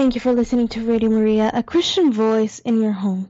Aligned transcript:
Thank 0.00 0.14
you 0.14 0.20
for 0.22 0.32
listening 0.32 0.66
to 0.68 0.86
Radio 0.86 1.10
Maria, 1.10 1.50
a 1.52 1.62
Christian 1.62 2.10
voice 2.10 2.58
in 2.60 2.80
your 2.80 2.92
home. 2.92 3.28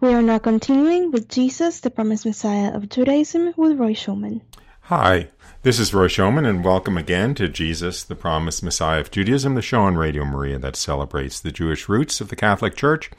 We 0.00 0.14
are 0.14 0.22
now 0.22 0.38
continuing 0.38 1.10
with 1.10 1.28
Jesus, 1.28 1.80
the 1.80 1.90
promised 1.90 2.24
Messiah 2.24 2.72
of 2.72 2.88
Judaism, 2.88 3.52
with 3.56 3.76
Roy 3.76 3.94
Schoeman. 3.94 4.40
Hi, 4.82 5.30
this 5.62 5.80
is 5.80 5.92
Roy 5.92 6.06
Schoeman, 6.06 6.48
and 6.48 6.64
welcome 6.64 6.96
again 6.96 7.34
to 7.34 7.48
Jesus, 7.48 8.04
the 8.04 8.14
promised 8.14 8.62
Messiah 8.62 9.00
of 9.00 9.10
Judaism, 9.10 9.56
the 9.56 9.60
show 9.60 9.80
on 9.80 9.96
Radio 9.96 10.24
Maria 10.24 10.56
that 10.60 10.76
celebrates 10.76 11.40
the 11.40 11.50
Jewish 11.50 11.88
roots 11.88 12.20
of 12.20 12.28
the 12.28 12.36
Catholic 12.36 12.76
Church, 12.76 13.10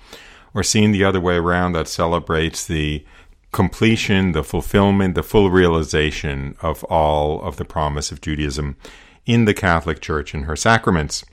or 0.54 0.64
seen 0.64 0.94
the 0.94 1.04
other 1.04 1.20
way 1.20 1.36
around, 1.36 1.74
that 1.74 1.90
celebrates 1.90 2.66
the 2.66 3.04
completion, 3.52 4.32
the 4.32 4.42
fulfillment, 4.42 5.16
the 5.16 5.22
full 5.22 5.52
realization 5.52 6.56
of 6.62 6.86
all 6.86 7.42
of 7.42 7.58
the 7.58 7.66
promise 7.66 8.14
of 8.14 8.22
Judaism 8.22 8.78
in 9.26 9.44
the 9.44 9.54
Catholic 9.54 10.00
Church 10.00 10.34
and 10.34 10.46
her 10.46 10.56
sacraments. 10.56 11.26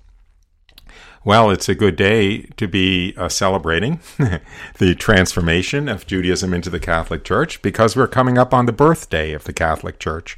Well, 1.24 1.52
it's 1.52 1.68
a 1.68 1.76
good 1.76 1.94
day 1.94 2.42
to 2.56 2.66
be 2.66 3.14
uh, 3.16 3.28
celebrating 3.28 4.00
the 4.78 4.96
transformation 4.96 5.88
of 5.88 6.04
Judaism 6.04 6.52
into 6.52 6.68
the 6.68 6.80
Catholic 6.80 7.22
Church 7.22 7.62
because 7.62 7.94
we're 7.94 8.08
coming 8.08 8.38
up 8.38 8.52
on 8.52 8.66
the 8.66 8.72
birthday 8.72 9.32
of 9.32 9.44
the 9.44 9.52
Catholic 9.52 10.00
Church. 10.00 10.36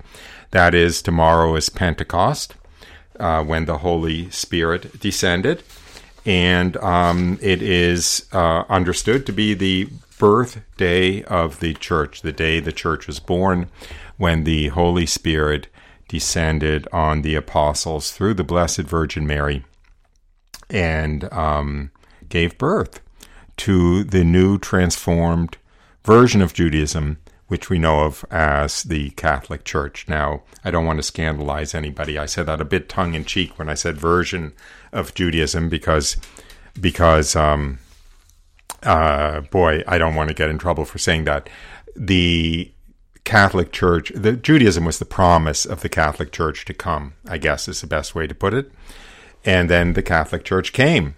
That 0.50 0.74
is, 0.74 1.00
tomorrow 1.00 1.56
is 1.56 1.70
Pentecost, 1.70 2.54
uh, 3.18 3.42
when 3.44 3.64
the 3.64 3.78
Holy 3.78 4.28
Spirit 4.28 5.00
descended. 5.00 5.62
And 6.26 6.76
um, 6.76 7.38
it 7.40 7.62
is 7.62 8.26
uh, 8.32 8.64
understood 8.68 9.24
to 9.24 9.32
be 9.32 9.54
the 9.54 9.88
birthday 10.18 11.22
of 11.22 11.60
the 11.60 11.72
church, 11.72 12.20
the 12.20 12.32
day 12.32 12.60
the 12.60 12.72
church 12.72 13.06
was 13.06 13.20
born, 13.20 13.70
when 14.18 14.44
the 14.44 14.68
Holy 14.68 15.06
Spirit 15.06 15.68
descended 16.08 16.86
on 16.92 17.22
the 17.22 17.36
apostles 17.36 18.10
through 18.10 18.34
the 18.34 18.44
Blessed 18.44 18.82
Virgin 18.82 19.26
Mary 19.26 19.64
and 20.74 21.32
um, 21.32 21.90
gave 22.28 22.58
birth 22.58 23.00
to 23.56 24.02
the 24.02 24.24
new 24.24 24.58
transformed 24.58 25.56
version 26.04 26.42
of 26.42 26.52
Judaism, 26.52 27.18
which 27.46 27.70
we 27.70 27.78
know 27.78 28.00
of 28.00 28.24
as 28.30 28.82
the 28.82 29.10
Catholic 29.10 29.64
Church. 29.64 30.06
Now, 30.08 30.42
I 30.64 30.72
don't 30.72 30.84
want 30.84 30.98
to 30.98 31.04
scandalize 31.04 31.74
anybody. 31.74 32.18
I 32.18 32.26
said 32.26 32.46
that 32.46 32.60
a 32.60 32.64
bit 32.64 32.88
tongue 32.88 33.14
in 33.14 33.24
cheek 33.24 33.56
when 33.56 33.68
I 33.68 33.74
said 33.74 33.96
version 33.96 34.52
of 34.92 35.14
Judaism 35.14 35.68
because 35.68 36.16
because 36.80 37.36
um, 37.36 37.78
uh, 38.82 39.42
boy, 39.42 39.84
I 39.86 39.96
don't 39.96 40.16
want 40.16 40.28
to 40.28 40.34
get 40.34 40.50
in 40.50 40.58
trouble 40.58 40.84
for 40.84 40.98
saying 40.98 41.24
that. 41.24 41.48
The 41.94 42.72
Catholic 43.22 43.70
Church, 43.70 44.10
the 44.16 44.32
Judaism 44.32 44.84
was 44.84 44.98
the 44.98 45.04
promise 45.04 45.64
of 45.64 45.82
the 45.82 45.88
Catholic 45.88 46.32
Church 46.32 46.64
to 46.64 46.74
come. 46.74 47.14
I 47.28 47.38
guess 47.38 47.68
is 47.68 47.80
the 47.80 47.86
best 47.86 48.16
way 48.16 48.26
to 48.26 48.34
put 48.34 48.52
it. 48.52 48.72
And 49.44 49.68
then 49.68 49.92
the 49.92 50.02
Catholic 50.02 50.44
Church 50.44 50.72
came, 50.72 51.16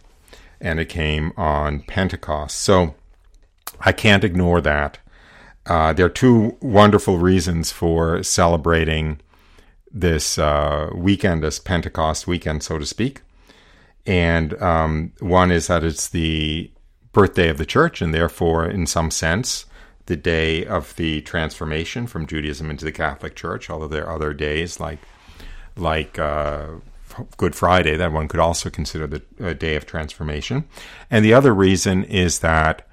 and 0.61 0.81
it 0.81 0.89
came 0.89 1.33
on 1.37 1.81
Pentecost. 1.81 2.59
So 2.59 2.95
I 3.81 3.93
can't 3.93 4.25
ignore 4.25 4.61
that. 4.61 4.99
Uh, 5.65 5.93
there 5.93 6.07
are 6.07 6.11
two 6.11 6.57
wonderful 6.61 7.19
reasons 7.19 7.73
for 7.73 8.23
celebrating 8.23 9.21
this 9.93 10.39
uh, 10.39 10.91
weekend, 10.95 11.43
this 11.43 11.59
Pentecost 11.59 12.27
weekend, 12.27 12.63
so 12.63 12.79
to 12.79 12.87
speak. 12.87 13.23
And 14.07 14.61
um, 14.63 15.13
one 15.21 15.51
is 15.51 15.67
that 15.67 15.83
it's 15.83 16.09
the 16.09 16.71
birthday 17.13 17.49
of 17.49 17.59
the 17.59 17.67
church, 17.67 18.01
and 18.01 18.15
therefore, 18.15 18.69
in 18.69 18.87
some 18.87 19.11
sense, 19.11 19.67
the 20.07 20.17
day 20.17 20.65
of 20.65 20.95
the 20.97 21.23
transformation 21.23 22.07
from 22.07 22.27
Judaism 22.27 22.71
into 22.71 22.85
the 22.85 22.93
Catholic 22.93 23.35
Church. 23.35 23.69
Although 23.69 23.89
there 23.89 24.07
are 24.07 24.15
other 24.15 24.33
days 24.33 24.79
like 24.79 25.01
like 25.77 26.19
uh, 26.19 26.69
Good 27.37 27.55
Friday 27.55 27.97
that 27.97 28.13
one 28.13 28.29
could 28.29 28.41
also 28.41 28.71
consider 28.71 29.07
the 29.07 29.55
day 29.55 29.77
of 29.77 29.87
transformation. 29.87 30.65
And 31.11 31.25
the 31.25 31.35
other 31.35 31.55
reason 31.55 32.05
is 32.05 32.41
that 32.41 32.87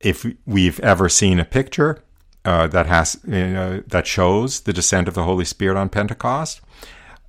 if 0.00 0.26
we've 0.46 0.80
ever 0.80 1.08
seen 1.08 1.40
a 1.40 1.44
picture 1.44 2.02
uh, 2.44 2.66
that 2.68 2.86
has 2.86 3.16
uh, 3.24 3.82
that 3.86 4.06
shows 4.06 4.60
the 4.60 4.72
descent 4.72 5.08
of 5.08 5.14
the 5.14 5.24
Holy 5.24 5.44
Spirit 5.44 5.76
on 5.76 5.88
Pentecost, 5.88 6.60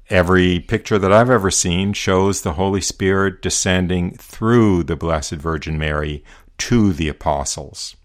every 0.09 0.59
picture 0.59 0.99
that 0.99 1.11
I've 1.11 1.29
ever 1.29 1.51
seen 1.51 1.93
shows 1.93 2.41
the 2.41 2.53
Holy 2.53 2.81
Spirit 2.81 3.41
descending 3.41 4.11
through 4.17 4.83
the 4.83 4.95
Blessed 4.95 5.33
Virgin 5.33 5.77
Mary 5.77 6.23
to 6.59 6.93
the 6.93 7.07
apostles. 7.07 7.95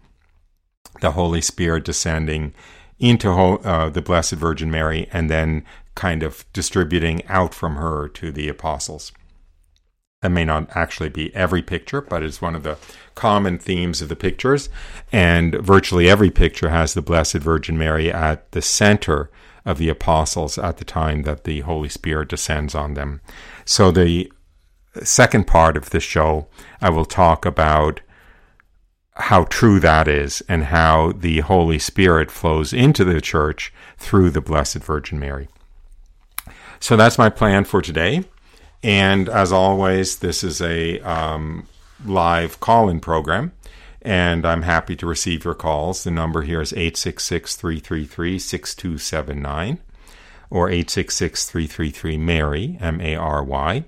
The 1.01 1.13
Holy 1.13 1.41
Spirit 1.41 1.85
descending 1.85 2.55
into 2.99 3.31
uh, 3.31 3.91
the 3.91 4.03
Blessed 4.03 4.35
Virgin 4.35 4.71
Mary 4.71 5.09
and 5.13 5.29
then 5.29 5.65
kind 5.95 6.23
of 6.23 6.45
distributing 6.53 7.25
out 7.27 7.55
from 7.55 7.77
her 7.77 8.09
to 8.09 8.33
the 8.33 8.49
apostles. 8.49 9.13
That 10.23 10.31
may 10.31 10.45
not 10.45 10.75
actually 10.75 11.11
be 11.11 11.35
every 11.35 11.63
picture, 11.63 12.01
but 12.01 12.23
it's 12.23 12.41
one 12.41 12.55
of 12.57 12.63
the 12.63 12.79
common 13.15 13.59
themes 13.59 14.01
of 14.01 14.09
the 14.09 14.17
pictures. 14.17 14.71
And 15.13 15.55
virtually 15.57 16.09
every 16.09 16.31
picture 16.31 16.71
has 16.71 16.95
the 16.95 17.03
Blessed 17.03 17.35
Virgin 17.35 17.77
Mary 17.77 18.11
at 18.11 18.51
the 18.53 18.63
center 18.63 19.31
of 19.67 19.79
the 19.79 19.89
apostles 19.89 20.59
at 20.59 20.79
the 20.79 20.85
time 20.85 21.23
that 21.23 21.45
the 21.45 21.61
Holy 21.61 21.89
Spirit 21.89 22.29
descends 22.29 22.75
on 22.75 22.95
them. 22.95 23.21
So, 23.65 23.91
the 23.91 24.33
second 25.03 25.47
part 25.47 25.77
of 25.77 25.91
the 25.91 26.01
show, 26.01 26.47
I 26.81 26.91
will 26.91 27.05
talk 27.05 27.45
about 27.45 28.01
how 29.17 29.45
true 29.45 29.79
that 29.81 30.09
is 30.09 30.43
and 30.49 30.65
how 30.65 31.13
the 31.13 31.41
Holy 31.41 31.79
Spirit 31.79 32.31
flows 32.31 32.73
into 32.73 33.05
the 33.05 33.21
church 33.21 33.73
through 33.97 34.31
the 34.31 34.41
Blessed 34.41 34.79
Virgin 34.79 35.19
Mary. 35.19 35.49
So 36.85 36.99
that's 36.99 37.17
my 37.17 37.31
plan 37.31 37.65
for 37.65 37.81
today. 37.81 38.25
And 38.83 39.31
as 39.31 39.53
always, 39.53 40.19
this 40.19 40.45
is 40.45 40.61
a 40.61 41.01
um, 41.01 41.67
live 42.05 42.61
call 42.61 42.91
in 42.91 43.01
program. 43.01 43.53
And 44.03 44.45
I'm 44.45 44.61
happy 44.61 44.95
to 44.97 45.07
receive 45.07 45.47
your 45.47 45.55
calls. 45.55 46.05
The 46.05 46.11
number 46.11 46.43
here 46.43 46.61
is 46.61 46.75
866 46.75 47.57
333 47.57 48.39
6279 48.39 49.79
or 50.51 50.69
866 50.69 51.47
333 51.47 52.19
Mary, 52.19 52.77
M 52.79 53.01
A 53.01 53.17
R 53.17 53.43
Y. 53.43 53.85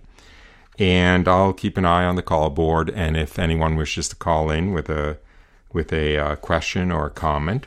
And 0.78 1.28
I'll 1.28 1.52
keep 1.52 1.76
an 1.76 1.84
eye 1.84 2.06
on 2.06 2.16
the 2.16 2.22
call 2.22 2.48
board. 2.48 2.88
And 2.88 3.14
if 3.14 3.38
anyone 3.38 3.76
wishes 3.76 4.08
to 4.08 4.16
call 4.16 4.50
in 4.50 4.72
with 4.72 4.88
a 4.88 5.18
with 5.70 5.92
a 5.92 6.16
uh, 6.16 6.36
question 6.36 6.90
or 6.90 7.08
a 7.08 7.10
comment, 7.10 7.66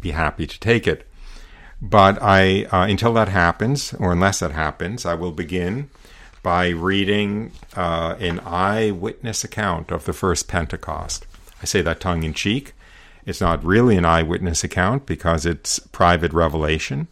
be 0.00 0.12
happy 0.12 0.46
to 0.46 0.60
take 0.60 0.86
it. 0.86 1.04
But 1.80 2.22
I, 2.22 2.64
uh, 2.64 2.86
until 2.86 3.12
that 3.14 3.28
happens, 3.28 3.92
or 3.94 4.12
unless 4.12 4.40
that 4.40 4.52
happens, 4.52 5.04
I 5.04 5.14
will 5.14 5.32
begin 5.32 5.90
by 6.42 6.68
reading 6.68 7.52
uh, 7.74 8.16
an 8.20 8.40
eyewitness 8.40 9.44
account 9.44 9.90
of 9.90 10.04
the 10.04 10.12
first 10.12 10.46
Pentecost. 10.46 11.26
I 11.62 11.64
say 11.64 11.82
that 11.82 12.00
tongue 12.00 12.22
in 12.22 12.34
cheek. 12.34 12.74
It's 13.26 13.40
not 13.40 13.64
really 13.64 13.96
an 13.96 14.04
eyewitness 14.04 14.62
account 14.62 15.06
because 15.06 15.46
it's 15.46 15.78
private 15.78 16.32
revelation, 16.32 17.08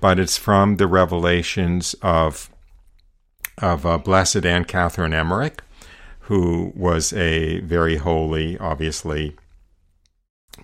but 0.00 0.18
it's 0.18 0.36
from 0.36 0.76
the 0.76 0.86
revelations 0.86 1.94
of 2.02 2.50
of 3.58 3.86
uh, 3.86 3.98
Blessed 3.98 4.44
Anne 4.44 4.64
Catherine 4.64 5.14
Emmerich, 5.14 5.62
who 6.20 6.72
was 6.74 7.12
a 7.12 7.60
very 7.60 7.96
holy, 7.96 8.58
obviously 8.58 9.36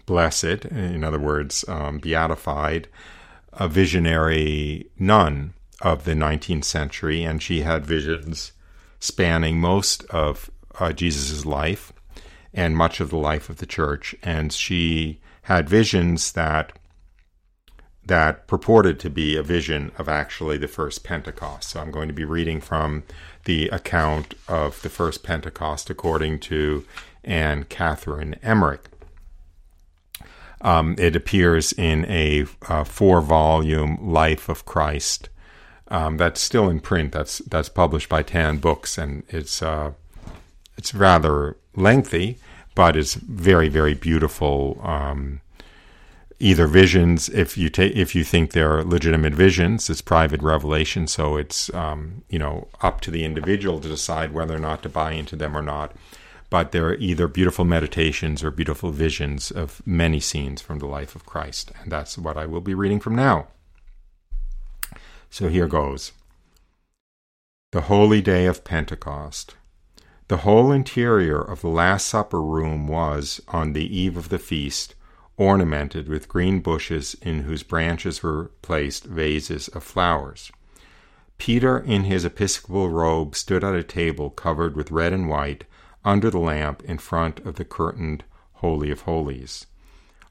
blessed, 0.07 0.65
in 0.67 1.05
other 1.05 1.19
words, 1.19 1.65
um, 1.69 1.99
beatified 1.99 2.89
a 3.53 3.69
visionary 3.69 4.91
nun 4.99 5.55
of 5.81 6.05
the 6.05 6.15
19th 6.15 6.65
century, 6.65 7.25
and 7.25 7.43
she 7.43 7.63
had 7.63 7.85
visions 7.85 8.53
spanning 8.99 9.61
most 9.61 10.05
of 10.05 10.51
uh, 10.79 10.93
Jesus' 10.93 11.45
life 11.47 11.93
and 12.53 12.77
much 12.77 13.01
of 13.01 13.11
the 13.11 13.17
life 13.17 13.49
of 13.49 13.57
the 13.57 13.67
church. 13.67 14.15
And 14.23 14.53
she 14.53 15.21
had 15.43 15.69
visions 15.69 16.33
that 16.33 16.73
that 18.05 18.49
purported 18.49 18.99
to 18.99 19.11
be 19.11 19.37
a 19.37 19.43
vision 19.43 19.93
of 19.97 20.09
actually 20.09 20.59
the 20.59 20.67
first 20.67 21.05
Pentecost. 21.05 21.71
So 21.71 21.81
I'm 21.81 21.93
going 21.93 22.09
to 22.09 22.15
be 22.15 22.25
reading 22.25 22.61
from 22.61 23.05
the 23.45 23.69
account 23.69 24.35
of 24.49 24.83
the 24.83 24.89
first 24.89 25.23
Pentecost 25.23 25.91
according 25.91 26.41
to 26.41 26.85
Anne 27.23 27.65
Catherine 27.65 28.35
Emmerich. 28.43 28.90
Um, 30.63 30.95
it 30.99 31.17
appears 31.17 31.73
in 31.73 32.05
a, 32.07 32.45
four 32.85 33.21
volume 33.21 34.13
Life 34.13 34.49
of 34.49 34.67
Christ. 34.67 35.29
Um, 35.89 36.17
that's 36.19 36.41
still 36.41 36.69
in 36.69 36.81
print. 36.81 37.13
That's 37.13 37.39
that's 37.39 37.69
published 37.69 38.09
by 38.09 38.23
Tan 38.23 38.59
Books, 38.59 38.97
and 38.97 39.25
it's 39.29 39.61
uh, 39.61 39.93
it's 40.77 40.95
rather 40.95 41.57
lengthy, 41.75 42.39
but 42.75 42.97
it's 42.97 43.15
very 43.15 43.69
very 43.69 43.95
beautiful. 43.95 44.81
Um, 44.85 45.41
either 46.39 46.67
visions, 46.67 47.29
if 47.29 47.59
you 47.59 47.69
take 47.69 47.97
if 47.97 48.15
you 48.15 48.23
think 48.23 48.53
they're 48.53 48.85
legitimate 48.85 49.35
visions, 49.35 49.91
it's 49.91 50.01
private 50.01 50.43
revelation, 50.43 51.09
so 51.09 51.37
it's 51.37 51.73
um, 51.75 52.23
you 52.29 52.39
know 52.39 52.69
up 52.83 53.01
to 53.01 53.11
the 53.11 53.25
individual 53.25 53.81
to 53.81 53.89
decide 53.89 54.33
whether 54.33 54.55
or 54.55 54.61
not 54.61 54.83
to 54.85 54.89
buy 54.89 55.13
into 55.13 55.35
them 55.35 55.57
or 55.57 55.63
not 55.63 55.93
but 56.51 56.73
they're 56.73 56.97
either 56.97 57.29
beautiful 57.29 57.65
meditations 57.65 58.43
or 58.43 58.51
beautiful 58.51 58.91
visions 58.91 59.53
of 59.53 59.81
many 59.87 60.19
scenes 60.19 60.61
from 60.61 60.81
the 60.81 60.87
life 60.87 61.15
of 61.15 61.25
Christ. 61.25 61.71
And 61.81 61.91
that's 61.91 62.19
what 62.19 62.37
I 62.37 62.47
will 62.47 62.61
be 62.61 62.75
reading 62.75 62.99
from 62.99 63.15
now. 63.15 63.47
So 65.31 65.49
here 65.49 65.69
goes 65.69 66.13
The 67.71 67.83
Holy 67.83 68.21
Day 68.21 68.47
of 68.47 68.65
Pentecost. 68.65 69.55
The 70.27 70.39
whole 70.39 70.73
interior 70.73 71.41
of 71.41 71.61
the 71.61 71.69
Last 71.69 72.07
Supper 72.07 72.43
room 72.43 72.89
was, 72.89 73.41
on 73.49 73.73
the 73.73 73.97
eve 73.97 74.17
of 74.17 74.29
the 74.29 74.39
feast, 74.39 74.95
ornamented 75.37 76.09
with 76.09 76.29
green 76.29 76.61
bushes 76.61 77.15
in 77.23 77.45
whose 77.45 77.63
branches 77.63 78.23
were 78.23 78.51
placed 78.61 79.05
vases 79.05 79.69
of 79.69 79.83
flowers. 79.83 80.51
Peter, 81.39 81.79
in 81.79 82.05
his 82.05 82.25
episcopal 82.25 82.91
robe, 82.91 83.35
stood 83.35 83.65
at 83.65 83.75
a 83.75 83.83
table 83.83 84.31
covered 84.31 84.77
with 84.77 84.91
red 84.91 85.13
and 85.13 85.29
white 85.29 85.65
under 86.05 86.31
the 86.31 86.39
lamp 86.39 86.83
in 86.85 86.99
front 86.99 87.41
of 87.41 87.57
the 87.57 87.65
curtained 87.65 88.25
Holy 88.55 88.91
of 88.91 89.03
Holies. 89.03 89.67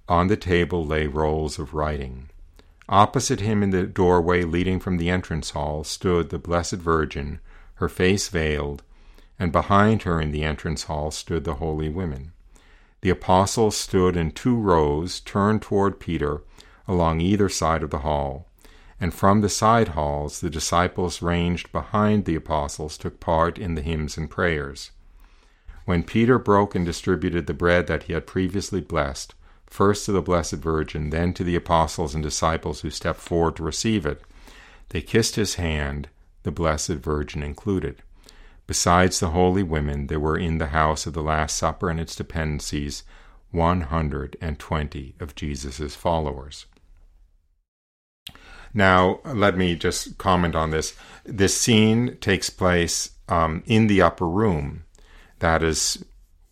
On 0.08 0.28
the 0.28 0.38
table 0.38 0.86
lay 0.86 1.08
rolls 1.08 1.60
of 1.60 1.74
writing. 1.74 2.30
Opposite 2.88 3.42
him 3.42 3.62
in 3.62 3.70
the 3.70 3.84
doorway 3.84 4.44
leading 4.44 4.80
from 4.80 4.98
the 4.98 5.10
entrance 5.10 5.52
hall 5.52 5.84
stood 5.84 6.30
the 6.30 6.40
Blessed 6.40 6.76
Virgin, 6.76 7.40
her 7.76 7.90
face 7.90 8.28
veiled, 8.30 8.82
and 9.38 9.52
behind 9.52 10.04
her 10.04 10.20
in 10.20 10.32
the 10.32 10.44
entrance 10.44 10.84
hall 10.84 11.12
stood 11.12 11.44
the 11.44 11.56
holy 11.56 11.90
women. 11.90 12.34
The 13.02 13.12
apostles 13.12 13.78
stood 13.78 14.18
in 14.18 14.32
two 14.32 14.56
rows 14.56 15.20
turned 15.20 15.62
toward 15.62 16.00
Peter 16.00 16.42
along 16.88 17.22
either 17.22 17.50
side 17.50 17.84
of 17.84 17.92
the 17.92 18.00
hall 18.00 18.50
and 19.00 19.14
from 19.14 19.42
the 19.42 19.50
side 19.50 19.90
halls 19.90 20.42
the 20.42 20.50
disciples 20.50 21.22
ranged 21.22 21.72
behind 21.72 22.26
the 22.26 22.36
apostles 22.36 22.98
took 22.98 23.20
part 23.20 23.58
in 23.58 23.76
the 23.76 23.82
hymns 23.82 24.18
and 24.18 24.30
prayers. 24.30 24.92
When 25.90 26.04
Peter 26.04 26.38
broke 26.38 26.76
and 26.76 26.86
distributed 26.86 27.48
the 27.48 27.54
bread 27.56 27.88
that 27.88 28.04
he 28.04 28.14
had 28.14 28.28
previously 28.28 28.80
blessed, 28.80 29.34
first 29.66 30.06
to 30.06 30.12
the 30.12 30.22
Blessed 30.22 30.58
Virgin, 30.58 31.10
then 31.10 31.34
to 31.34 31.44
the 31.44 31.56
apostles 31.56 32.14
and 32.14 32.22
disciples 32.22 32.82
who 32.82 32.92
stepped 32.92 33.20
forward 33.20 33.56
to 33.56 33.64
receive 33.64 34.06
it, 34.06 34.22
they 34.90 35.02
kissed 35.02 35.36
his 35.36 35.56
hand, 35.56 36.10
the 36.44 36.52
Blessed 36.52 36.90
Virgin 36.90 37.42
included. 37.42 38.04
Besides 38.68 39.20
the 39.20 39.32
holy 39.32 39.64
women, 39.64 40.06
there 40.06 40.20
were 40.20 40.38
in 40.38 40.60
the 40.60 40.68
house 40.68 41.08
of 41.08 41.14
the 41.14 41.24
Last 41.24 41.58
Supper 41.58 41.90
and 41.90 42.00
its 42.00 42.16
dependencies 42.16 43.02
one 43.50 43.82
hundred 43.82 44.38
and 44.40 44.60
twenty 44.60 45.16
of 45.20 45.34
Jesus' 45.34 45.96
followers. 45.96 46.68
Now, 48.76 49.22
let 49.26 49.58
me 49.58 49.76
just 49.76 50.20
comment 50.20 50.54
on 50.54 50.70
this. 50.70 50.96
This 51.24 51.58
scene 51.58 52.16
takes 52.22 52.52
place 52.52 53.10
um, 53.28 53.64
in 53.66 53.88
the 53.88 54.04
upper 54.04 54.30
room. 54.30 54.84
That 55.40 55.64
is 55.64 56.04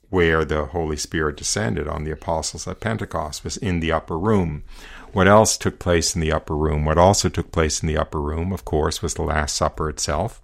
where 0.10 0.46
the 0.46 0.66
Holy 0.66 0.98
Spirit 0.98 1.36
descended 1.36 1.88
on 1.88 2.04
the 2.04 2.12
apostles 2.12 2.68
at 2.68 2.80
Pentecost, 2.80 3.44
was 3.44 3.58
in 3.58 3.82
the 3.82 3.92
upper 3.92 4.18
room. 4.18 4.64
What 5.12 5.28
else 5.28 5.58
took 5.58 5.80
place 5.80 6.16
in 6.16 6.22
the 6.22 6.32
upper 6.32 6.56
room? 6.56 6.86
What 6.86 6.98
also 6.98 7.30
took 7.30 7.52
place 7.52 7.82
in 7.82 7.88
the 7.88 7.98
upper 7.98 8.22
room, 8.22 8.54
of 8.54 8.64
course, 8.64 9.02
was 9.02 9.14
the 9.16 9.24
Last 9.24 9.56
Supper 9.56 9.90
itself, 9.90 10.42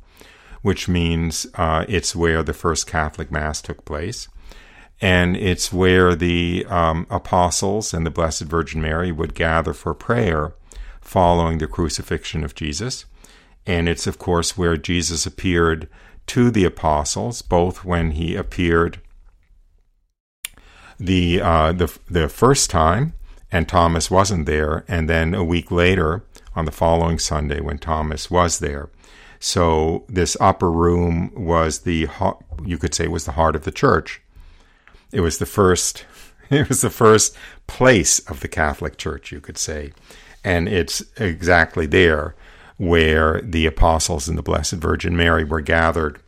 which 0.62 0.88
means 0.88 1.48
uh, 1.56 1.86
it's 1.88 2.16
where 2.16 2.44
the 2.44 2.54
first 2.54 2.88
Catholic 2.88 3.31
Mass 3.31 3.62
took 3.62 3.86
place. 3.86 4.28
And 5.01 5.36
it's 5.36 5.74
where 5.74 6.16
the 6.16 6.66
um, 6.69 7.07
apostles 7.10 7.94
and 7.94 8.06
the 8.06 8.12
Blessed 8.12 8.44
Virgin 8.44 8.81
Mary 8.81 9.12
would 9.12 9.34
gather 9.34 9.74
for 9.74 9.94
prayer 9.94 10.54
following 11.01 11.57
the 11.57 11.68
crucifixion 11.68 12.44
of 12.44 12.56
Jesus. 12.56 13.06
And 13.66 13.90
it's, 13.90 14.07
of 14.07 14.18
course, 14.18 14.57
where 14.57 14.78
Jesus 14.78 15.25
appeared 15.25 15.90
to 16.27 16.51
the 16.51 16.65
apostles, 16.65 17.41
both 17.41 17.83
when 17.83 18.11
he 18.11 18.35
appeared 18.35 18.99
the, 20.99 21.41
uh, 21.41 21.71
the, 21.71 21.97
the 22.09 22.29
first 22.29 22.69
time, 22.69 23.13
and 23.51 23.67
Thomas 23.67 24.09
wasn't 24.09 24.45
there, 24.45 24.85
and 24.87 25.09
then 25.09 25.33
a 25.33 25.43
week 25.43 25.71
later, 25.71 26.23
on 26.55 26.65
the 26.65 26.71
following 26.71 27.19
Sunday, 27.19 27.59
when 27.59 27.77
Thomas 27.77 28.29
was 28.29 28.59
there. 28.59 28.89
So 29.39 30.05
this 30.07 30.37
upper 30.39 30.71
room 30.71 31.31
was 31.35 31.79
the, 31.79 32.07
you 32.63 32.77
could 32.77 32.93
say, 32.93 33.07
was 33.07 33.25
the 33.25 33.33
heart 33.33 33.55
of 33.55 33.63
the 33.63 33.71
church. 33.71 34.21
It 35.11 35.21
was 35.21 35.37
the 35.37 35.45
first, 35.45 36.05
it 36.49 36.69
was 36.69 36.81
the 36.81 36.89
first 36.89 37.35
place 37.67 38.19
of 38.19 38.39
the 38.39 38.47
Catholic 38.47 38.97
Church, 38.97 39.31
you 39.31 39.41
could 39.41 39.57
say 39.57 39.91
and 40.43 40.67
it's 40.67 41.03
exactly 41.17 41.85
there 41.85 42.35
where 42.77 43.41
the 43.41 43.65
apostles 43.65 44.27
and 44.27 44.37
the 44.37 44.43
Blessed 44.43 44.73
Virgin 44.73 45.15
Mary 45.15 45.43
were 45.43 45.61
gathered 45.61 46.19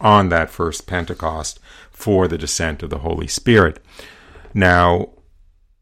on 0.00 0.28
that 0.28 0.50
first 0.50 0.86
Pentecost 0.86 1.58
for 1.90 2.28
the 2.28 2.38
descent 2.38 2.82
of 2.82 2.90
the 2.90 2.98
Holy 2.98 3.26
Spirit. 3.26 3.82
Now, 4.52 5.10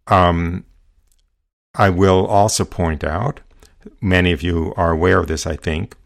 um, 0.07 0.65
I 1.75 1.91
will 1.91 2.27
also 2.27 2.65
point 2.65 3.03
out, 3.03 3.41
many 4.01 4.33
of 4.33 4.43
you 4.43 4.73
are 4.77 4.93
aware 4.93 5.19
of 5.19 5.27
this, 5.27 5.47
I 5.47 5.57
think, 5.57 5.97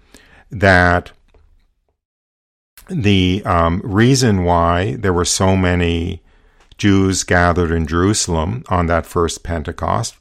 that 0.51 1.13
the 2.89 3.43
um, 3.45 3.83
reason 3.85 4.45
why 4.45 4.97
there 4.97 5.13
were 5.13 5.27
so 5.27 5.57
many 5.57 6.23
Jews 6.79 7.25
gathered 7.25 7.71
in 7.71 7.87
Jerusalem 7.87 8.65
on 8.69 8.87
that 8.87 9.05
first 9.05 9.43
Pentecost 9.43 10.17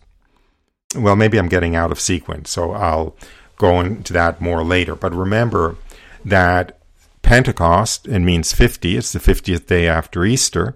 well, 0.95 1.15
maybe 1.15 1.37
I'm 1.37 1.49
getting 1.49 1.75
out 1.75 1.91
of 1.91 1.99
sequence, 1.99 2.49
so 2.49 2.71
I'll 2.71 3.15
go 3.57 3.81
into 3.81 4.13
that 4.13 4.39
more 4.39 4.63
later. 4.63 4.95
But 4.95 5.13
remember 5.13 5.75
that 6.23 6.79
Pentecost, 7.21 8.07
it 8.07 8.19
means 8.19 8.53
50, 8.53 8.97
it's 8.97 9.11
the 9.11 9.19
50th 9.19 9.67
day 9.67 9.87
after 9.87 10.25
Easter, 10.25 10.75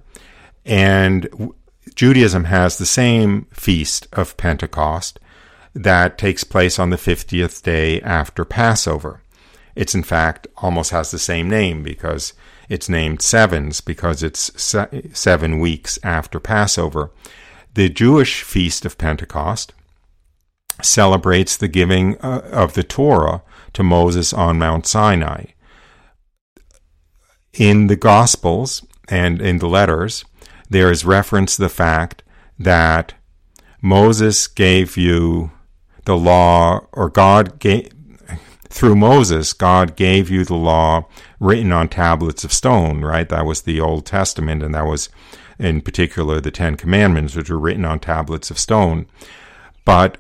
and 0.66 1.54
Judaism 1.96 2.46
has 2.46 2.78
the 2.78 2.86
same 2.86 3.46
feast 3.52 4.08
of 4.14 4.38
Pentecost 4.38 5.20
that 5.74 6.18
takes 6.18 6.44
place 6.44 6.78
on 6.78 6.90
the 6.90 6.98
50th 6.98 7.64
day 7.64 8.02
after 8.02 8.44
Passover. 8.44 9.22
It's 9.76 9.96
in 9.96 10.04
fact 10.04 10.48
almost 10.58 10.92
has 10.92 11.12
the 11.12 11.20
same 11.20 11.50
name 11.50 11.82
because 11.82 12.34
it's 12.68 12.90
named 12.90 13.22
Sevens 13.22 13.80
because 13.80 14.22
it's 14.22 14.52
seven 15.14 15.60
weeks 15.60 15.98
after 16.04 16.40
Passover. 16.40 17.12
The 17.74 17.88
Jewish 17.88 18.44
feast 18.44 18.86
of 18.86 18.98
Pentecost 18.98 19.74
celebrates 20.86 21.58
the 21.58 21.68
giving 21.68 22.18
uh, 22.20 22.42
of 22.52 22.74
the 22.74 22.84
Torah 22.84 23.44
to 23.74 23.84
Moses 23.84 24.34
on 24.34 24.60
Mount 24.60 24.86
Sinai. 24.86 25.46
In 27.54 27.88
the 27.88 27.96
Gospels 27.96 28.86
and 29.10 29.42
in 29.42 29.58
the 29.60 29.68
letters, 29.68 30.24
there 30.70 30.92
is 30.92 31.06
reference 31.06 31.56
to 31.56 31.64
the 31.64 31.70
fact 31.70 32.24
that 32.58 33.14
Moses 33.82 34.48
gave 34.48 34.96
you 34.96 35.52
the 36.06 36.18
law, 36.18 36.88
or 36.94 37.10
God 37.10 37.60
gave, 37.60 37.90
through 38.70 38.96
Moses, 38.96 39.54
God 39.54 39.96
gave 39.96 40.30
you 40.30 40.46
the 40.46 40.56
law 40.56 41.08
written 41.40 41.72
on 41.72 41.90
tablets 41.90 42.44
of 42.44 42.54
stone, 42.54 43.02
right? 43.02 43.28
That 43.28 43.46
was 43.46 43.62
the 43.62 43.82
Old 43.82 44.06
Testament, 44.06 44.64
and 44.64 44.74
that 44.76 44.86
was 44.86 45.10
in 45.60 45.82
particular 45.82 46.40
the 46.40 46.52
Ten 46.52 46.76
Commandments, 46.76 47.36
which 47.36 47.50
were 47.50 47.60
written 47.60 47.86
on 47.86 48.00
tablets 48.00 48.50
of 48.50 48.58
stone. 48.60 49.08
But 49.86 50.18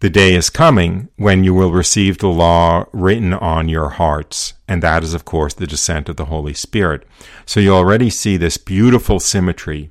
the 0.00 0.10
day 0.10 0.34
is 0.34 0.50
coming 0.50 1.08
when 1.16 1.42
you 1.42 1.54
will 1.54 1.72
receive 1.72 2.18
the 2.18 2.28
law 2.28 2.84
written 2.92 3.32
on 3.32 3.68
your 3.68 3.90
hearts, 3.90 4.54
and 4.68 4.82
that 4.82 5.02
is, 5.02 5.14
of 5.14 5.24
course, 5.24 5.54
the 5.54 5.66
descent 5.66 6.08
of 6.08 6.16
the 6.16 6.26
Holy 6.26 6.52
Spirit. 6.52 7.06
So 7.46 7.60
you 7.60 7.72
already 7.74 8.10
see 8.10 8.36
this 8.36 8.58
beautiful 8.58 9.20
symmetry 9.20 9.90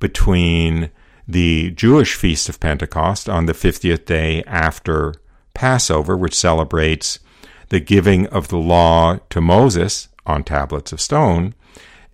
between 0.00 0.90
the 1.26 1.70
Jewish 1.70 2.14
feast 2.14 2.48
of 2.48 2.60
Pentecost 2.60 3.28
on 3.28 3.46
the 3.46 3.52
50th 3.52 4.04
day 4.04 4.42
after 4.44 5.14
Passover, 5.54 6.16
which 6.16 6.34
celebrates 6.34 7.20
the 7.68 7.80
giving 7.80 8.26
of 8.28 8.48
the 8.48 8.58
law 8.58 9.18
to 9.30 9.40
Moses 9.40 10.08
on 10.26 10.42
tablets 10.42 10.92
of 10.92 11.00
stone, 11.00 11.54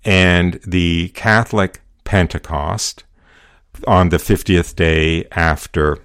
and 0.04 0.60
the 0.66 1.08
Catholic 1.10 1.80
Pentecost 2.04 3.04
on 3.86 4.10
the 4.10 4.18
50th 4.18 4.76
day 4.76 5.24
after 5.32 5.98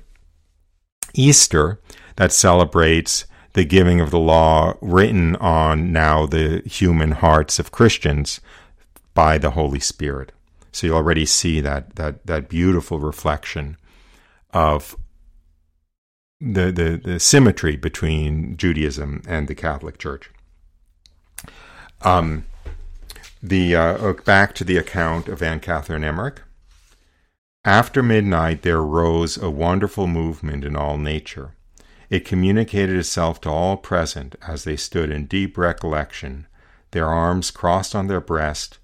Easter 1.19 1.79
that 2.15 2.31
celebrates 2.31 3.25
the 3.53 3.65
giving 3.65 4.01
of 4.01 4.11
the 4.11 4.19
law 4.19 4.73
written 4.81 5.35
on 5.37 5.91
now 5.91 6.25
the 6.25 6.61
human 6.65 7.11
hearts 7.11 7.57
of 7.57 7.71
Christians 7.71 8.41
by 9.13 9.37
the 9.37 9.51
Holy 9.51 9.79
Spirit. 9.79 10.31
So 10.71 10.87
you 10.87 10.93
already 10.93 11.25
see 11.25 11.61
that 11.61 11.95
that 11.95 12.25
that 12.25 12.49
beautiful 12.49 12.99
reflection 12.99 13.77
of 14.51 14.97
the, 16.41 16.71
the, 16.71 17.01
the 17.03 17.19
symmetry 17.19 17.77
between 17.77 18.57
Judaism 18.57 19.21
and 19.27 19.47
the 19.47 19.55
Catholic 19.55 19.97
Church. 19.97 20.29
Um, 22.01 22.45
the 23.41 23.75
uh, 23.75 24.13
back 24.25 24.53
to 24.55 24.63
the 24.63 24.77
account 24.77 25.27
of 25.27 25.41
Anne 25.41 25.59
Catherine 25.59 26.03
Emmerich. 26.03 26.41
After 27.65 28.03
midnight, 28.03 28.61
there 28.61 28.77
arose 28.77 29.37
a 29.37 29.49
wonderful 29.49 30.05
movement 30.05 30.63
in 30.63 30.75
all 30.75 30.99
nature. 30.99 31.55
It 32.11 32.23
communicated 32.23 32.95
itself 32.95 33.41
to 33.41 33.49
all 33.49 33.75
present 33.75 34.35
as 34.47 34.65
they 34.65 34.75
stood 34.75 35.09
in 35.09 35.25
deep 35.25 35.57
recollection, 35.57 36.45
their 36.91 37.07
arms 37.07 37.49
crossed 37.49 37.95
on 37.95 38.05
their 38.05 38.21
breast, 38.21 38.77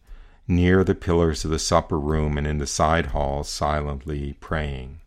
near 0.48 0.84
the 0.84 0.96
pillars 0.96 1.46
of 1.46 1.52
the 1.52 1.60
supper 1.60 2.00
room 2.00 2.40
and 2.40 2.48
in 2.48 2.58
the 2.58 2.66
side 2.66 3.08
halls, 3.08 3.48
silently 3.50 4.34
praying. 4.40 5.00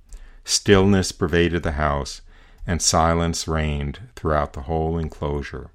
Stillness 0.44 1.10
pervaded 1.10 1.64
the 1.64 1.72
house, 1.72 2.22
and 2.64 2.80
silence 2.80 3.48
reigned 3.48 3.98
throughout 4.14 4.52
the 4.52 4.62
whole 4.62 4.96
enclosure. 4.96 5.72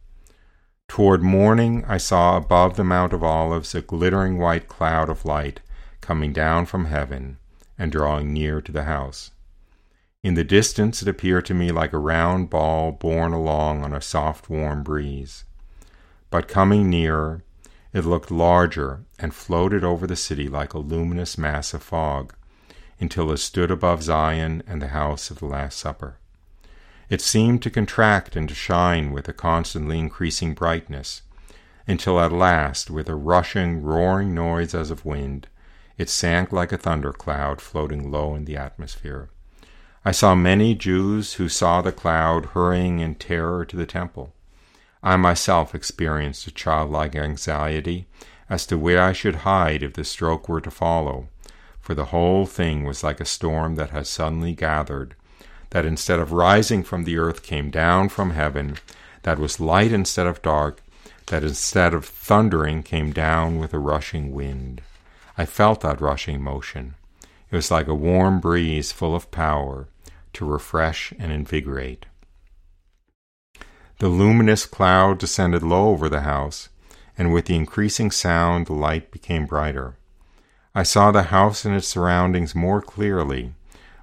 Toward 0.88 1.22
morning, 1.22 1.84
I 1.86 1.98
saw 1.98 2.38
above 2.38 2.78
the 2.78 2.86
Mount 2.86 3.12
of 3.12 3.26
Olives 3.26 3.76
a 3.76 3.82
glittering 3.82 4.38
white 4.38 4.70
cloud 4.70 5.10
of 5.10 5.26
light 5.26 5.60
coming 6.00 6.32
down 6.32 6.66
from 6.66 6.86
heaven 6.86 7.40
and 7.80 7.92
drawing 7.92 8.34
near 8.34 8.62
to 8.62 8.72
the 8.72 8.84
house. 8.84 9.32
In 10.22 10.34
the 10.34 10.44
distance, 10.44 11.02
it 11.02 11.08
appeared 11.08 11.46
to 11.46 11.54
me 11.54 11.72
like 11.72 11.94
a 11.94 11.98
round 11.98 12.50
ball 12.50 12.92
borne 12.92 13.32
along 13.32 13.84
on 13.84 13.94
a 13.94 14.02
soft, 14.02 14.50
warm 14.50 14.84
breeze. 14.84 15.46
But 16.30 16.50
coming 16.50 16.90
nearer, 16.90 17.44
it 17.94 18.06
looked 18.06 18.30
larger 18.30 19.06
and 19.18 19.34
floated 19.34 19.84
over 19.84 20.06
the 20.06 20.18
city 20.18 20.50
like 20.50 20.74
a 20.74 20.80
luminous 20.80 21.38
mass 21.38 21.74
of 21.74 21.82
fog, 21.82 22.36
until 23.00 23.32
it 23.32 23.38
stood 23.38 23.72
above 23.72 24.04
Zion 24.04 24.62
and 24.68 24.82
the 24.82 24.90
house 24.90 25.32
of 25.32 25.40
the 25.40 25.46
Last 25.46 25.80
Supper. 25.80 26.18
It 27.10 27.22
seemed 27.22 27.64
to 27.64 27.72
contract 27.72 28.36
and 28.36 28.48
to 28.50 28.54
shine 28.54 29.12
with 29.12 29.28
a 29.28 29.34
constantly 29.34 29.98
increasing 29.98 30.54
brightness, 30.54 31.24
until 31.88 32.20
at 32.20 32.32
last, 32.32 32.92
with 32.92 33.10
a 33.10 33.16
rushing, 33.16 33.82
roaring 33.82 34.36
noise 34.36 34.76
as 34.76 34.92
of 34.92 35.06
wind, 35.06 35.48
it 36.00 36.10
sank 36.10 36.54
like 36.54 36.72
a 36.72 36.78
thunder 36.78 37.12
cloud 37.12 37.60
floating 37.60 38.10
low 38.10 38.34
in 38.34 38.46
the 38.46 38.56
atmosphere. 38.56 39.30
I 40.06 40.12
saw 40.12 40.34
many 40.34 40.74
Jews 40.74 41.34
who 41.34 41.50
saw 41.50 41.82
the 41.82 41.92
cloud 41.92 42.46
hurrying 42.56 43.00
in 43.00 43.16
terror 43.16 43.66
to 43.66 43.76
the 43.76 43.86
temple. 43.86 44.34
I 45.04 45.18
myself 45.18 45.76
experienced 45.76 46.48
a 46.48 46.52
childlike 46.52 47.18
anxiety 47.18 48.08
as 48.50 48.66
to 48.68 48.78
where 48.78 49.04
I 49.04 49.12
should 49.12 49.44
hide 49.44 49.84
if 49.84 49.94
the 49.94 50.06
stroke 50.06 50.48
were 50.48 50.62
to 50.62 50.72
follow, 50.72 51.28
for 51.82 51.94
the 51.94 52.06
whole 52.06 52.46
thing 52.46 52.86
was 52.86 53.04
like 53.04 53.20
a 53.20 53.26
storm 53.26 53.76
that 53.76 53.90
has 53.90 54.08
suddenly 54.08 54.56
gathered, 54.56 55.16
that 55.72 55.86
instead 55.86 56.20
of 56.20 56.32
rising 56.32 56.82
from 56.82 57.04
the 57.04 57.18
earth 57.18 57.44
came 57.44 57.70
down 57.70 58.08
from 58.08 58.32
heaven, 58.32 58.78
that 59.24 59.38
was 59.38 59.60
light 59.60 59.92
instead 59.92 60.28
of 60.28 60.42
dark, 60.42 60.82
that 61.28 61.44
instead 61.44 61.94
of 61.94 62.06
thundering 62.06 62.84
came 62.84 63.12
down 63.12 63.60
with 63.60 63.74
a 63.74 63.80
rushing 63.80 64.32
wind. 64.32 64.82
I 65.40 65.46
felt 65.46 65.80
that 65.80 66.02
rushing 66.02 66.44
motion. 66.44 66.96
It 67.50 67.56
was 67.56 67.72
like 67.72 67.88
a 67.88 67.96
warm 67.96 68.42
breeze 68.42 68.92
full 68.92 69.16
of 69.16 69.32
power 69.32 69.88
to 70.34 70.44
refresh 70.44 71.14
and 71.18 71.32
invigorate. 71.32 72.08
The 74.00 74.10
luminous 74.10 74.66
cloud 74.66 75.18
descended 75.18 75.64
low 75.64 75.92
over 75.92 76.10
the 76.10 76.24
house, 76.24 76.68
and 77.18 77.32
with 77.32 77.46
the 77.46 77.56
increasing 77.56 78.12
sound 78.12 78.66
the 78.66 78.74
light 78.74 79.12
became 79.12 79.46
brighter. 79.46 79.96
I 80.76 80.84
saw 80.84 81.10
the 81.10 81.32
house 81.32 81.64
and 81.64 81.74
its 81.74 81.88
surroundings 81.88 82.54
more 82.54 82.82
clearly, 82.82 83.54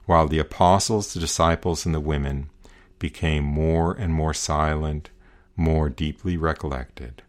while 0.07 0.27
the 0.27 0.39
apostles, 0.39 1.13
the 1.13 1.21
disciples, 1.21 1.85
and 1.85 1.95
the 1.95 2.01
women 2.01 2.49
became 2.99 3.45
more 3.45 3.93
and 3.93 4.11
more 4.11 4.33
silent, 4.33 5.11
more 5.55 5.91
deeply 5.91 6.39
recollected. 6.39 7.23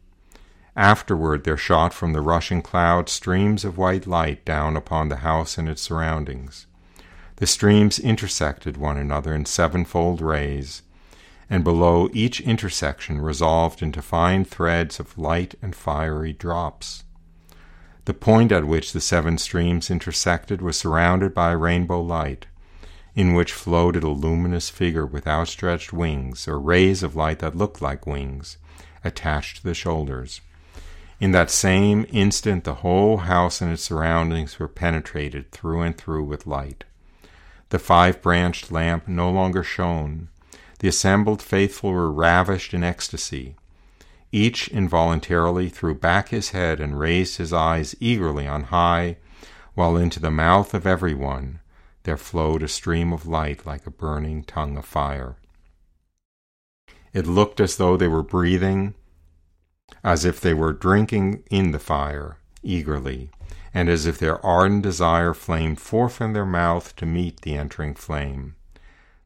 Afterward 0.78 1.44
there 1.44 1.58
shot 1.58 1.92
from 1.92 2.14
the 2.14 2.22
rushing 2.22 2.62
cloud 2.62 3.10
streams 3.10 3.66
of 3.66 3.80
white 3.80 4.06
light 4.06 4.46
down 4.46 4.78
upon 4.78 5.10
the 5.10 5.18
house 5.18 5.58
and 5.58 5.68
its 5.68 5.82
surroundings. 5.82 6.68
The 7.38 7.48
streams 7.48 7.98
intersected 7.98 8.78
one 8.78 8.96
another 8.96 9.34
in 9.34 9.46
sevenfold 9.46 10.22
rays, 10.22 10.84
and 11.50 11.64
below 11.64 12.10
each 12.14 12.42
intersection 12.42 13.20
resolved 13.22 13.82
into 13.82 14.04
fine 14.04 14.46
threads 14.46 15.00
of 15.00 15.18
light 15.18 15.56
and 15.64 15.76
fiery 15.76 16.32
drops. 16.32 17.04
The 18.06 18.14
point 18.14 18.52
at 18.52 18.66
which 18.66 18.94
the 18.94 19.02
seven 19.02 19.40
streams 19.40 19.90
intersected 19.90 20.62
was 20.62 20.78
surrounded 20.78 21.34
by 21.34 21.54
rainbow 21.54 22.02
light, 22.02 22.46
in 23.16 23.34
which 23.34 23.52
floated 23.52 24.04
a 24.04 24.10
luminous 24.10 24.70
figure 24.70 25.08
with 25.08 25.26
outstretched 25.26 25.92
wings, 25.92 26.48
or 26.48 26.60
rays 26.60 27.02
of 27.02 27.16
light 27.16 27.40
that 27.40 27.58
looked 27.58 27.82
like 27.82 28.06
wings, 28.06 28.58
attached 29.04 29.58
to 29.58 29.64
the 29.64 29.74
shoulders. 29.74 30.42
In 31.20 31.32
that 31.32 31.50
same 31.50 32.06
instant, 32.10 32.64
the 32.64 32.76
whole 32.76 33.18
house 33.18 33.60
and 33.62 33.72
its 33.72 33.84
surroundings 33.84 34.60
were 34.60 34.68
penetrated 34.68 35.52
through 35.52 35.82
and 35.82 35.98
through 35.98 36.24
with 36.24 36.46
light. 36.46 36.84
The 37.70 37.80
five 37.80 38.22
branched 38.22 38.72
lamp 38.72 39.08
no 39.08 39.32
longer 39.32 39.64
shone, 39.64 40.30
the 40.80 40.88
assembled 40.88 41.42
faithful 41.42 41.92
were 41.92 42.12
ravished 42.12 42.74
in 42.74 42.84
ecstasy. 42.84 43.56
Each 44.32 44.68
involuntarily 44.68 45.70
threw 45.70 45.96
back 45.96 46.30
his 46.30 46.52
head 46.52 46.80
and 46.80 47.00
raised 47.00 47.38
his 47.38 47.52
eyes 47.52 47.96
eagerly 48.00 48.48
on 48.48 48.66
high, 48.66 49.18
while 49.74 49.98
into 49.98 50.20
the 50.20 50.32
mouth 50.32 50.74
of 50.74 50.86
every 50.86 51.14
one 51.16 51.60
there 52.04 52.18
flowed 52.18 52.62
a 52.62 52.68
stream 52.68 53.12
of 53.12 53.28
light 53.28 53.66
like 53.66 53.86
a 53.88 53.92
burning 53.92 54.44
tongue 54.44 54.78
of 54.78 54.86
fire. 54.86 55.36
It 57.12 57.26
looked 57.26 57.60
as 57.60 57.78
though 57.78 57.98
they 57.98 58.08
were 58.08 58.24
breathing, 58.24 58.94
as 60.04 60.26
if 60.26 60.40
they 60.40 60.54
were 60.54 60.74
drinking 60.74 61.44
in 61.50 61.72
the 61.72 61.80
fire 61.80 62.38
eagerly, 62.64 63.30
and 63.74 63.90
as 63.90 64.06
if 64.06 64.18
their 64.18 64.44
ardent 64.46 64.82
desire 64.82 65.34
flamed 65.34 65.80
forth 65.80 66.20
in 66.20 66.34
their 66.34 66.46
mouth 66.46 66.96
to 66.96 67.06
meet 67.06 67.42
the 67.42 67.56
entering 67.56 67.94
flame. 67.94 68.56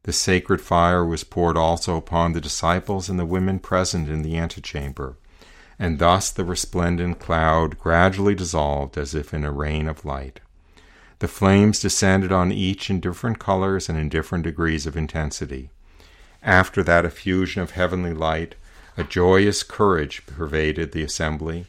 The 0.04 0.12
sacred 0.12 0.60
fire 0.60 1.04
was 1.04 1.24
poured 1.24 1.56
also 1.56 1.96
upon 1.96 2.32
the 2.32 2.40
disciples 2.40 3.08
and 3.08 3.18
the 3.18 3.26
women 3.26 3.58
present 3.60 4.08
in 4.08 4.22
the 4.22 4.36
antechamber, 4.36 5.16
and 5.78 5.98
thus 5.98 6.30
the 6.30 6.44
resplendent 6.44 7.18
cloud 7.18 7.78
gradually 7.78 8.34
dissolved 8.34 8.98
as 8.98 9.14
if 9.14 9.32
in 9.32 9.44
a 9.44 9.52
rain 9.52 9.88
of 9.88 10.04
light. 10.04 10.40
The 11.20 11.28
flames 11.28 11.78
descended 11.78 12.32
on 12.32 12.50
each 12.50 12.90
in 12.90 12.98
different 12.98 13.38
colors 13.38 13.88
and 13.88 13.96
in 13.96 14.08
different 14.08 14.42
degrees 14.42 14.86
of 14.86 14.96
intensity. 14.96 15.70
After 16.42 16.82
that 16.82 17.04
effusion 17.04 17.62
of 17.62 17.72
heavenly 17.72 18.12
light, 18.12 18.56
a 18.96 19.04
joyous 19.04 19.62
courage 19.62 20.24
pervaded 20.26 20.92
the 20.92 21.02
assembly. 21.02 21.66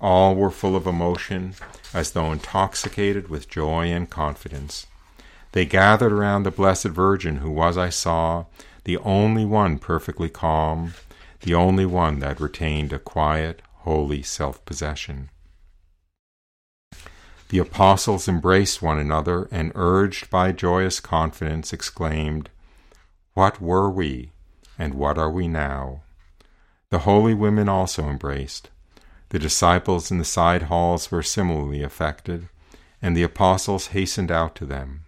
All 0.00 0.34
were 0.34 0.50
full 0.50 0.76
of 0.76 0.86
emotion, 0.86 1.54
as 1.94 2.10
though 2.10 2.32
intoxicated 2.32 3.28
with 3.28 3.48
joy 3.48 3.86
and 3.86 4.10
confidence. 4.10 4.86
They 5.52 5.64
gathered 5.64 6.12
around 6.12 6.42
the 6.42 6.50
Blessed 6.50 6.88
Virgin, 6.88 7.36
who 7.36 7.50
was, 7.50 7.78
I 7.78 7.88
saw, 7.88 8.44
the 8.84 8.98
only 8.98 9.44
one 9.44 9.78
perfectly 9.78 10.28
calm, 10.28 10.94
the 11.40 11.54
only 11.54 11.86
one 11.86 12.18
that 12.18 12.40
retained 12.40 12.92
a 12.92 12.98
quiet, 12.98 13.62
holy 13.80 14.22
self 14.22 14.64
possession. 14.64 15.30
The 17.48 17.58
apostles 17.58 18.26
embraced 18.26 18.82
one 18.82 18.98
another 18.98 19.48
and, 19.52 19.70
urged 19.76 20.30
by 20.30 20.50
joyous 20.52 20.98
confidence, 20.98 21.72
exclaimed, 21.72 22.50
What 23.34 23.60
were 23.60 23.88
we, 23.88 24.32
and 24.78 24.94
what 24.94 25.16
are 25.16 25.30
we 25.30 25.46
now? 25.46 26.02
The 26.90 27.00
holy 27.00 27.34
women 27.34 27.68
also 27.68 28.08
embraced. 28.08 28.70
The 29.30 29.38
disciples 29.38 30.10
in 30.10 30.18
the 30.18 30.24
side 30.24 30.64
halls 30.64 31.10
were 31.10 31.22
similarly 31.22 31.82
affected, 31.82 32.48
and 33.02 33.16
the 33.16 33.24
apostles 33.24 33.88
hastened 33.88 34.30
out 34.30 34.54
to 34.56 34.66
them. 34.66 35.04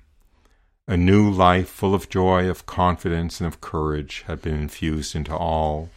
A 0.89 0.97
new 0.97 1.31
life 1.31 1.69
full 1.69 1.95
of 1.95 2.09
joy, 2.09 2.49
of 2.49 2.67
confidence, 2.67 3.41
and 3.41 3.47
of 3.47 3.61
courage 3.61 4.25
had 4.27 4.43
been 4.43 4.55
infused 4.55 5.15
into 5.15 5.37
all. 5.37 5.91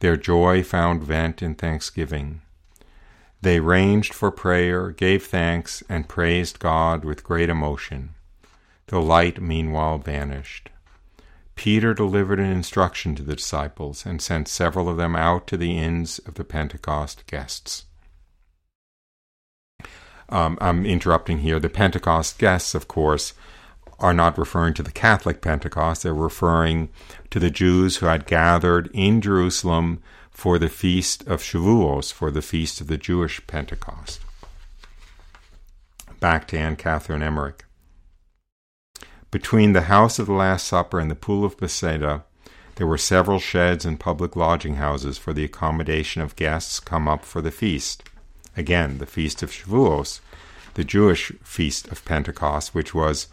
Their 0.00 0.16
joy 0.16 0.62
found 0.62 1.04
vent 1.04 1.42
in 1.42 1.54
thanksgiving. 1.54 2.40
They 3.42 3.60
ranged 3.60 4.12
for 4.12 4.30
prayer, 4.30 4.90
gave 4.90 5.26
thanks, 5.26 5.82
and 5.88 6.08
praised 6.08 6.58
God 6.58 7.04
with 7.04 7.22
great 7.22 7.48
emotion. 7.48 8.14
The 8.88 9.00
light 9.00 9.40
meanwhile 9.40 9.98
vanished. 9.98 10.70
Peter 11.56 11.94
delivered 11.94 12.38
an 12.38 12.50
instruction 12.50 13.14
to 13.14 13.22
the 13.22 13.34
disciples 13.34 14.06
and 14.06 14.22
sent 14.22 14.46
several 14.46 14.88
of 14.88 14.98
them 14.98 15.16
out 15.16 15.46
to 15.46 15.56
the 15.56 15.78
inns 15.78 16.18
of 16.20 16.34
the 16.34 16.44
Pentecost 16.44 17.26
guests. 17.26 17.86
Um, 20.28 20.58
I'm 20.60 20.84
interrupting 20.84 21.38
here. 21.38 21.58
The 21.58 21.68
Pentecost 21.68 22.38
guests, 22.38 22.74
of 22.74 22.88
course, 22.88 23.32
are 23.98 24.12
not 24.12 24.36
referring 24.36 24.74
to 24.74 24.82
the 24.82 24.92
Catholic 24.92 25.40
Pentecost, 25.40 26.02
they're 26.02 26.14
referring 26.14 26.90
to 27.30 27.38
the 27.38 27.50
Jews 27.50 27.96
who 27.96 28.06
had 28.06 28.26
gathered 28.26 28.90
in 28.92 29.22
Jerusalem 29.22 30.02
for 30.30 30.58
the 30.58 30.68
feast 30.68 31.26
of 31.26 31.40
Shavuos, 31.40 32.12
for 32.12 32.30
the 32.30 32.42
feast 32.42 32.82
of 32.82 32.88
the 32.88 32.98
Jewish 32.98 33.44
Pentecost. 33.46 34.20
Back 36.20 36.46
to 36.48 36.58
Anne 36.58 36.76
Catherine 36.76 37.22
Emmerich. 37.22 37.65
Between 39.30 39.72
the 39.72 39.82
house 39.82 40.18
of 40.18 40.26
the 40.26 40.32
Last 40.32 40.66
Supper 40.66 41.00
and 41.00 41.10
the 41.10 41.16
pool 41.16 41.44
of 41.44 41.56
Bethesda, 41.56 42.24
there 42.76 42.86
were 42.86 42.98
several 42.98 43.38
sheds 43.38 43.84
and 43.84 43.98
public 43.98 44.36
lodging 44.36 44.76
houses 44.76 45.18
for 45.18 45.32
the 45.32 45.44
accommodation 45.44 46.22
of 46.22 46.36
guests 46.36 46.78
come 46.78 47.08
up 47.08 47.24
for 47.24 47.40
the 47.40 47.50
feast. 47.50 48.04
Again, 48.56 48.98
the 48.98 49.06
feast 49.06 49.42
of 49.42 49.50
Shavuos, 49.50 50.20
the 50.74 50.84
Jewish 50.84 51.32
feast 51.42 51.88
of 51.88 52.04
Pentecost, 52.04 52.74
which 52.74 52.94
was 52.94 53.26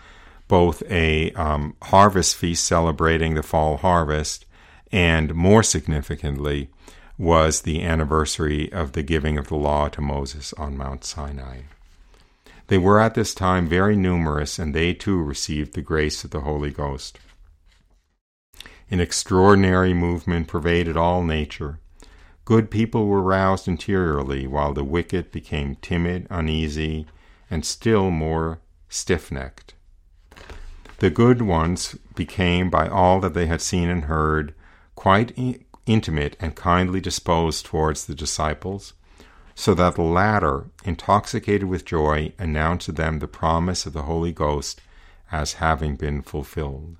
both 0.47 0.81
a 0.89 1.31
um, 1.33 1.75
harvest 1.83 2.35
feast 2.35 2.65
celebrating 2.65 3.35
the 3.35 3.43
fall 3.43 3.77
harvest 3.77 4.45
and, 4.91 5.33
more 5.33 5.63
significantly, 5.63 6.69
was 7.17 7.61
the 7.61 7.81
anniversary 7.83 8.71
of 8.71 8.93
the 8.93 9.03
giving 9.03 9.37
of 9.37 9.47
the 9.47 9.55
law 9.55 9.87
to 9.89 10.01
Moses 10.01 10.53
on 10.53 10.77
Mount 10.77 11.03
Sinai. 11.03 11.61
They 12.73 12.79
were 12.79 12.99
at 12.99 13.13
this 13.13 13.35
time 13.35 13.67
very 13.67 13.95
numerous, 13.95 14.57
and 14.57 14.73
they 14.73 14.95
too 14.95 15.21
received 15.21 15.73
the 15.75 15.83
grace 15.83 16.23
of 16.23 16.31
the 16.31 16.41
Holy 16.41 16.71
Ghost. 16.71 17.19
An 18.89 18.99
extraordinary 18.99 19.93
movement 19.93 20.47
pervaded 20.47 20.97
all 20.97 21.23
nature. 21.23 21.79
Good 22.45 22.71
people 22.71 23.05
were 23.05 23.21
roused 23.21 23.67
interiorly, 23.67 24.47
while 24.47 24.73
the 24.73 24.83
wicked 24.83 25.29
became 25.29 25.75
timid, 25.83 26.25
uneasy, 26.31 27.05
and 27.47 27.63
still 27.63 28.09
more 28.09 28.59
stiff 28.89 29.31
necked. 29.31 29.75
The 30.97 31.11
good 31.11 31.43
ones 31.43 31.95
became, 32.15 32.71
by 32.71 32.87
all 32.87 33.19
that 33.19 33.35
they 33.35 33.45
had 33.45 33.61
seen 33.61 33.87
and 33.87 34.05
heard, 34.05 34.55
quite 34.95 35.37
intimate 35.85 36.35
and 36.39 36.55
kindly 36.55 37.01
disposed 37.01 37.67
towards 37.67 38.07
the 38.07 38.15
disciples, 38.15 38.93
so 39.55 39.73
that 39.73 39.95
the 39.95 40.01
latter, 40.01 40.65
intoxicated 40.83 41.67
with 41.67 41.85
joy, 41.85 42.33
announced 42.39 42.85
to 42.87 42.91
them 42.91 43.19
the 43.19 43.27
promise 43.27 43.85
of 43.85 43.93
the 43.93 44.03
Holy 44.03 44.31
Ghost 44.31 44.81
as 45.31 45.53
having 45.53 45.95
been 45.95 46.21
fulfilled. 46.21 46.97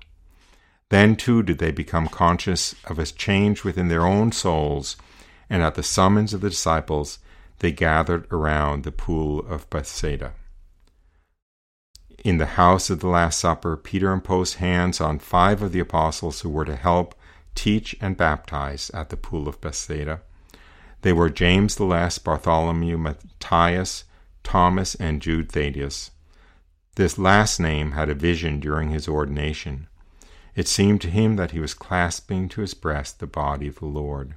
Then 0.88 1.16
too 1.16 1.42
did 1.42 1.58
they 1.58 1.70
become 1.70 2.08
conscious 2.08 2.74
of 2.84 2.98
a 2.98 3.06
change 3.06 3.64
within 3.64 3.88
their 3.88 4.06
own 4.06 4.32
souls, 4.32 4.96
and 5.50 5.62
at 5.62 5.74
the 5.74 5.82
summons 5.82 6.32
of 6.32 6.40
the 6.40 6.50
disciples, 6.50 7.18
they 7.58 7.72
gathered 7.72 8.26
around 8.32 8.84
the 8.84 8.92
pool 8.92 9.40
of 9.46 9.68
Bethsaida. 9.70 10.34
In 12.24 12.38
the 12.38 12.46
house 12.46 12.90
of 12.90 13.00
the 13.00 13.08
Last 13.08 13.38
Supper, 13.38 13.76
Peter 13.76 14.12
imposed 14.12 14.56
hands 14.56 15.00
on 15.00 15.18
five 15.18 15.62
of 15.62 15.72
the 15.72 15.80
apostles 15.80 16.40
who 16.40 16.48
were 16.48 16.64
to 16.64 16.76
help 16.76 17.14
teach 17.54 17.96
and 18.00 18.16
baptize 18.16 18.90
at 18.90 19.10
the 19.10 19.16
pool 19.16 19.46
of 19.46 19.60
Bethsaida. 19.60 20.22
They 21.04 21.12
were 21.12 21.28
James 21.28 21.74
the 21.74 21.84
Less, 21.84 22.16
Bartholomew, 22.16 22.96
Matthias, 22.96 24.04
Thomas, 24.42 24.94
and 24.94 25.20
Jude 25.20 25.52
Thaddeus. 25.52 26.10
This 26.94 27.18
last 27.18 27.60
name 27.60 27.90
had 27.90 28.08
a 28.08 28.14
vision 28.14 28.58
during 28.58 28.88
his 28.88 29.06
ordination. 29.06 29.86
It 30.56 30.66
seemed 30.66 31.02
to 31.02 31.10
him 31.10 31.36
that 31.36 31.50
he 31.50 31.60
was 31.60 31.74
clasping 31.74 32.48
to 32.48 32.62
his 32.62 32.72
breast 32.72 33.20
the 33.20 33.26
body 33.26 33.68
of 33.68 33.80
the 33.80 33.84
Lord. 33.84 34.32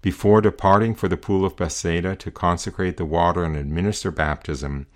Before 0.00 0.40
departing 0.40 0.94
for 0.94 1.08
the 1.08 1.18
pool 1.18 1.44
of 1.44 1.56
Bethsaida 1.56 2.16
to 2.16 2.30
consecrate 2.30 2.96
the 2.96 3.04
water 3.04 3.44
and 3.44 3.54
administer 3.54 4.10
baptism, 4.10 4.86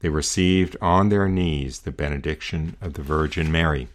they 0.00 0.08
received 0.08 0.78
on 0.80 1.10
their 1.10 1.28
knees 1.28 1.80
the 1.80 1.92
benediction 1.92 2.74
of 2.80 2.94
the 2.94 3.02
Virgin 3.02 3.52
Mary. 3.52 3.88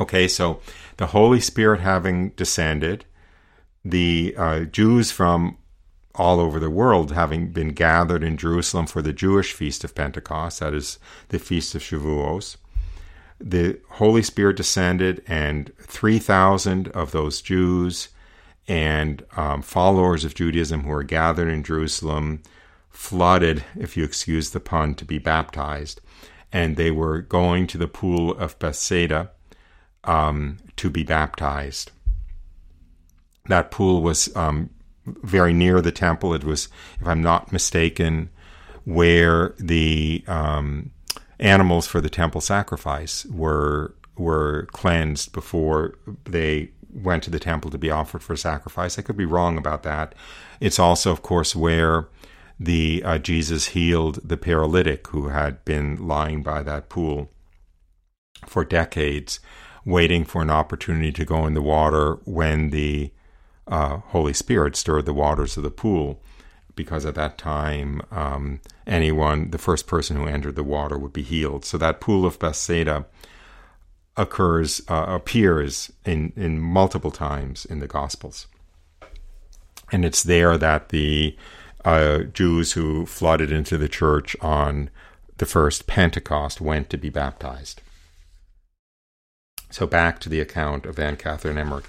Okay, 0.00 0.26
so 0.26 0.60
the 0.96 1.08
Holy 1.08 1.38
Spirit 1.38 1.78
having 1.78 2.30
descended, 2.30 3.04
the 3.84 4.34
uh, 4.36 4.60
Jews 4.60 5.10
from 5.10 5.56
all 6.14 6.40
over 6.40 6.58
the 6.58 6.70
world 6.70 7.12
having 7.12 7.52
been 7.52 7.70
gathered 7.70 8.22
in 8.22 8.36
Jerusalem 8.36 8.86
for 8.86 9.00
the 9.00 9.12
Jewish 9.12 9.52
feast 9.52 9.84
of 9.84 9.94
Pentecost, 9.94 10.60
that 10.60 10.74
is 10.74 10.98
the 11.28 11.38
feast 11.38 11.74
of 11.74 11.82
Shavuos, 11.82 12.56
the 13.40 13.80
Holy 13.90 14.22
Spirit 14.22 14.56
descended, 14.56 15.22
and 15.26 15.72
3,000 15.78 16.88
of 16.88 17.12
those 17.12 17.40
Jews 17.40 18.08
and 18.68 19.24
um, 19.36 19.62
followers 19.62 20.24
of 20.24 20.34
Judaism 20.34 20.82
who 20.82 20.90
were 20.90 21.02
gathered 21.02 21.48
in 21.48 21.62
Jerusalem 21.62 22.42
flooded, 22.90 23.64
if 23.78 23.96
you 23.96 24.04
excuse 24.04 24.50
the 24.50 24.60
pun, 24.60 24.94
to 24.96 25.04
be 25.04 25.18
baptized. 25.18 26.00
And 26.52 26.76
they 26.76 26.90
were 26.90 27.20
going 27.20 27.66
to 27.68 27.78
the 27.78 27.88
pool 27.88 28.36
of 28.36 28.58
Bethsaida 28.58 29.30
um, 30.04 30.58
to 30.76 30.90
be 30.90 31.02
baptized. 31.02 31.92
That 33.50 33.70
pool 33.70 34.02
was 34.02 34.34
um, 34.36 34.70
very 35.06 35.52
near 35.52 35.80
the 35.80 35.92
temple. 35.92 36.34
It 36.34 36.44
was, 36.44 36.68
if 37.00 37.06
I'm 37.06 37.22
not 37.22 37.52
mistaken, 37.52 38.30
where 38.84 39.54
the 39.58 40.24
um, 40.26 40.90
animals 41.38 41.86
for 41.86 42.00
the 42.00 42.10
temple 42.10 42.40
sacrifice 42.40 43.26
were 43.26 43.94
were 44.16 44.66
cleansed 44.72 45.32
before 45.32 45.94
they 46.24 46.70
went 46.92 47.22
to 47.22 47.30
the 47.30 47.38
temple 47.38 47.70
to 47.70 47.78
be 47.78 47.90
offered 47.90 48.22
for 48.22 48.36
sacrifice. 48.36 48.98
I 48.98 49.02
could 49.02 49.16
be 49.16 49.24
wrong 49.24 49.56
about 49.56 49.82
that. 49.84 50.14
It's 50.60 50.78
also, 50.78 51.10
of 51.10 51.22
course, 51.22 51.56
where 51.56 52.08
the 52.58 53.02
uh, 53.04 53.18
Jesus 53.18 53.68
healed 53.68 54.20
the 54.22 54.36
paralytic 54.36 55.06
who 55.08 55.28
had 55.28 55.64
been 55.64 55.96
lying 56.06 56.42
by 56.42 56.62
that 56.62 56.90
pool 56.90 57.30
for 58.46 58.64
decades, 58.64 59.40
waiting 59.84 60.24
for 60.24 60.42
an 60.42 60.50
opportunity 60.50 61.12
to 61.12 61.24
go 61.24 61.46
in 61.46 61.54
the 61.54 61.62
water 61.62 62.18
when 62.24 62.70
the 62.70 63.12
uh, 63.70 63.98
Holy 63.98 64.34
Spirit 64.34 64.76
stirred 64.76 65.06
the 65.06 65.14
waters 65.14 65.56
of 65.56 65.62
the 65.62 65.70
pool. 65.70 66.20
Because 66.76 67.04
at 67.04 67.16
that 67.16 67.36
time, 67.36 68.00
um, 68.10 68.60
anyone, 68.86 69.50
the 69.50 69.58
first 69.58 69.86
person 69.86 70.16
who 70.16 70.26
entered 70.26 70.56
the 70.56 70.64
water 70.64 70.96
would 70.96 71.12
be 71.12 71.22
healed. 71.22 71.64
So 71.64 71.76
that 71.76 72.00
pool 72.00 72.24
of 72.24 72.38
Bethsaida 72.38 73.06
occurs, 74.16 74.80
uh, 74.88 75.06
appears 75.08 75.92
in, 76.04 76.32
in 76.36 76.58
multiple 76.58 77.10
times 77.10 77.66
in 77.66 77.80
the 77.80 77.86
Gospels. 77.86 78.46
And 79.92 80.04
it's 80.04 80.22
there 80.22 80.56
that 80.56 80.90
the 80.90 81.36
uh, 81.84 82.20
Jews 82.20 82.72
who 82.72 83.04
flooded 83.04 83.50
into 83.50 83.76
the 83.76 83.88
church 83.88 84.36
on 84.40 84.90
the 85.38 85.46
first 85.46 85.86
Pentecost 85.86 86.60
went 86.60 86.88
to 86.90 86.96
be 86.96 87.10
baptized. 87.10 87.82
So 89.70 89.86
back 89.86 90.18
to 90.20 90.28
the 90.28 90.40
account 90.40 90.86
of 90.86 90.98
Anne 90.98 91.16
Catherine 91.16 91.58
Emmerich. 91.58 91.86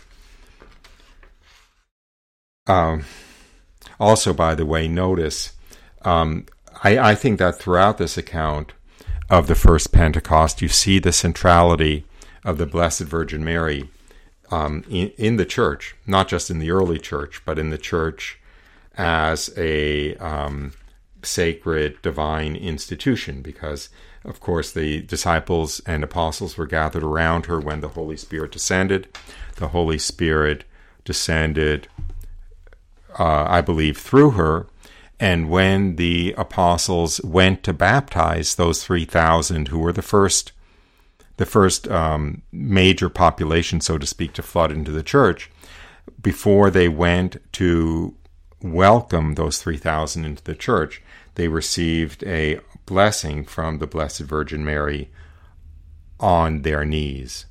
Um, 2.67 3.05
also, 3.99 4.33
by 4.33 4.55
the 4.55 4.65
way, 4.65 4.87
notice 4.87 5.53
um, 6.03 6.45
I, 6.83 6.97
I 6.97 7.15
think 7.15 7.39
that 7.39 7.59
throughout 7.59 7.97
this 7.97 8.17
account 8.17 8.73
of 9.29 9.47
the 9.47 9.55
first 9.55 9.91
Pentecost, 9.91 10.61
you 10.61 10.67
see 10.67 10.99
the 10.99 11.13
centrality 11.13 12.05
of 12.43 12.57
the 12.57 12.65
Blessed 12.65 13.01
Virgin 13.01 13.43
Mary 13.43 13.89
um, 14.49 14.83
in, 14.89 15.09
in, 15.17 15.37
the 15.37 15.45
church, 15.45 15.95
not 16.05 16.27
just 16.27 16.49
in 16.49 16.59
the 16.59 16.71
early 16.71 16.99
church, 16.99 17.41
but 17.45 17.57
in 17.57 17.69
the 17.69 17.77
church 17.77 18.39
as 18.97 19.49
a 19.55 20.15
um, 20.15 20.73
sacred 21.23 22.01
divine 22.01 22.55
institution 22.55 23.41
because 23.41 23.89
of 24.25 24.39
course 24.39 24.71
the 24.71 25.01
disciples 25.03 25.81
and 25.85 26.03
apostles 26.03 26.57
were 26.57 26.65
gathered 26.65 27.03
around 27.03 27.45
her 27.45 27.59
when 27.59 27.79
the 27.79 27.89
holy 27.89 28.17
spirit 28.17 28.51
descended. 28.51 29.07
The 29.55 29.69
holy 29.69 29.97
spirit 29.97 30.65
descended 31.05 31.87
uh, 33.19 33.45
i 33.47 33.61
believe 33.61 33.97
through 33.97 34.31
her 34.31 34.67
and 35.19 35.49
when 35.49 35.97
the 35.97 36.33
apostles 36.37 37.21
went 37.23 37.63
to 37.63 37.73
baptize 37.73 38.55
those 38.55 38.83
3000 38.83 39.67
who 39.67 39.79
were 39.79 39.93
the 39.93 40.01
first 40.01 40.51
the 41.37 41.45
first 41.45 41.87
um, 41.87 42.41
major 42.51 43.09
population 43.09 43.81
so 43.81 43.97
to 43.97 44.05
speak 44.05 44.33
to 44.33 44.43
flood 44.43 44.71
into 44.71 44.91
the 44.91 45.03
church 45.03 45.49
before 46.21 46.69
they 46.69 46.87
went 46.87 47.37
to 47.53 48.15
welcome 48.61 49.35
those 49.35 49.61
3,000 49.61 50.25
into 50.25 50.43
the 50.43 50.55
church, 50.55 51.01
they 51.35 51.47
received 51.47 52.23
a 52.23 52.59
blessing 52.85 53.45
from 53.45 53.79
the 53.79 53.87
Blessed 53.87 54.21
Virgin 54.21 54.63
Mary 54.63 55.09
on 56.19 56.61
their 56.61 56.85
knees. 56.85 57.45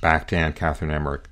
Back 0.00 0.28
to 0.28 0.36
Anne 0.36 0.54
Catherine 0.54 0.90
Emmerich. 0.90 1.28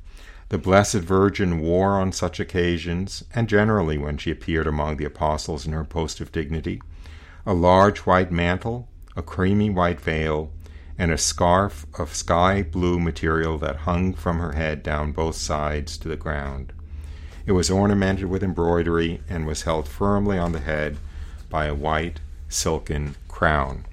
The 0.51 0.59
Blessed 0.59 1.01
Virgin 1.01 1.61
wore 1.61 2.01
on 2.01 2.11
such 2.11 2.41
occasions, 2.41 3.23
and 3.35 3.51
generally 3.51 3.99
when 3.99 4.17
she 4.17 4.31
appeared 4.31 4.67
among 4.67 4.97
the 4.97 5.05
apostles 5.05 5.67
in 5.67 5.75
her 5.75 5.85
post 5.85 6.21
of 6.21 6.33
dignity, 6.33 6.81
a 7.45 7.53
large 7.53 8.01
white 8.01 8.33
mantle, 8.33 8.89
a 9.15 9.23
creamy 9.23 9.69
white 9.69 10.01
veil, 10.01 10.51
and 10.97 11.13
a 11.13 11.19
scarf 11.19 11.87
of 11.99 12.15
sky 12.15 12.63
blue 12.63 12.99
material 12.99 13.59
that 13.59 13.77
hung 13.77 14.15
from 14.15 14.39
her 14.39 14.53
head 14.53 14.83
down 14.83 15.13
both 15.13 15.37
sides 15.37 15.99
to 15.99 16.09
the 16.09 16.17
ground. 16.17 16.73
It 17.45 17.53
was 17.53 17.71
ornamented 17.71 18.27
with 18.27 18.43
embroidery 18.43 19.21
and 19.29 19.47
was 19.47 19.63
held 19.63 19.87
firmly 19.87 20.39
on 20.39 20.53
the 20.53 20.61
head 20.61 20.97
by 21.51 21.67
a 21.67 21.75
white 21.75 22.21
silken 22.49 23.17
crown. 23.29 23.85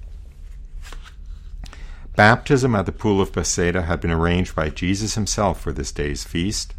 Baptism 2.16 2.76
at 2.76 2.86
the 2.86 2.94
pool 2.94 3.20
of 3.20 3.34
Bethsaida 3.34 3.82
had 3.82 4.00
been 4.00 4.12
arranged 4.12 4.56
by 4.56 4.70
Jesus 4.70 5.16
himself 5.16 5.60
for 5.60 5.74
this 5.74 5.92
day's 5.92 6.24
feast, 6.24 6.74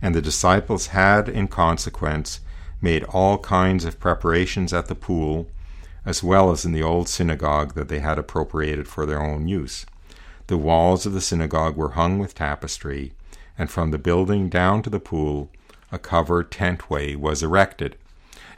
and 0.00 0.14
the 0.14 0.22
disciples 0.22 0.88
had, 0.88 1.28
in 1.28 1.48
consequence, 1.48 2.38
made 2.80 3.02
all 3.04 3.38
kinds 3.38 3.84
of 3.84 3.98
preparations 3.98 4.72
at 4.72 4.86
the 4.86 4.94
pool, 4.94 5.48
as 6.06 6.22
well 6.22 6.52
as 6.52 6.64
in 6.64 6.70
the 6.70 6.82
old 6.82 7.08
synagogue 7.08 7.74
that 7.74 7.88
they 7.88 7.98
had 7.98 8.18
appropriated 8.20 8.86
for 8.86 9.04
their 9.04 9.20
own 9.20 9.48
use. 9.48 9.84
The 10.46 10.56
walls 10.56 11.06
of 11.06 11.12
the 11.12 11.20
synagogue 11.20 11.76
were 11.76 11.90
hung 11.90 12.20
with 12.20 12.36
tapestry, 12.36 13.12
and 13.58 13.68
from 13.68 13.90
the 13.90 13.98
building 13.98 14.48
down 14.48 14.82
to 14.82 14.90
the 14.90 15.00
pool 15.00 15.50
a 15.90 15.98
covered 15.98 16.52
tentway 16.52 17.16
was 17.16 17.42
erected. 17.42 17.96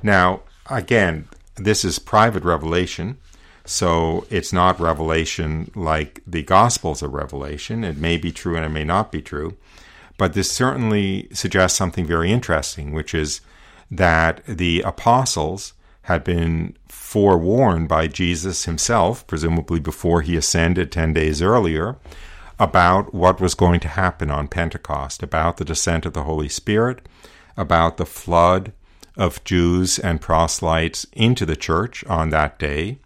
Now, 0.03 0.43
again, 0.69 1.29
this 1.57 1.83
is 1.83 1.99
private 1.99 2.45
revelation, 2.45 3.17
so 3.65 4.27
it's 4.31 4.53
not 4.53 4.81
revelation 4.81 5.71
like 5.75 6.23
the 6.27 6.43
Gospels 6.43 7.03
of 7.03 7.15
Revelation. 7.15 7.85
It 7.85 7.97
may 7.97 8.17
be 8.17 8.33
true 8.33 8.57
and 8.57 8.65
it 8.65 8.71
may 8.71 8.85
not 8.85 9.13
be 9.13 9.23
true, 9.23 9.57
but 10.19 10.33
this 10.33 10.51
certainly 10.51 11.29
suggests 11.33 11.79
something 11.79 12.07
very 12.07 12.31
interesting, 12.31 12.93
which 12.93 13.15
is 13.15 13.41
that 13.91 14.45
the 14.47 14.83
apostles 14.83 15.75
had 16.03 16.25
been 16.25 16.77
forewarned 16.89 17.89
by 17.89 18.07
Jesus 18.07 18.65
himself, 18.65 19.27
presumably 19.27 19.81
before 19.81 20.23
he 20.23 20.37
ascended 20.37 20.91
10 20.91 21.13
days 21.13 21.43
earlier, 21.43 21.97
about 22.59 23.15
what 23.15 23.41
was 23.41 23.55
going 23.55 23.81
to 23.81 23.89
happen 23.89 24.31
on 24.31 24.49
Pentecost, 24.49 25.23
about 25.23 25.57
the 25.57 25.65
descent 25.65 26.05
of 26.05 26.13
the 26.13 26.25
Holy 26.25 26.49
Spirit, 26.49 27.07
about 27.57 27.97
the 27.97 28.07
flood 28.07 28.73
of 29.17 29.43
Jews 29.45 29.99
and 29.99 30.21
proselytes 30.21 31.07
into 31.13 31.45
the 31.45 31.57
church 31.57 32.05
on 32.07 32.31
that 32.31 32.59
day, 32.59 32.99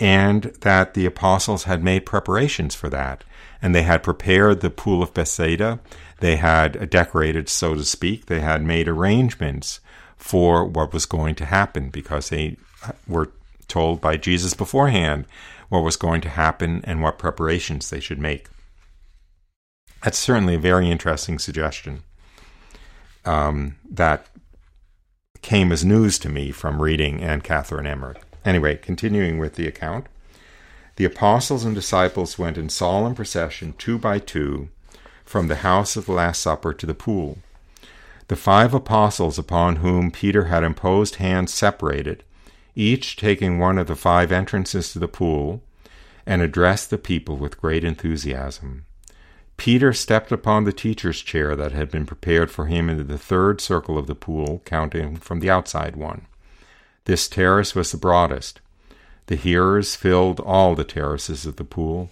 and 0.00 0.44
that 0.60 0.94
the 0.94 1.06
apostles 1.06 1.64
had 1.64 1.82
made 1.82 2.06
preparations 2.06 2.74
for 2.74 2.88
that. 2.90 3.24
And 3.62 3.74
they 3.74 3.82
had 3.82 4.02
prepared 4.02 4.60
the 4.60 4.70
pool 4.70 5.02
of 5.02 5.14
Bethsaida. 5.14 5.80
They 6.20 6.36
had 6.36 6.90
decorated, 6.90 7.48
so 7.48 7.74
to 7.74 7.84
speak. 7.84 8.26
They 8.26 8.40
had 8.40 8.62
made 8.62 8.88
arrangements 8.88 9.80
for 10.16 10.64
what 10.64 10.92
was 10.92 11.06
going 11.06 11.34
to 11.36 11.44
happen 11.44 11.90
because 11.90 12.28
they 12.28 12.56
were 13.06 13.30
told 13.68 14.00
by 14.00 14.16
Jesus 14.16 14.54
beforehand 14.54 15.26
what 15.68 15.80
was 15.80 15.96
going 15.96 16.20
to 16.22 16.28
happen 16.28 16.82
and 16.84 17.02
what 17.02 17.18
preparations 17.18 17.88
they 17.88 18.00
should 18.00 18.18
make. 18.18 18.48
That's 20.02 20.18
certainly 20.18 20.54
a 20.54 20.58
very 20.58 20.90
interesting 20.90 21.38
suggestion 21.38 22.02
um, 23.24 23.76
that 23.90 24.26
came 25.40 25.72
as 25.72 25.84
news 25.84 26.18
to 26.18 26.28
me 26.28 26.50
from 26.50 26.80
reading 26.80 27.22
Anne 27.22 27.40
Catherine 27.40 27.86
Emmerich. 27.86 28.20
Anyway, 28.44 28.76
continuing 28.76 29.38
with 29.38 29.54
the 29.54 29.66
account. 29.66 30.06
The 30.96 31.04
apostles 31.04 31.64
and 31.64 31.74
disciples 31.74 32.38
went 32.38 32.58
in 32.58 32.68
solemn 32.68 33.14
procession, 33.14 33.74
two 33.78 33.98
by 33.98 34.18
two, 34.18 34.68
from 35.24 35.48
the 35.48 35.56
house 35.56 35.96
of 35.96 36.06
the 36.06 36.12
Last 36.12 36.40
Supper 36.40 36.72
to 36.74 36.86
the 36.86 36.94
pool. 36.94 37.38
The 38.28 38.36
five 38.36 38.72
apostles 38.72 39.38
upon 39.38 39.76
whom 39.76 40.10
Peter 40.10 40.44
had 40.44 40.62
imposed 40.62 41.16
hands 41.16 41.52
separated, 41.52 42.22
each 42.74 43.16
taking 43.16 43.58
one 43.58 43.78
of 43.78 43.86
the 43.86 43.96
five 43.96 44.30
entrances 44.30 44.92
to 44.92 44.98
the 44.98 45.08
pool, 45.08 45.62
and 46.26 46.40
addressed 46.40 46.90
the 46.90 46.98
people 46.98 47.36
with 47.36 47.60
great 47.60 47.84
enthusiasm. 47.84 48.84
Peter 49.56 49.92
stepped 49.92 50.32
upon 50.32 50.64
the 50.64 50.72
teacher's 50.72 51.20
chair 51.20 51.54
that 51.54 51.72
had 51.72 51.90
been 51.90 52.06
prepared 52.06 52.50
for 52.50 52.66
him 52.66 52.88
into 52.88 53.04
the 53.04 53.18
third 53.18 53.60
circle 53.60 53.96
of 53.98 54.06
the 54.06 54.14
pool, 54.14 54.62
counting 54.64 55.16
from 55.16 55.40
the 55.40 55.50
outside 55.50 55.96
one. 55.96 56.26
This 57.04 57.28
terrace 57.28 57.74
was 57.74 57.92
the 57.92 57.98
broadest. 57.98 58.60
The 59.26 59.36
hearers 59.36 59.94
filled 59.94 60.40
all 60.40 60.74
the 60.74 60.84
terraces 60.84 61.46
of 61.46 61.56
the 61.56 61.64
pool. 61.64 62.10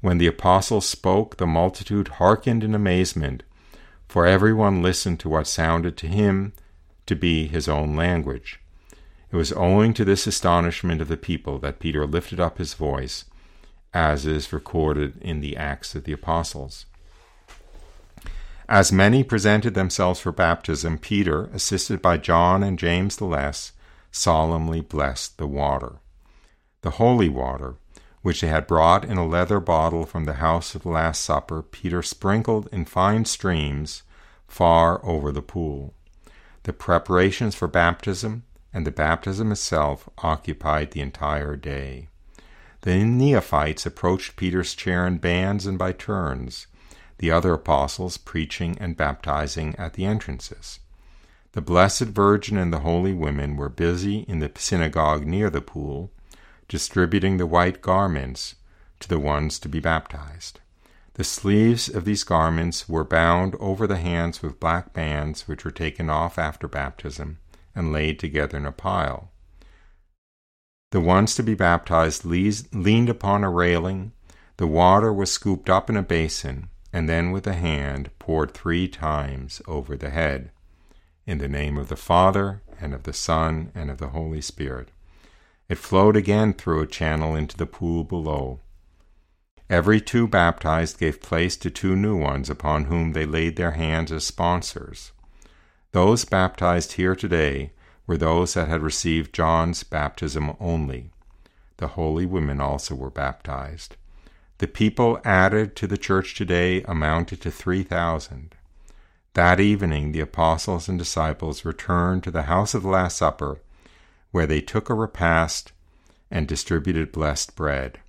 When 0.00 0.18
the 0.18 0.26
apostle 0.26 0.80
spoke, 0.80 1.36
the 1.36 1.46
multitude 1.46 2.08
hearkened 2.08 2.64
in 2.64 2.74
amazement, 2.74 3.42
for 4.08 4.26
everyone 4.26 4.82
listened 4.82 5.20
to 5.20 5.28
what 5.28 5.46
sounded 5.46 5.96
to 5.98 6.08
him 6.08 6.52
to 7.06 7.14
be 7.14 7.46
his 7.46 7.68
own 7.68 7.96
language. 7.96 8.60
It 9.30 9.36
was 9.36 9.52
owing 9.52 9.94
to 9.94 10.04
this 10.04 10.26
astonishment 10.26 11.00
of 11.00 11.08
the 11.08 11.16
people 11.16 11.58
that 11.58 11.78
Peter 11.78 12.06
lifted 12.06 12.40
up 12.40 12.58
his 12.58 12.74
voice 12.74 13.24
as 13.92 14.26
is 14.26 14.52
recorded 14.52 15.20
in 15.20 15.40
the 15.40 15.56
Acts 15.56 15.94
of 15.94 16.04
the 16.04 16.12
Apostles. 16.12 16.86
As 18.68 18.92
many 18.92 19.24
presented 19.24 19.74
themselves 19.74 20.20
for 20.20 20.30
baptism, 20.30 20.98
Peter, 20.98 21.50
assisted 21.52 22.00
by 22.00 22.16
John 22.16 22.62
and 22.62 22.78
James 22.78 23.16
the 23.16 23.24
Less, 23.24 23.72
solemnly 24.10 24.80
blessed 24.80 25.38
the 25.38 25.46
water. 25.46 25.96
The 26.82 26.92
holy 26.92 27.28
water, 27.28 27.76
which 28.22 28.40
they 28.40 28.48
had 28.48 28.66
brought 28.66 29.04
in 29.04 29.16
a 29.16 29.26
leather 29.26 29.60
bottle 29.60 30.04
from 30.04 30.24
the 30.24 30.34
house 30.34 30.74
of 30.74 30.82
the 30.82 30.88
Last 30.88 31.22
Supper, 31.22 31.62
Peter 31.62 32.02
sprinkled 32.02 32.68
in 32.72 32.84
fine 32.84 33.24
streams 33.24 34.02
far 34.46 35.04
over 35.04 35.32
the 35.32 35.42
pool. 35.42 35.94
The 36.64 36.72
preparations 36.72 37.54
for 37.54 37.68
baptism 37.68 38.44
and 38.72 38.86
the 38.86 38.90
baptism 38.90 39.50
itself 39.52 40.08
occupied 40.18 40.90
the 40.90 41.00
entire 41.00 41.56
day. 41.56 42.08
The 42.82 43.04
neophytes 43.04 43.84
approached 43.84 44.36
Peter's 44.36 44.74
chair 44.74 45.06
in 45.06 45.18
bands 45.18 45.66
and 45.66 45.78
by 45.78 45.92
turns, 45.92 46.66
the 47.18 47.30
other 47.30 47.54
apostles 47.54 48.16
preaching 48.16 48.76
and 48.78 48.96
baptizing 48.96 49.74
at 49.76 49.94
the 49.94 50.04
entrances. 50.06 50.80
The 51.52 51.60
Blessed 51.60 52.04
Virgin 52.04 52.56
and 52.56 52.72
the 52.72 52.80
holy 52.80 53.12
women 53.12 53.56
were 53.56 53.68
busy 53.68 54.20
in 54.28 54.38
the 54.38 54.52
synagogue 54.54 55.26
near 55.26 55.50
the 55.50 55.60
pool, 55.60 56.12
distributing 56.68 57.38
the 57.38 57.46
white 57.46 57.82
garments 57.82 58.54
to 59.00 59.08
the 59.08 59.18
ones 59.18 59.58
to 59.58 59.68
be 59.68 59.80
baptized. 59.80 60.60
The 61.14 61.24
sleeves 61.24 61.88
of 61.88 62.04
these 62.04 62.22
garments 62.22 62.88
were 62.88 63.02
bound 63.02 63.56
over 63.58 63.88
the 63.88 63.96
hands 63.96 64.42
with 64.42 64.60
black 64.60 64.92
bands, 64.92 65.48
which 65.48 65.64
were 65.64 65.72
taken 65.72 66.08
off 66.08 66.38
after 66.38 66.68
baptism 66.68 67.38
and 67.74 67.92
laid 67.92 68.20
together 68.20 68.56
in 68.56 68.64
a 68.64 68.70
pile. 68.70 69.32
The 70.92 71.00
ones 71.00 71.34
to 71.34 71.42
be 71.42 71.54
baptized 71.54 72.24
leaned 72.24 73.08
upon 73.08 73.42
a 73.42 73.50
railing. 73.50 74.12
The 74.56 74.68
water 74.68 75.12
was 75.12 75.32
scooped 75.32 75.68
up 75.68 75.90
in 75.90 75.96
a 75.96 76.02
basin, 76.02 76.68
and 76.92 77.08
then 77.08 77.32
with 77.32 77.46
a 77.48 77.54
hand 77.54 78.10
poured 78.20 78.54
three 78.54 78.86
times 78.86 79.60
over 79.66 79.96
the 79.96 80.10
head. 80.10 80.52
In 81.30 81.38
the 81.38 81.46
name 81.46 81.78
of 81.78 81.88
the 81.88 81.94
Father, 81.94 82.60
and 82.80 82.92
of 82.92 83.04
the 83.04 83.12
Son, 83.12 83.70
and 83.72 83.88
of 83.88 83.98
the 83.98 84.08
Holy 84.08 84.40
Spirit. 84.40 84.88
It 85.68 85.78
flowed 85.78 86.16
again 86.16 86.52
through 86.54 86.82
a 86.82 86.88
channel 86.88 87.36
into 87.36 87.56
the 87.56 87.66
pool 87.66 88.02
below. 88.02 88.58
Every 89.68 90.00
two 90.00 90.26
baptized 90.26 90.98
gave 90.98 91.22
place 91.22 91.56
to 91.58 91.70
two 91.70 91.94
new 91.94 92.16
ones 92.16 92.50
upon 92.50 92.86
whom 92.86 93.12
they 93.12 93.26
laid 93.26 93.54
their 93.54 93.70
hands 93.70 94.10
as 94.10 94.26
sponsors. 94.26 95.12
Those 95.92 96.24
baptized 96.24 96.94
here 96.94 97.14
today 97.14 97.74
were 98.08 98.16
those 98.16 98.54
that 98.54 98.66
had 98.66 98.82
received 98.82 99.32
John's 99.32 99.84
baptism 99.84 100.56
only. 100.58 101.12
The 101.76 101.94
holy 101.94 102.26
women 102.26 102.60
also 102.60 102.96
were 102.96 103.08
baptized. 103.08 103.96
The 104.58 104.66
people 104.66 105.20
added 105.24 105.76
to 105.76 105.86
the 105.86 105.96
church 105.96 106.34
today 106.34 106.82
amounted 106.88 107.40
to 107.42 107.52
3,000. 107.52 108.56
That 109.34 109.60
evening, 109.60 110.12
the 110.12 110.20
apostles 110.20 110.88
and 110.88 110.98
disciples 110.98 111.64
returned 111.64 112.24
to 112.24 112.30
the 112.30 112.42
house 112.42 112.74
of 112.74 112.82
the 112.82 112.88
Last 112.88 113.16
Supper, 113.16 113.60
where 114.32 114.46
they 114.46 114.60
took 114.60 114.90
a 114.90 114.94
repast 114.94 115.72
and 116.30 116.48
distributed 116.48 117.12
blessed 117.12 117.54
bread. 117.54 118.00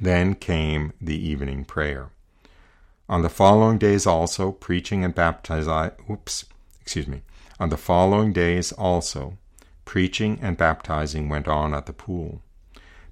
Then 0.00 0.34
came 0.34 0.92
the 1.00 1.16
evening 1.16 1.64
prayer. 1.64 2.10
On 3.08 3.22
the 3.22 3.28
following 3.28 3.78
days 3.78 4.06
also, 4.06 4.52
preaching 4.52 5.04
and 5.04 5.14
baptizing, 5.14 5.92
oops, 6.10 6.44
excuse 6.80 7.08
me, 7.08 7.22
on 7.60 7.70
the 7.70 7.76
following 7.76 8.32
days 8.32 8.72
also, 8.72 9.38
preaching 9.84 10.38
and 10.42 10.56
baptizing 10.56 11.28
went 11.28 11.48
on 11.48 11.72
at 11.74 11.86
the 11.86 11.92
pool. 11.92 12.42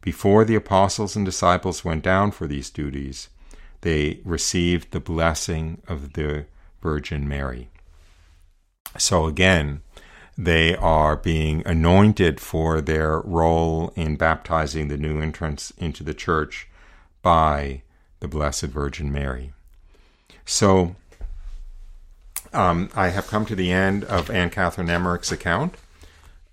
Before 0.01 0.45
the 0.45 0.55
apostles 0.55 1.17
and 1.17 1.25
disciples 1.25 1.85
went 1.85 2.05
down 2.05 2.31
for 2.31 2.47
these 2.47 2.69
duties, 2.69 3.29
they 3.81 4.21
received 4.25 4.91
the 4.91 5.01
blessing 5.01 5.83
of 5.89 6.13
the 6.13 6.47
Virgin 6.87 7.27
Mary. 7.27 7.69
So 8.97 9.27
again, 9.27 9.83
they 10.39 10.77
are 10.77 11.17
being 11.17 11.67
anointed 11.67 12.39
for 12.39 12.81
their 12.81 13.19
role 13.23 13.93
in 13.97 14.15
baptizing 14.15 14.87
the 14.87 14.97
new 14.97 15.21
entrants 15.21 15.73
into 15.79 16.05
the 16.05 16.15
church 16.15 16.69
by 17.23 17.83
the 18.21 18.29
Blessed 18.29 18.67
Virgin 18.67 19.11
Mary. 19.11 19.53
So 20.45 20.95
um, 22.53 22.89
I 22.95 23.09
have 23.09 23.27
come 23.27 23.47
to 23.47 23.57
the 23.57 23.73
end 23.73 24.05
of 24.05 24.31
Anne 24.31 24.51
Catherine 24.51 24.89
Emmerich's 24.89 25.33
account 25.33 25.75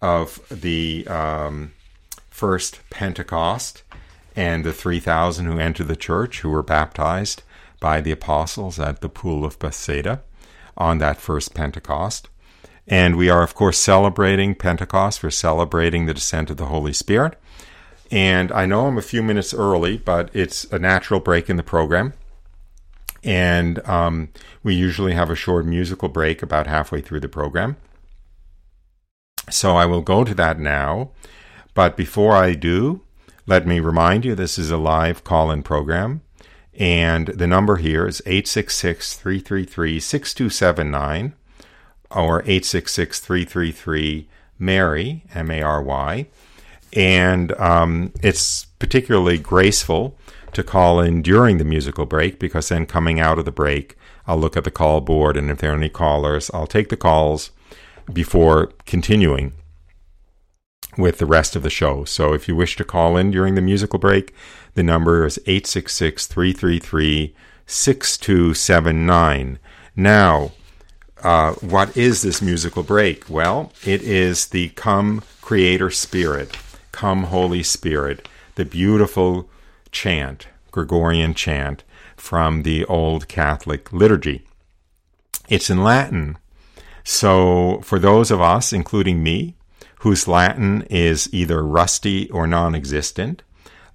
of 0.01 0.41
the 0.49 1.05
um, 1.07 1.73
first 2.31 2.79
Pentecost 2.89 3.83
and 4.35 4.65
the 4.65 4.73
3,000 4.73 5.45
who 5.45 5.59
entered 5.59 5.87
the 5.87 5.95
church 5.95 6.39
who 6.39 6.49
were 6.49 6.63
baptized 6.63 7.43
by 7.83 7.99
the 7.99 8.13
apostles 8.13 8.79
at 8.79 9.01
the 9.01 9.09
pool 9.09 9.43
of 9.43 9.59
Bethsaida 9.59 10.23
on 10.77 10.99
that 10.99 11.19
first 11.19 11.53
Pentecost. 11.53 12.29
And 12.87 13.17
we 13.17 13.29
are, 13.29 13.43
of 13.43 13.55
course, 13.55 13.77
celebrating 13.77 14.55
Pentecost. 14.55 15.21
We're 15.21 15.31
celebrating 15.31 16.05
the 16.05 16.13
descent 16.13 16.49
of 16.49 16.55
the 16.55 16.67
Holy 16.67 16.93
Spirit. 16.93 17.37
And 18.09 18.53
I 18.53 18.65
know 18.65 18.87
I'm 18.87 18.97
a 18.97 19.01
few 19.01 19.21
minutes 19.21 19.53
early, 19.53 19.97
but 19.97 20.33
it's 20.33 20.63
a 20.71 20.79
natural 20.79 21.19
break 21.19 21.49
in 21.49 21.57
the 21.57 21.61
program. 21.61 22.13
And 23.21 23.85
um, 23.85 24.29
we 24.63 24.75
usually 24.75 25.13
have 25.13 25.29
a 25.29 25.35
short 25.35 25.65
musical 25.65 26.07
break 26.07 26.41
about 26.41 26.67
halfway 26.67 27.01
through 27.01 27.19
the 27.19 27.27
program. 27.27 27.75
So 29.49 29.75
I 29.75 29.85
will 29.85 30.01
go 30.01 30.23
to 30.23 30.33
that 30.35 30.57
now. 30.57 31.11
But 31.73 31.97
before 31.97 32.33
I 32.33 32.53
do, 32.53 33.01
let 33.45 33.67
me 33.67 33.81
remind 33.81 34.23
you 34.23 34.35
this 34.35 34.57
is 34.57 34.71
a 34.71 34.77
live 34.77 35.25
call 35.25 35.51
in 35.51 35.63
program. 35.63 36.21
And 36.75 37.27
the 37.27 37.47
number 37.47 37.77
here 37.77 38.07
is 38.07 38.21
866 38.25 39.15
333 39.15 39.99
6279 39.99 41.33
or 42.11 42.41
866 42.41 43.19
333 43.19 44.27
Mary, 44.59 45.23
M 45.33 45.51
A 45.51 45.61
R 45.61 45.81
Y. 45.81 46.27
And 46.93 47.51
um, 47.53 48.13
it's 48.21 48.65
particularly 48.65 49.37
graceful 49.37 50.17
to 50.53 50.63
call 50.63 50.99
in 50.99 51.21
during 51.21 51.57
the 51.57 51.63
musical 51.63 52.05
break 52.05 52.39
because 52.39 52.69
then 52.69 52.85
coming 52.85 53.19
out 53.19 53.39
of 53.39 53.45
the 53.45 53.51
break, 53.51 53.97
I'll 54.27 54.37
look 54.37 54.55
at 54.55 54.63
the 54.63 54.71
call 54.71 55.01
board 55.01 55.35
and 55.35 55.49
if 55.49 55.57
there 55.57 55.71
are 55.71 55.77
any 55.77 55.89
callers, 55.89 56.51
I'll 56.53 56.67
take 56.67 56.89
the 56.89 56.97
calls 56.97 57.51
before 58.11 58.67
continuing 58.85 59.53
with 60.97 61.17
the 61.17 61.25
rest 61.25 61.55
of 61.55 61.63
the 61.63 61.69
show. 61.69 62.05
So 62.05 62.33
if 62.33 62.47
you 62.47 62.55
wish 62.55 62.75
to 62.77 62.83
call 62.83 63.17
in 63.17 63.31
during 63.31 63.55
the 63.55 63.61
musical 63.61 63.97
break, 63.97 64.33
the 64.75 64.83
number 64.83 65.25
is 65.25 65.39
866 65.45 66.27
333 66.27 67.35
6279. 67.65 69.59
Now, 69.95 70.51
uh, 71.21 71.53
what 71.53 71.95
is 71.95 72.21
this 72.21 72.41
musical 72.41 72.83
break? 72.83 73.29
Well, 73.29 73.71
it 73.85 74.01
is 74.01 74.47
the 74.47 74.69
Come 74.69 75.23
Creator 75.41 75.91
Spirit, 75.91 76.57
Come 76.91 77.23
Holy 77.25 77.63
Spirit, 77.63 78.27
the 78.55 78.65
beautiful 78.65 79.49
chant, 79.91 80.47
Gregorian 80.71 81.33
chant 81.33 81.83
from 82.17 82.63
the 82.63 82.83
Old 82.85 83.27
Catholic 83.27 83.93
liturgy. 83.93 84.45
It's 85.49 85.69
in 85.69 85.83
Latin. 85.83 86.37
So, 87.03 87.81
for 87.83 87.99
those 87.99 88.31
of 88.31 88.41
us, 88.41 88.73
including 88.73 89.23
me, 89.23 89.55
whose 89.99 90.27
Latin 90.27 90.81
is 90.89 91.29
either 91.33 91.63
rusty 91.63 92.29
or 92.29 92.47
non 92.47 92.75
existent, 92.75 93.43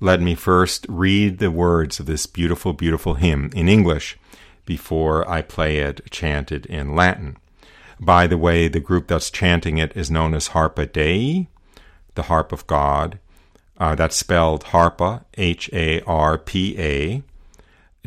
let 0.01 0.21
me 0.21 0.35
first 0.35 0.87
read 0.89 1.39
the 1.39 1.51
words 1.51 1.99
of 1.99 2.07
this 2.07 2.27
beautiful, 2.27 2.73
beautiful 2.73 3.15
hymn 3.15 3.51
in 3.55 3.69
English 3.69 4.17
before 4.65 5.29
I 5.29 5.43
play 5.43 5.79
it 5.79 6.03
chanted 6.11 6.67
in 6.67 6.95
Latin. 6.95 7.37
By 7.99 8.27
the 8.27 8.39
way, 8.39 8.69
the 8.69 8.81
group 8.81 9.09
that's 9.09 9.31
chanting 9.31 9.79
it 9.79 9.97
is 9.97 10.11
known 10.11 10.35
as 10.35 10.51
Harpa 10.51 10.91
Dei, 10.93 11.49
the 12.15 12.23
harp 12.25 12.53
of 12.53 12.67
God. 12.67 13.19
Uh, 13.77 13.95
that's 13.95 14.17
spelled 14.17 14.67
Harpa, 14.67 15.25
H 15.37 15.71
A 15.73 16.01
R 16.03 16.37
P 16.39 16.77
A, 16.79 17.23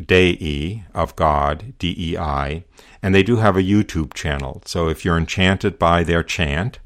Dei 0.02 0.84
of 0.94 1.16
God, 1.16 1.74
D 1.78 1.94
E 1.98 2.16
I, 2.16 2.64
and 3.02 3.14
they 3.14 3.22
do 3.22 3.36
have 3.36 3.56
a 3.56 3.62
YouTube 3.62 4.14
channel. 4.14 4.62
So 4.66 4.88
if 4.88 5.04
you're 5.04 5.16
enchanted 5.16 5.78
by 5.78 6.04
their 6.04 6.22
chant, 6.22 6.78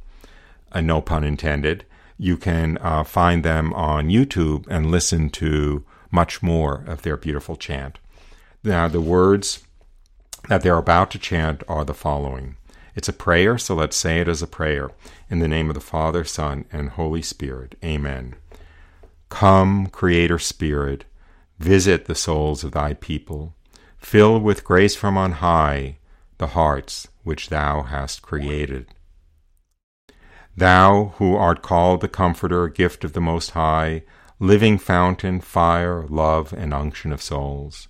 uh, 0.72 0.80
no 0.80 1.00
pun 1.00 1.24
intended, 1.24 1.84
you 2.18 2.36
can 2.36 2.78
uh, 2.80 3.04
find 3.04 3.44
them 3.44 3.72
on 3.74 4.08
YouTube 4.08 4.66
and 4.68 4.90
listen 4.90 5.30
to 5.30 5.84
much 6.10 6.42
more 6.42 6.84
of 6.86 7.02
their 7.02 7.16
beautiful 7.16 7.56
chant. 7.56 7.98
Now, 8.64 8.88
the 8.88 9.00
words 9.00 9.62
that 10.48 10.62
they're 10.62 10.78
about 10.78 11.10
to 11.12 11.18
chant 11.18 11.62
are 11.68 11.84
the 11.84 11.94
following 11.94 12.56
It's 12.94 13.08
a 13.08 13.12
prayer, 13.12 13.58
so 13.58 13.74
let's 13.74 13.96
say 13.96 14.20
it 14.20 14.28
as 14.28 14.42
a 14.42 14.46
prayer. 14.46 14.90
In 15.28 15.40
the 15.40 15.48
name 15.48 15.68
of 15.68 15.74
the 15.74 15.80
Father, 15.80 16.24
Son, 16.24 16.64
and 16.72 16.90
Holy 16.90 17.22
Spirit. 17.22 17.74
Amen. 17.84 18.36
Come, 19.28 19.88
Creator 19.88 20.38
Spirit, 20.38 21.04
visit 21.58 22.04
the 22.06 22.14
souls 22.14 22.64
of 22.64 22.72
thy 22.72 22.94
people. 22.94 23.54
Fill 23.98 24.38
with 24.38 24.64
grace 24.64 24.94
from 24.94 25.18
on 25.18 25.32
high 25.32 25.98
the 26.38 26.48
hearts 26.48 27.08
which 27.24 27.48
thou 27.48 27.82
hast 27.82 28.22
created. 28.22 28.86
Thou 30.56 31.14
who 31.16 31.36
art 31.36 31.62
called 31.62 32.00
the 32.00 32.08
Comforter, 32.08 32.68
gift 32.68 33.04
of 33.04 33.12
the 33.12 33.20
Most 33.20 33.50
High, 33.50 34.02
living 34.38 34.78
fountain, 34.78 35.40
fire, 35.40 36.04
love, 36.08 36.52
and 36.52 36.72
unction 36.72 37.12
of 37.12 37.22
souls, 37.22 37.88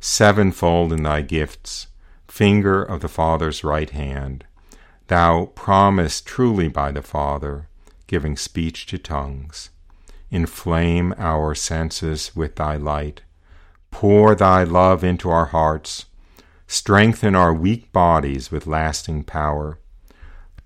sevenfold 0.00 0.92
in 0.92 1.02
thy 1.02 1.22
gifts, 1.22 1.88
finger 2.26 2.82
of 2.82 3.00
the 3.00 3.08
Father's 3.08 3.62
right 3.62 3.90
hand, 3.90 4.44
thou 5.08 5.46
promised 5.54 6.26
truly 6.26 6.68
by 6.68 6.92
the 6.92 7.02
Father, 7.02 7.68
giving 8.06 8.36
speech 8.36 8.86
to 8.86 8.98
tongues. 8.98 9.70
Inflame 10.30 11.14
our 11.18 11.54
senses 11.54 12.34
with 12.34 12.56
thy 12.56 12.76
light, 12.76 13.22
pour 13.90 14.34
thy 14.34 14.62
love 14.62 15.02
into 15.02 15.30
our 15.30 15.46
hearts, 15.46 16.06
Strengthen 16.70 17.34
our 17.34 17.54
weak 17.54 17.90
bodies 17.94 18.50
with 18.50 18.66
lasting 18.66 19.24
power. 19.24 19.78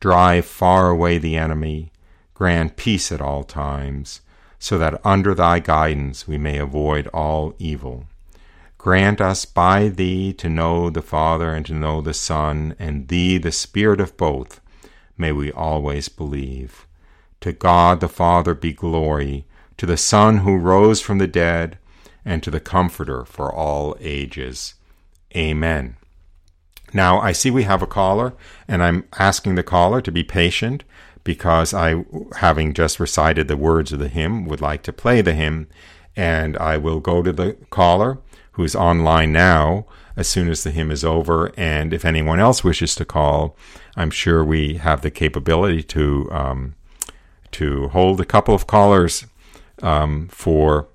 Drive 0.03 0.47
far 0.47 0.91
away 0.91 1.19
the 1.19 1.37
enemy. 1.37 1.93
Grant 2.35 2.77
peace 2.77 3.13
at 3.13 3.21
all 3.21 3.45
times, 3.45 4.21
so 4.59 4.77
that 4.77 5.01
under 5.07 5.33
thy 5.33 5.61
guidance 5.61 6.27
we 6.27 6.37
may 6.37 6.59
avoid 6.59 7.07
all 7.15 7.55
evil. 7.61 8.07
Grant 8.79 9.21
us 9.21 9.45
by 9.45 9.87
thee 9.87 10.33
to 10.33 10.49
know 10.49 10.91
the 10.91 11.03
Father 11.03 11.55
and 11.55 11.65
to 11.67 11.73
know 11.73 12.01
the 12.01 12.15
Son, 12.15 12.75
and 12.81 13.07
thee, 13.07 13.39
the 13.39 13.53
Spirit 13.53 14.01
of 14.01 14.17
both, 14.17 14.61
may 15.17 15.31
we 15.31 15.53
always 15.53 16.09
believe. 16.09 16.85
To 17.43 17.53
God 17.53 18.01
the 18.01 18.09
Father 18.09 18.55
be 18.55 18.73
glory, 18.73 19.45
to 19.77 19.87
the 19.87 19.97
Son 19.97 20.39
who 20.39 20.57
rose 20.57 21.01
from 21.01 21.19
the 21.19 21.29
dead, 21.29 21.79
and 22.25 22.43
to 22.43 22.51
the 22.51 22.59
Comforter 22.59 23.25
for 23.25 23.55
all 23.55 23.97
ages. 24.01 24.75
Amen. 25.37 25.95
Now, 26.93 27.21
I 27.21 27.33
see 27.33 27.51
we 27.51 27.63
have 27.63 27.83
a 27.83 27.87
caller, 27.87 28.35
and 28.69 28.83
I'm 28.83 29.05
asking 29.19 29.55
the 29.55 29.63
caller 29.63 30.01
to 30.03 30.13
be 30.13 30.23
patient 30.23 30.85
because 31.25 31.73
I, 31.73 32.05
having 32.37 32.75
just 32.75 33.01
recited 33.01 33.49
the 33.49 33.57
words 33.57 33.93
of 33.93 33.99
the 33.99 34.09
hymn, 34.09 34.47
would 34.47 34.61
like 34.61 34.83
to 34.83 34.93
play 34.93 35.21
the 35.21 35.35
hymn, 35.35 35.69
and 36.17 36.57
I 36.59 36.77
will 36.77 37.01
go 37.01 37.23
to 37.23 37.33
the 37.33 37.57
caller 37.71 38.19
who's 38.53 38.75
online 38.75 39.33
now 39.33 39.87
as 40.17 40.29
soon 40.29 40.49
as 40.49 40.63
the 40.63 40.71
hymn 40.71 40.91
is 40.91 41.05
over. 41.05 41.53
And 41.57 41.95
if 41.95 42.05
anyone 42.05 42.41
else 42.41 42.63
wishes 42.63 42.95
to 42.97 43.05
call, 43.05 43.57
I'm 43.97 44.11
sure 44.11 44.45
we 44.45 44.75
have 44.75 45.03
the 45.03 45.11
capability 45.11 45.83
to 45.85 46.29
um, 46.31 46.75
to 47.53 47.89
hold 47.89 48.21
a 48.21 48.25
couple 48.25 48.55
of 48.55 48.67
callers 48.67 49.27
um, 49.83 50.29
for 50.29 50.89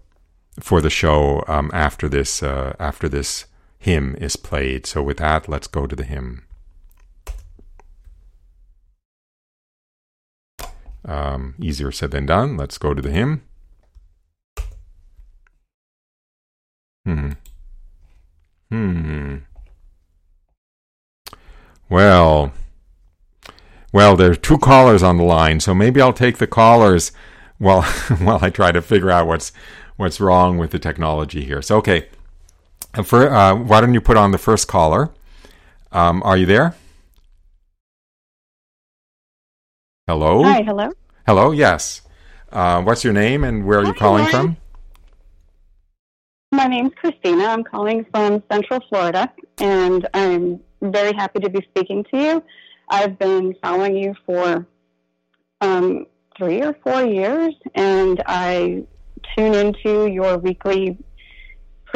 for 0.59 0.81
the 0.81 0.89
show 0.89 1.43
um, 1.47 1.69
after 1.73 2.09
this 2.09 2.41
uh, 2.43 2.75
after 2.79 3.07
this 3.07 3.45
hymn 3.77 4.15
is 4.19 4.35
played. 4.35 4.85
So, 4.85 5.01
with 5.01 5.17
that, 5.17 5.47
let's 5.47 5.67
go 5.67 5.87
to 5.87 5.95
the 5.95 6.03
hymn. 6.03 6.43
Um, 11.05 11.55
easier 11.59 11.91
said 11.91 12.11
than 12.11 12.25
done. 12.25 12.57
Let's 12.57 12.77
go 12.77 12.93
to 12.93 13.01
the 13.01 13.11
hymn. 13.11 13.43
Hmm. 17.05 17.31
Hmm. 18.69 19.37
Well, 21.89 22.51
well, 23.93 24.17
there 24.17 24.31
are 24.31 24.35
two 24.35 24.57
callers 24.57 25.01
on 25.01 25.17
the 25.17 25.23
line, 25.23 25.61
so 25.61 25.73
maybe 25.73 26.01
I'll 26.01 26.11
take 26.11 26.37
the 26.37 26.47
callers 26.47 27.13
while 27.57 27.81
while 28.19 28.39
I 28.41 28.49
try 28.49 28.73
to 28.73 28.81
figure 28.81 29.09
out 29.09 29.27
what's 29.27 29.53
what's 29.95 30.19
wrong 30.19 30.57
with 30.57 30.71
the 30.71 30.79
technology 30.79 31.45
here. 31.45 31.61
So, 31.61 31.77
okay, 31.77 32.09
for, 33.03 33.29
uh, 33.29 33.55
why 33.55 33.81
don't 33.81 33.93
you 33.93 34.01
put 34.01 34.17
on 34.17 34.31
the 34.31 34.37
first 34.37 34.67
caller? 34.67 35.09
Um, 35.91 36.21
are 36.23 36.37
you 36.37 36.45
there? 36.45 36.75
Hello. 40.07 40.43
Hi. 40.43 40.61
Hello. 40.63 40.91
Hello. 41.25 41.51
Yes. 41.51 42.01
Uh, 42.51 42.81
what's 42.81 43.03
your 43.03 43.13
name 43.13 43.43
and 43.43 43.65
where 43.65 43.79
are 43.79 43.85
you 43.85 43.93
calling 43.93 44.25
from? 44.27 44.57
My 46.51 46.65
name's 46.65 46.93
Christina. 46.95 47.45
I'm 47.45 47.63
calling 47.63 48.05
from 48.11 48.41
Central 48.49 48.79
Florida, 48.87 49.31
and 49.57 50.07
I'm 50.13 50.61
very 50.81 51.13
happy 51.13 51.39
to 51.39 51.49
be 51.49 51.61
speaking 51.69 52.05
to 52.05 52.17
you. 52.17 52.43
I've 52.89 53.19
been 53.19 53.53
following 53.61 53.97
you 53.97 54.15
for 54.25 54.65
um, 55.59 56.05
three 56.37 56.61
or 56.61 56.73
four 56.83 57.03
years, 57.03 57.53
and 57.75 58.23
I 58.25 58.83
tune 59.35 59.53
into 59.53 60.07
your 60.07 60.37
weekly 60.37 60.97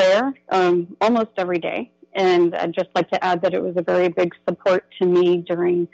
prayer 0.02 0.34
um, 0.50 0.96
almost 1.00 1.30
every 1.38 1.60
day. 1.60 1.92
And 2.14 2.56
I'd 2.56 2.74
just 2.74 2.90
like 2.96 3.10
to 3.12 3.24
add 3.24 3.42
that 3.44 3.54
it 3.54 3.62
was 3.62 3.76
a 3.78 3.82
very 3.82 4.10
big 4.10 4.34
support 4.48 4.86
to 5.00 5.06
me 5.06 5.38
during, 5.38 5.88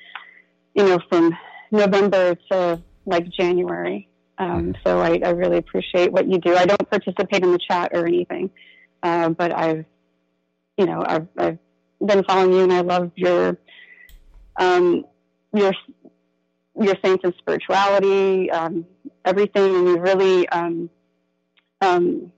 you 0.74 0.84
know, 0.84 1.00
from 1.10 1.38
November 1.72 2.36
to 2.52 2.82
like 3.06 3.30
January. 3.30 4.08
Um, 4.40 4.74
mm-hmm. 4.74 4.82
so 4.86 5.00
I, 5.00 5.20
I, 5.26 5.30
really 5.32 5.58
appreciate 5.58 6.12
what 6.12 6.28
you 6.28 6.38
do. 6.38 6.56
I 6.56 6.66
don't 6.66 6.90
participate 6.90 7.44
in 7.44 7.52
the 7.52 7.60
chat 7.60 7.90
or 7.94 8.06
anything, 8.06 8.52
uh, 9.02 9.30
but 9.30 9.52
I've, 9.52 9.86
you 10.78 10.86
know, 10.86 11.04
I've, 11.06 11.28
I've, 11.38 11.58
been 12.00 12.24
following 12.26 12.54
you, 12.54 12.60
and 12.60 12.72
I 12.72 12.82
love 12.82 13.12
your, 13.16 13.58
um, 14.58 15.04
your, 15.52 15.74
your 16.80 16.94
saints 17.04 17.24
and 17.24 17.34
spirituality, 17.40 18.52
um, 18.52 18.86
everything, 19.26 19.76
and 19.76 19.88
you 19.88 19.98
really, 19.98 20.48
um, 20.50 20.92
um, 21.82 22.32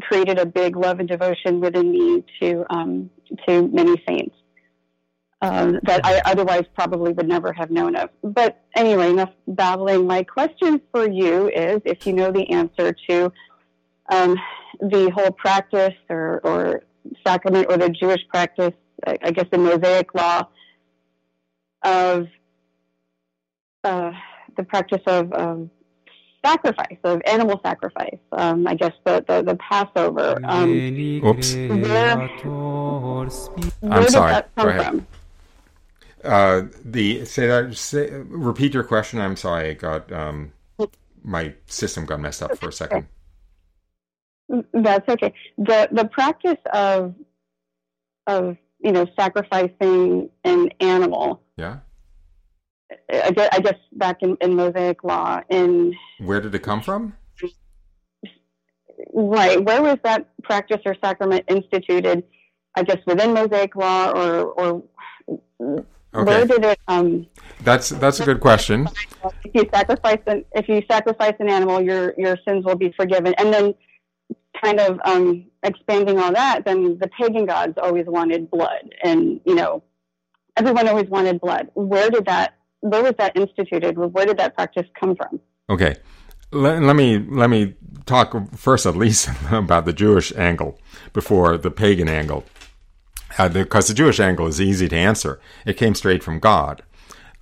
created 0.00 0.38
a 0.38 0.46
big 0.46 0.76
love 0.76 1.00
and 1.00 1.08
devotion 1.08 1.60
within 1.60 1.90
me 1.90 2.24
to 2.40 2.64
um, 2.70 3.10
to 3.46 3.68
many 3.68 4.02
saints 4.06 4.34
um, 5.42 5.80
that 5.82 6.00
I 6.04 6.20
otherwise 6.24 6.64
probably 6.74 7.12
would 7.12 7.26
never 7.26 7.52
have 7.52 7.70
known 7.70 7.96
of. 7.96 8.10
But 8.22 8.62
anyway, 8.76 9.10
enough 9.10 9.32
babbling. 9.48 10.06
My 10.06 10.22
question 10.22 10.80
for 10.92 11.10
you 11.10 11.48
is, 11.48 11.82
if 11.84 12.06
you 12.06 12.12
know 12.12 12.30
the 12.30 12.48
answer 12.50 12.94
to 13.10 13.32
um, 14.10 14.36
the 14.80 15.10
whole 15.10 15.32
practice 15.32 15.94
or, 16.08 16.40
or 16.44 16.84
sacrament 17.26 17.66
or 17.68 17.76
the 17.76 17.90
Jewish 17.90 18.20
practice, 18.28 18.72
I, 19.04 19.18
I 19.20 19.30
guess 19.32 19.46
the 19.50 19.58
Mosaic 19.58 20.14
law 20.14 20.44
of 21.82 22.28
uh, 23.82 24.12
the 24.56 24.62
practice 24.62 25.02
of 25.06 25.32
sacrifice, 26.44 26.98
of 27.04 27.22
animal 27.26 27.60
sacrifice. 27.64 28.18
Um, 28.32 28.66
I 28.66 28.74
guess 28.74 28.92
the, 29.04 29.24
the, 29.26 29.42
the 29.42 29.56
Passover. 29.56 30.40
Um, 30.44 31.22
Oops. 31.24 31.54
Where, 31.54 31.76
where 31.76 32.20
I'm 33.92 34.08
sorry. 34.08 34.42
Go 34.56 34.68
ahead. 34.68 34.86
From? 34.86 35.06
Uh, 36.24 36.62
the 36.84 37.24
say 37.24 37.48
that 37.48 37.74
say, 37.76 38.10
repeat 38.10 38.74
your 38.74 38.84
question. 38.84 39.20
I'm 39.20 39.36
sorry. 39.36 39.70
I 39.70 39.72
got 39.74 40.12
um, 40.12 40.52
my 41.24 41.52
system 41.66 42.06
got 42.06 42.20
messed 42.20 42.42
up 42.42 42.56
for 42.58 42.68
a 42.68 42.72
second. 42.72 43.06
That's 44.72 45.08
okay. 45.08 45.34
The 45.58 45.88
the 45.90 46.04
practice 46.04 46.58
of 46.72 47.14
of 48.28 48.56
you 48.82 48.92
know, 48.92 49.06
sacrificing 49.18 50.28
an 50.44 50.70
animal. 50.80 51.42
Yeah. 51.56 51.78
I 53.12 53.30
guess, 53.30 53.48
I 53.52 53.60
guess 53.60 53.78
back 53.92 54.18
in, 54.22 54.36
in 54.40 54.54
Mosaic 54.54 55.04
law, 55.04 55.40
in 55.48 55.94
Where 56.18 56.40
did 56.40 56.54
it 56.54 56.60
come 56.62 56.82
from? 56.82 57.14
right, 59.12 59.62
where 59.62 59.82
was 59.82 59.98
that 60.04 60.28
practice 60.42 60.80
or 60.84 60.96
sacrament 61.02 61.44
instituted? 61.48 62.24
I 62.74 62.82
guess 62.82 62.98
within 63.06 63.34
Mosaic 63.34 63.76
law, 63.76 64.10
or 64.10 64.46
or 64.46 64.82
where 66.12 66.46
did 66.46 66.64
it? 66.64 66.78
Um, 66.88 67.26
That's 67.62 67.90
that's 67.90 68.20
a 68.20 68.24
good 68.24 68.40
question. 68.40 68.88
if 69.44 69.54
you 69.54 69.68
sacrifice 69.72 70.18
an 70.26 70.44
if 70.52 70.68
you 70.68 70.82
sacrifice 70.90 71.34
an 71.40 71.48
animal, 71.48 71.80
your 71.80 72.14
your 72.18 72.36
sins 72.46 72.64
will 72.64 72.76
be 72.76 72.92
forgiven. 72.96 73.34
And 73.38 73.52
then, 73.52 73.74
kind 74.62 74.80
of 74.80 75.00
um, 75.04 75.46
expanding 75.62 76.18
on 76.18 76.34
that, 76.34 76.64
then 76.64 76.98
the 76.98 77.08
pagan 77.08 77.46
gods 77.46 77.74
always 77.82 78.06
wanted 78.06 78.50
blood, 78.50 78.94
and 79.02 79.40
you 79.44 79.54
know, 79.54 79.82
everyone 80.56 80.88
always 80.88 81.08
wanted 81.08 81.40
blood. 81.40 81.68
Where 81.74 82.10
did 82.10 82.26
that? 82.26 82.54
Where 82.82 83.02
was 83.02 83.14
that 83.18 83.36
instituted? 83.36 83.96
Where 83.96 84.26
did 84.26 84.38
that 84.38 84.54
practice 84.54 84.86
come 84.98 85.16
from? 85.16 85.40
Okay. 85.70 85.96
Let, 86.50 86.82
let 86.82 86.96
me 86.96 87.18
let 87.18 87.48
me 87.48 87.74
talk 88.04 88.34
first 88.54 88.84
at 88.84 88.96
least 88.96 89.30
about 89.50 89.86
the 89.86 89.92
Jewish 89.92 90.32
angle 90.36 90.78
before 91.12 91.56
the 91.56 91.70
pagan 91.70 92.08
angle. 92.08 92.44
Uh, 93.38 93.48
because 93.48 93.88
the 93.88 93.94
Jewish 93.94 94.20
angle 94.20 94.46
is 94.46 94.60
easy 94.60 94.88
to 94.88 94.96
answer. 94.96 95.40
It 95.64 95.78
came 95.78 95.94
straight 95.94 96.22
from 96.22 96.38
God. 96.38 96.82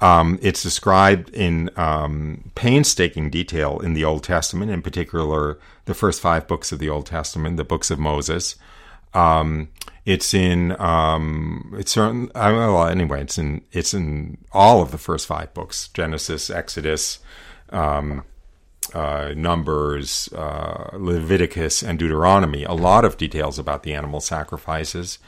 Um, 0.00 0.38
it's 0.40 0.62
described 0.62 1.31
in 1.31 1.70
um, 1.76 2.50
painstaking 2.55 3.29
detail 3.29 3.81
in 3.81 3.92
the 3.92 4.05
Old 4.05 4.24
Testament, 4.24 4.70
in 4.70 4.83
particular 4.83 5.59
the 5.85 5.94
first 5.94 6.20
five 6.20 6.46
books 6.46 6.72
of 6.72 6.79
the 6.79 6.88
Old 6.88 7.07
Testament, 7.07 7.57
the 7.57 7.64
books 7.64 7.90
of 7.90 7.98
Moses. 7.98 8.57
Um, 9.14 9.68
it's 10.05 10.35
in 10.35 10.81
um, 10.81 11.75
it's 11.79 11.92
certain. 11.92 12.31
Well, 12.35 12.87
anyway, 12.87 13.23
it's 13.23 13.38
in 13.38 13.62
it's 13.73 13.94
in 13.94 14.38
all 14.53 14.83
of 14.83 14.90
the 14.90 14.99
first 14.99 15.27
five 15.27 15.53
books: 15.55 15.88
Genesis, 15.88 16.51
Exodus, 16.51 17.18
um, 17.70 18.25
uh, 18.94 19.33
Numbers, 19.37 20.29
uh, 20.33 20.90
Leviticus, 20.94 21.83
and 21.83 21.99
Deuteronomy. 21.99 22.64
A 22.64 22.73
lot 22.73 23.05
of 23.05 23.16
details 23.16 23.59
about 23.59 23.83
the 23.83 23.94
animal 23.94 24.20
sacrifices. 24.20 25.18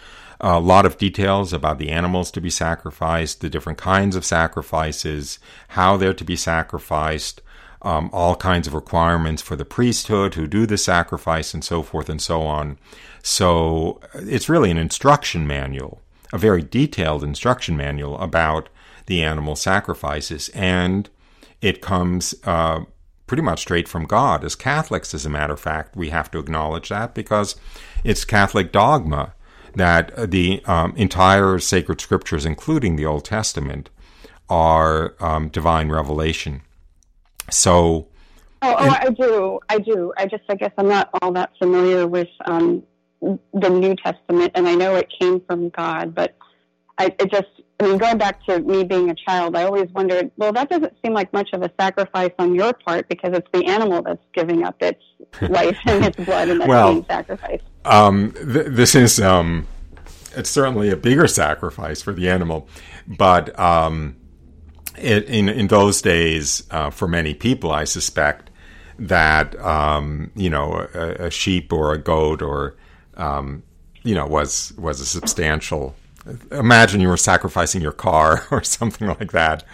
A 0.41 0.59
lot 0.59 0.85
of 0.85 0.99
details 0.99 1.53
about 1.53 1.79
the 1.79 1.91
animals 1.91 2.33
to 2.33 2.41
be 2.41 2.51
sacrificed, 2.51 3.41
the 3.41 3.51
different 3.51 3.79
kinds 3.79 4.17
of 4.17 4.25
sacrifices, 4.25 5.39
how 5.69 5.97
they're 5.97 6.13
to 6.13 6.25
be 6.25 6.35
sacrificed, 6.35 7.41
um, 7.83 8.11
all 8.13 8.37
kinds 8.37 8.67
of 8.67 8.75
requirements 8.75 9.43
for 9.43 9.57
the 9.57 9.65
priesthood 9.65 10.35
who 10.35 10.47
do 10.47 10.67
the 10.67 10.79
sacrifice, 10.79 11.53
and 11.55 11.65
so 11.65 11.83
forth 11.83 12.09
and 12.09 12.23
so 12.23 12.43
on. 12.43 12.79
So 13.23 14.01
it's 14.15 14.49
really 14.49 14.71
an 14.71 14.79
instruction 14.79 15.47
manual, 15.47 16.01
a 16.33 16.39
very 16.39 16.63
detailed 16.63 17.23
instruction 17.23 17.77
manual 17.77 18.19
about 18.19 18.69
the 19.07 19.23
animal 19.23 19.57
sacrifices, 19.57 20.49
and 20.51 21.09
it 21.61 21.81
comes 21.81 22.35
uh, 22.45 22.81
pretty 23.27 23.43
much 23.43 23.61
straight 23.61 23.89
from 23.89 24.05
God. 24.05 24.45
As 24.45 24.55
Catholics, 24.55 25.15
as 25.15 25.25
a 25.25 25.31
matter 25.31 25.55
of 25.55 25.61
fact, 25.61 25.97
we 25.97 26.11
have 26.11 26.31
to 26.33 26.39
acknowledge 26.39 26.89
that 26.89 27.15
because 27.15 27.57
it's 28.05 28.25
Catholic 28.25 28.73
dogma 28.73 29.35
that 29.75 30.31
the 30.31 30.63
um, 30.67 30.95
entire 30.97 31.59
sacred 31.59 32.01
scriptures, 32.01 32.45
including 32.45 32.97
the 32.97 33.07
Old 33.07 33.25
Testament, 33.25 33.89
are 34.49 35.15
um, 35.19 35.49
divine 35.49 35.91
revelation. 35.91 36.63
So, 37.51 38.09
Oh, 38.65 38.77
oh, 38.79 38.89
I 38.91 39.11
do, 39.11 39.59
I 39.69 39.79
do. 39.81 40.13
I 40.17 40.27
just, 40.27 40.45
I 40.49 40.55
guess, 40.55 40.71
I'm 40.79 40.87
not 40.87 41.11
all 41.21 41.33
that 41.33 41.51
familiar 41.59 42.07
with 42.07 42.29
um, 42.45 42.85
the 43.21 43.69
New 43.69 43.97
Testament, 43.97 44.53
and 44.55 44.69
I 44.69 44.77
know 44.77 44.95
it 44.95 45.09
came 45.21 45.41
from 45.41 45.69
God, 45.71 46.15
but 46.15 46.37
I 46.97 47.07
it 47.19 47.29
just, 47.33 47.49
I 47.81 47.89
mean, 47.89 47.99
going 47.99 48.19
back 48.19 48.45
to 48.47 48.61
me 48.61 48.85
being 48.85 49.11
a 49.11 49.17
child, 49.17 49.57
I 49.57 49.65
always 49.65 49.89
wondered, 49.91 50.31
well, 50.37 50.53
that 50.53 50.71
doesn't 50.71 50.93
seem 51.05 51.13
like 51.13 51.33
much 51.33 51.49
of 51.53 51.63
a 51.63 51.73
sacrifice 51.81 52.31
on 52.39 52.55
your 52.55 52.73
part 52.73 53.09
because 53.09 53.33
it's 53.37 53.49
the 53.53 53.67
animal 53.67 54.01
that's 54.03 54.23
giving 54.33 54.63
up 54.63 54.81
its 54.81 55.03
life 55.49 55.77
and 55.87 56.05
its 56.05 56.17
blood 56.19 56.49
and 56.49 56.61
that's 56.61 56.69
Well, 56.69 56.93
being 56.93 57.05
sacrificed. 57.07 57.65
um, 57.85 58.31
th- 58.33 58.67
this 58.69 58.95
is 58.95 59.19
um, 59.21 59.67
it's 60.37 60.51
certainly 60.51 60.89
a 60.91 60.97
bigger 60.97 61.27
sacrifice 61.27 62.01
for 62.01 62.13
the 62.13 62.29
animal, 62.31 62.69
but 63.09 63.59
um, 63.59 64.15
it, 64.99 65.25
in 65.25 65.49
in 65.49 65.69
those 65.69 66.03
days, 66.03 66.63
uh, 66.71 66.91
for 66.91 67.09
many 67.09 67.35
people, 67.35 67.73
I 67.73 67.85
suspect 67.85 68.51
that 68.99 69.59
um, 69.61 70.31
you 70.35 70.51
know 70.51 70.87
a, 70.95 71.27
a 71.27 71.31
sheep 71.31 71.73
or 71.73 71.93
a 71.93 71.99
goat 71.99 72.43
or 72.43 72.77
um, 73.17 73.63
you 74.03 74.15
know 74.15 74.27
was 74.27 74.73
was 74.79 75.01
a 75.01 75.07
substantial. 75.07 75.95
Imagine 76.53 77.01
you 77.01 77.09
were 77.09 77.17
sacrificing 77.17 77.83
your 77.83 77.93
car 77.93 78.47
or 78.51 78.63
something 78.63 79.09
like 79.09 79.33
that, 79.33 79.65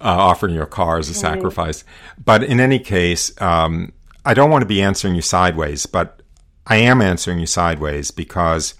uh, 0.00 0.16
offering 0.18 0.54
your 0.54 0.66
car 0.66 0.98
as 0.98 1.08
a 1.08 1.14
sacrifice. 1.14 1.84
But 2.22 2.42
in 2.42 2.58
any 2.58 2.78
case, 2.78 3.40
um, 3.40 3.92
I 4.24 4.34
don't 4.34 4.50
want 4.50 4.62
to 4.62 4.66
be 4.66 4.82
answering 4.82 5.14
you 5.14 5.22
sideways, 5.22 5.86
but 5.86 6.22
I 6.66 6.76
am 6.78 7.00
answering 7.00 7.38
you 7.38 7.46
sideways 7.46 8.10
because 8.10 8.74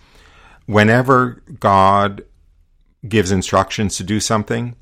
whenever 0.66 1.42
God 1.60 2.24
gives 3.08 3.30
instructions 3.30 3.96
to 3.96 4.04
do 4.04 4.18
something, 4.18 4.74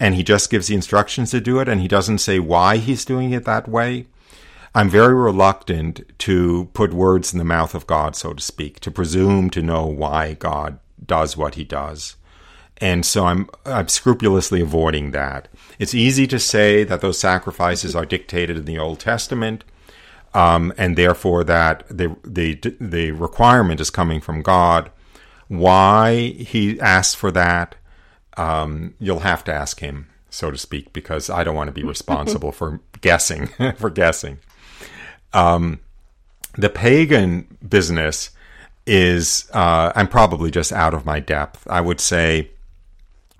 and 0.00 0.14
he 0.14 0.24
just 0.24 0.50
gives 0.50 0.66
the 0.66 0.74
instructions 0.74 1.30
to 1.30 1.40
do 1.40 1.60
it, 1.60 1.68
and 1.68 1.80
he 1.80 1.86
doesn't 1.86 2.18
say 2.18 2.40
why 2.40 2.78
he's 2.78 3.04
doing 3.04 3.32
it 3.32 3.44
that 3.44 3.68
way, 3.68 4.06
I'm 4.74 4.88
very 4.88 5.14
reluctant 5.14 6.00
to 6.20 6.70
put 6.72 6.94
words 6.94 7.32
in 7.32 7.38
the 7.38 7.44
mouth 7.44 7.74
of 7.74 7.86
God, 7.86 8.16
so 8.16 8.32
to 8.32 8.42
speak, 8.42 8.80
to 8.80 8.90
presume 8.90 9.50
to 9.50 9.62
know 9.62 9.84
why 9.84 10.34
God 10.34 10.78
does 11.04 11.36
what 11.36 11.56
he 11.56 11.64
does. 11.64 12.16
And 12.78 13.04
so 13.04 13.26
I'm, 13.26 13.50
I'm 13.66 13.88
scrupulously 13.88 14.62
avoiding 14.62 15.10
that. 15.10 15.48
It's 15.78 15.94
easy 15.94 16.26
to 16.28 16.38
say 16.38 16.82
that 16.84 17.02
those 17.02 17.18
sacrifices 17.18 17.94
are 17.94 18.06
dictated 18.06 18.56
in 18.56 18.64
the 18.64 18.78
Old 18.78 19.00
Testament, 19.00 19.64
um, 20.32 20.72
and 20.78 20.96
therefore 20.96 21.44
that 21.44 21.84
the, 21.88 22.16
the, 22.24 22.54
the 22.80 23.10
requirement 23.10 23.80
is 23.80 23.90
coming 23.90 24.20
from 24.20 24.40
God. 24.40 24.90
Why 25.48 26.28
he 26.38 26.80
asks 26.80 27.14
for 27.14 27.30
that, 27.32 27.74
um, 28.36 28.94
you'll 28.98 29.20
have 29.20 29.44
to 29.44 29.52
ask 29.52 29.80
him, 29.80 30.06
so 30.30 30.50
to 30.50 30.58
speak, 30.58 30.92
because 30.92 31.28
I 31.30 31.44
don't 31.44 31.54
want 31.54 31.68
to 31.68 31.72
be 31.72 31.82
responsible 31.84 32.52
for 32.52 32.80
guessing, 33.00 33.46
for 33.76 33.90
guessing. 33.90 34.38
Um, 35.32 35.80
the 36.56 36.68
pagan 36.70 37.46
business 37.66 38.30
is, 38.86 39.48
uh, 39.54 39.92
I'm 39.94 40.08
probably 40.08 40.50
just 40.50 40.72
out 40.72 40.94
of 40.94 41.04
my 41.06 41.20
depth. 41.20 41.66
I 41.70 41.80
would 41.80 42.00
say 42.00 42.50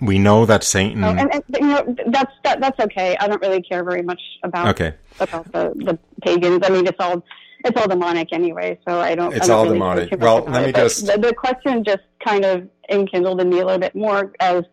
we 0.00 0.18
know 0.18 0.46
that 0.46 0.62
Satan. 0.64 1.03
Oh, 1.05 1.09
and, 1.09 1.33
and 1.35 1.42
you 1.53 1.66
know 1.66 1.94
that's 2.07 2.33
that, 2.44 2.61
that's 2.61 2.79
okay. 2.81 3.16
I 3.18 3.26
don't 3.26 3.40
really 3.42 3.61
care 3.62 3.83
very 3.85 4.03
much 4.03 4.20
about 4.44 4.68
Okay. 4.68 4.94
about 5.18 5.50
the, 5.53 5.72
the 5.76 5.98
pagans. 6.22 6.61
I 6.64 6.70
mean, 6.70 6.87
it's 6.87 6.96
all 7.00 7.22
it's 7.64 7.79
all 7.79 7.88
demonic 7.88 8.29
anyway, 8.33 8.79
so 8.88 9.00
I 9.00 9.14
don't. 9.14 9.35
It's 9.35 9.44
I 9.44 9.48
don't 9.48 9.57
all 9.59 9.64
really 9.64 9.74
demonic. 9.76 10.09
care 10.11 10.18
too 10.18 10.24
much 10.24 10.44
Well, 10.44 10.53
let 10.53 10.66
me 10.66 10.72
But 10.72 10.79
just- 10.85 11.07
The, 11.07 11.18
the 11.18 11.35
question 11.35 11.85
just 11.85 12.03
kind 12.24 12.44
of 12.44 12.68
enkindled 12.88 13.40
in 13.40 13.50
me 13.50 13.61
a 13.61 13.64
little 13.64 13.79
bit 13.81 13.94
more 13.94 14.33
as 14.40 14.64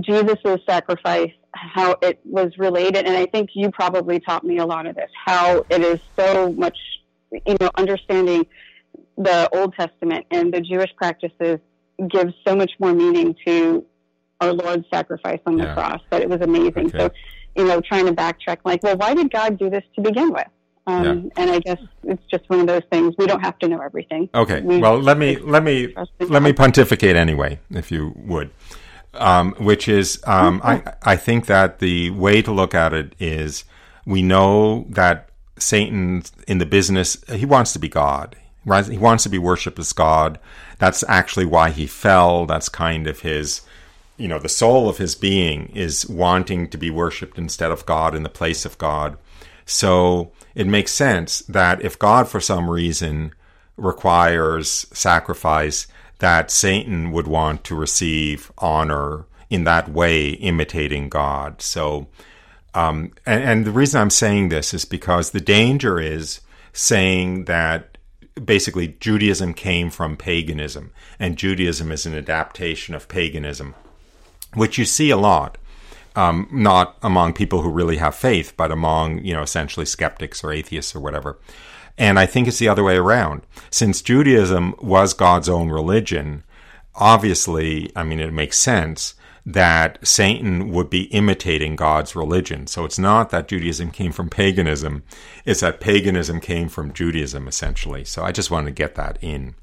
Jesus' 0.00 0.38
sacrifice, 0.68 1.32
how 1.54 1.96
it 2.02 2.20
was 2.24 2.50
related, 2.58 3.06
and 3.06 3.16
I 3.16 3.26
think 3.26 3.50
you 3.54 3.70
probably 3.70 4.20
taught 4.20 4.44
me 4.44 4.58
a 4.58 4.66
lot 4.66 4.86
of 4.86 4.96
this. 4.96 5.10
How 5.26 5.64
it 5.68 5.82
is 5.82 6.00
so 6.16 6.52
much, 6.52 6.76
you 7.30 7.56
know, 7.60 7.70
understanding 7.76 8.46
the 9.18 9.48
Old 9.54 9.74
Testament 9.74 10.26
and 10.30 10.52
the 10.52 10.60
Jewish 10.60 10.90
practices 10.96 11.58
gives 12.08 12.32
so 12.46 12.56
much 12.56 12.72
more 12.78 12.94
meaning 12.94 13.34
to 13.46 13.84
our 14.40 14.52
Lord's 14.52 14.84
sacrifice 14.92 15.38
on 15.46 15.56
the 15.56 15.64
Yeah. 15.64 15.74
cross 15.74 16.00
that 16.10 16.22
it 16.22 16.28
was 16.28 16.40
amazing. 16.40 16.86
Okay. 16.86 16.98
So, 16.98 17.10
you 17.54 17.64
know, 17.66 17.80
trying 17.80 18.06
to 18.06 18.12
backtrack, 18.12 18.58
like, 18.64 18.82
well, 18.82 18.96
why 18.96 19.14
did 19.14 19.30
God 19.30 19.58
do 19.58 19.68
this 19.70 19.84
to 19.96 20.00
begin 20.00 20.32
with? 20.32 20.46
Um, 20.86 21.04
Yeah. 21.04 21.12
And 21.36 21.50
I 21.50 21.58
guess 21.60 21.78
it's 22.04 22.22
just 22.28 22.48
one 22.48 22.60
of 22.60 22.66
those 22.66 22.82
things. 22.90 23.14
We 23.18 23.26
don't 23.26 23.40
have 23.42 23.56
to 23.60 23.68
know 23.68 23.78
everything. 23.80 24.28
Okay. 24.34 24.62
We- 24.62 24.78
Well, 24.78 24.98
let 24.98 25.16
me 25.18 25.36
let 25.36 25.62
me 25.62 25.94
let 26.18 26.42
me 26.42 26.52
pontificate 26.52 27.14
anyway, 27.14 27.60
if 27.70 27.92
you 27.92 28.14
would. 28.16 28.50
Um, 29.14 29.54
which 29.58 29.88
is, 29.88 30.22
um, 30.24 30.62
I 30.64 30.82
I 31.02 31.16
think 31.16 31.44
that 31.44 31.80
the 31.80 32.10
way 32.10 32.40
to 32.40 32.50
look 32.50 32.74
at 32.74 32.94
it 32.94 33.14
is, 33.18 33.64
we 34.06 34.22
know 34.22 34.86
that 34.88 35.28
Satan 35.58 36.22
in 36.48 36.58
the 36.58 36.66
business 36.66 37.22
he 37.28 37.44
wants 37.44 37.74
to 37.74 37.78
be 37.78 37.88
God. 37.88 38.36
He 38.64 38.96
wants 38.98 39.24
to 39.24 39.28
be 39.28 39.38
worshipped 39.38 39.78
as 39.78 39.92
God. 39.92 40.38
That's 40.78 41.04
actually 41.08 41.46
why 41.46 41.70
he 41.70 41.86
fell. 41.86 42.46
That's 42.46 42.68
kind 42.68 43.06
of 43.06 43.20
his, 43.20 43.60
you 44.16 44.28
know, 44.28 44.38
the 44.38 44.48
soul 44.48 44.88
of 44.88 44.98
his 44.98 45.14
being 45.14 45.66
is 45.74 46.08
wanting 46.08 46.68
to 46.70 46.78
be 46.78 46.88
worshipped 46.90 47.36
instead 47.38 47.70
of 47.70 47.84
God 47.86 48.14
in 48.14 48.22
the 48.22 48.28
place 48.28 48.64
of 48.64 48.78
God. 48.78 49.18
So 49.66 50.32
it 50.54 50.66
makes 50.66 50.92
sense 50.92 51.40
that 51.40 51.82
if 51.82 51.98
God, 51.98 52.28
for 52.28 52.40
some 52.40 52.70
reason, 52.70 53.34
requires 53.76 54.86
sacrifice, 54.92 55.86
that 56.22 56.52
Satan 56.52 57.10
would 57.10 57.26
want 57.26 57.64
to 57.64 57.74
receive 57.74 58.52
honor 58.58 59.24
in 59.50 59.64
that 59.64 59.88
way, 59.88 60.30
imitating 60.30 61.08
God. 61.08 61.60
So, 61.60 62.06
um, 62.74 63.12
and, 63.26 63.42
and 63.42 63.64
the 63.64 63.72
reason 63.72 64.00
I'm 64.00 64.08
saying 64.08 64.48
this 64.48 64.72
is 64.72 64.84
because 64.84 65.30
the 65.30 65.40
danger 65.40 65.98
is 65.98 66.40
saying 66.72 67.46
that 67.46 67.98
basically 68.44 68.96
Judaism 69.00 69.52
came 69.52 69.90
from 69.90 70.16
paganism, 70.16 70.92
and 71.18 71.36
Judaism 71.36 71.90
is 71.90 72.06
an 72.06 72.14
adaptation 72.14 72.94
of 72.94 73.08
paganism, 73.08 73.74
which 74.54 74.78
you 74.78 74.84
see 74.84 75.10
a 75.10 75.16
lot. 75.16 75.58
Um, 76.14 76.46
not 76.52 76.98
among 77.02 77.32
people 77.32 77.62
who 77.62 77.70
really 77.70 77.96
have 77.96 78.14
faith, 78.14 78.52
but 78.56 78.70
among, 78.70 79.24
you 79.24 79.34
know, 79.34 79.42
essentially 79.42 79.86
skeptics 79.86 80.44
or 80.44 80.52
atheists 80.52 80.94
or 80.94 81.00
whatever. 81.00 81.38
And 81.98 82.18
I 82.18 82.26
think 82.26 82.48
it's 82.48 82.58
the 82.58 82.68
other 82.68 82.84
way 82.84 82.96
around. 82.96 83.42
Since 83.70 84.02
Judaism 84.02 84.74
was 84.80 85.14
God's 85.14 85.48
own 85.48 85.68
religion, 85.68 86.42
obviously, 86.94 87.90
I 87.94 88.02
mean, 88.02 88.20
it 88.20 88.32
makes 88.32 88.58
sense 88.58 89.14
that 89.44 89.98
Satan 90.06 90.70
would 90.70 90.88
be 90.88 91.02
imitating 91.04 91.74
God's 91.74 92.14
religion. 92.14 92.66
So 92.66 92.84
it's 92.84 92.98
not 92.98 93.30
that 93.30 93.48
Judaism 93.48 93.90
came 93.90 94.12
from 94.12 94.30
paganism, 94.30 95.02
it's 95.44 95.60
that 95.60 95.80
paganism 95.80 96.40
came 96.40 96.68
from 96.68 96.92
Judaism, 96.92 97.48
essentially. 97.48 98.04
So 98.04 98.22
I 98.22 98.30
just 98.30 98.50
wanted 98.50 98.66
to 98.66 98.72
get 98.72 98.94
that 98.94 99.18
in. 99.20 99.54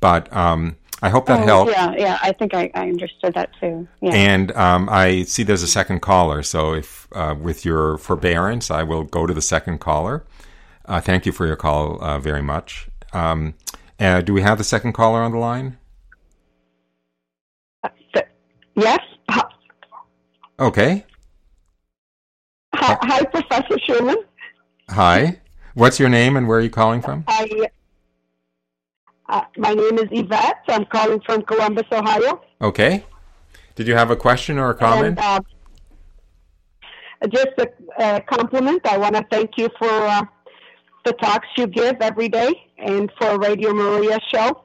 But 0.00 0.32
um, 0.32 0.76
I 1.02 1.08
hope 1.08 1.26
that 1.26 1.42
Oh, 1.42 1.46
helped. 1.46 1.72
Yeah, 1.72 1.94
yeah, 1.96 2.18
I 2.22 2.32
think 2.32 2.54
I, 2.54 2.70
I 2.74 2.88
understood 2.88 3.34
that 3.34 3.50
too. 3.60 3.88
Yeah. 4.00 4.12
And 4.14 4.52
um, 4.52 4.88
I 4.88 5.24
see 5.24 5.42
there's 5.42 5.64
a 5.64 5.68
second 5.68 6.00
caller. 6.00 6.42
So 6.44 6.74
if, 6.74 7.08
uh, 7.12 7.34
with 7.40 7.64
your 7.64 7.98
forbearance, 7.98 8.70
I 8.70 8.84
will 8.84 9.02
go 9.02 9.26
to 9.26 9.34
the 9.34 9.42
second 9.42 9.78
caller. 9.80 10.24
Uh, 10.88 11.00
thank 11.02 11.26
you 11.26 11.32
for 11.32 11.46
your 11.46 11.54
call 11.56 12.02
uh, 12.02 12.18
very 12.18 12.42
much. 12.42 12.88
Um, 13.12 13.54
uh, 14.00 14.22
do 14.22 14.32
we 14.32 14.40
have 14.40 14.56
the 14.58 14.64
second 14.64 14.94
caller 14.94 15.20
on 15.20 15.32
the 15.32 15.38
line? 15.38 15.76
Th- 18.14 18.24
yes. 18.74 18.98
Hi, 19.30 19.42
Okay. 20.58 21.04
hi, 22.74 22.96
hi, 23.02 23.24
Professor 23.26 23.76
Schoeman. 23.86 24.16
Hi. 24.88 25.40
What's 25.74 26.00
your 26.00 26.08
name 26.08 26.36
and 26.36 26.48
where 26.48 26.58
are 26.58 26.62
you 26.62 26.70
calling 26.70 27.02
from? 27.02 27.24
I, 27.28 27.68
uh, 29.28 29.42
my 29.58 29.74
name 29.74 29.98
is 29.98 30.08
Yvette. 30.10 30.64
I'm 30.68 30.86
calling 30.86 31.20
from 31.20 31.42
Columbus, 31.42 31.84
Ohio. 31.92 32.40
Okay. 32.62 33.04
Did 33.74 33.86
you 33.86 33.94
have 33.94 34.10
a 34.10 34.16
question 34.16 34.58
or 34.58 34.70
a 34.70 34.74
comment? 34.74 35.18
And, 35.20 35.44
uh, 37.22 37.28
just 37.28 37.48
a, 37.58 37.68
a 38.16 38.20
compliment. 38.22 38.80
I 38.86 38.96
want 38.96 39.14
to 39.16 39.24
thank 39.30 39.50
you 39.58 39.68
for 39.78 39.88
uh, 39.88 40.22
the 41.08 41.14
talks 41.14 41.48
you 41.56 41.66
give 41.66 41.96
every 42.00 42.28
day 42.28 42.52
and 42.76 43.10
for 43.18 43.38
Radio 43.38 43.72
Maria 43.72 44.18
show. 44.32 44.64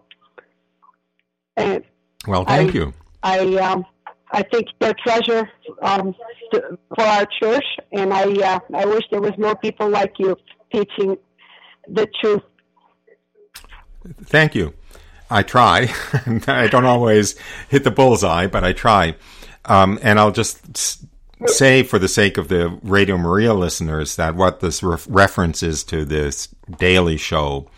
And 1.56 1.84
well, 2.28 2.44
thank 2.46 2.72
I- 2.72 2.74
you. 2.74 2.94
I 3.26 3.40
um, 3.58 3.86
I 4.32 4.44
think 4.52 4.66
you're 4.82 4.90
a 4.90 4.94
treasure 4.96 5.50
um, 5.82 6.14
to, 6.52 6.78
for 6.96 7.04
our 7.04 7.26
church, 7.40 7.64
and 7.94 8.14
I 8.14 8.24
uh, 8.24 8.60
I 8.74 8.86
wish 8.86 9.04
there 9.12 9.22
was 9.22 9.32
more 9.38 9.56
people 9.56 9.88
like 9.90 10.14
you 10.20 10.36
teaching 10.74 11.16
the 11.88 12.08
truth. 12.20 12.42
Thank 14.26 14.56
you. 14.56 14.74
I 15.30 15.44
try. 15.44 15.94
I 16.48 16.68
don't 16.68 16.84
always 16.86 17.36
hit 17.70 17.86
the 17.86 17.92
bullseye, 17.92 18.48
but 18.48 18.64
I 18.66 18.74
try. 18.74 19.16
Um, 19.66 19.98
and 20.02 20.20
I'll 20.20 20.32
just 20.32 21.06
say, 21.48 21.84
for 21.84 22.00
the 22.00 22.08
sake 22.08 22.38
of 22.38 22.48
the 22.48 22.80
Radio 22.84 23.18
Maria 23.18 23.54
listeners, 23.54 24.16
that 24.16 24.36
what 24.36 24.60
this 24.60 24.84
ref- 24.84 25.08
reference 25.10 25.64
is 25.64 25.84
to 25.86 26.06
this 26.06 26.48
daily 26.78 27.18
show 27.18 27.70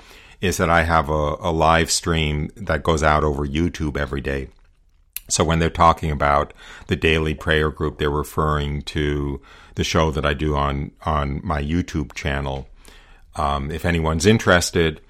is 0.42 0.58
that 0.58 0.70
I 0.70 0.84
have 0.84 1.10
a, 1.10 1.36
a 1.40 1.52
live 1.52 1.90
stream 1.90 2.50
that 2.56 2.84
goes 2.84 3.04
out 3.04 3.24
over 3.24 3.46
YouTube 3.46 3.98
every 3.98 4.22
day. 4.22 4.50
So 5.30 5.44
when 5.44 5.60
they're 5.60 5.70
talking 5.70 6.12
about 6.12 6.54
the 6.88 6.96
daily 6.96 7.34
prayer 7.34 7.72
group, 7.72 7.98
they're 7.98 8.10
referring 8.10 8.84
to 8.84 9.42
the 9.74 9.84
show 9.84 10.12
that 10.12 10.26
I 10.26 10.34
do 10.34 10.56
on 10.56 10.92
on 11.04 11.42
my 11.44 11.62
YouTube 11.62 12.14
channel. 12.14 12.68
Um, 13.36 13.72
if 13.72 13.86
anyone's 13.86 14.26
interested, 14.26 15.02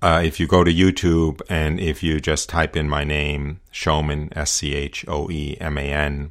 uh, 0.00 0.22
if 0.24 0.40
you 0.40 0.46
go 0.46 0.64
to 0.64 0.72
YouTube 0.72 1.42
and 1.50 1.78
if 1.80 2.02
you 2.02 2.20
just 2.20 2.48
type 2.48 2.76
in 2.76 2.88
my 2.88 3.04
name, 3.04 3.60
Schoeman, 3.72 4.34
S 4.36 4.52
C 4.52 4.74
H 4.74 5.04
O 5.08 5.30
E 5.30 5.56
M 5.60 5.76
A 5.76 5.82
N, 5.82 6.30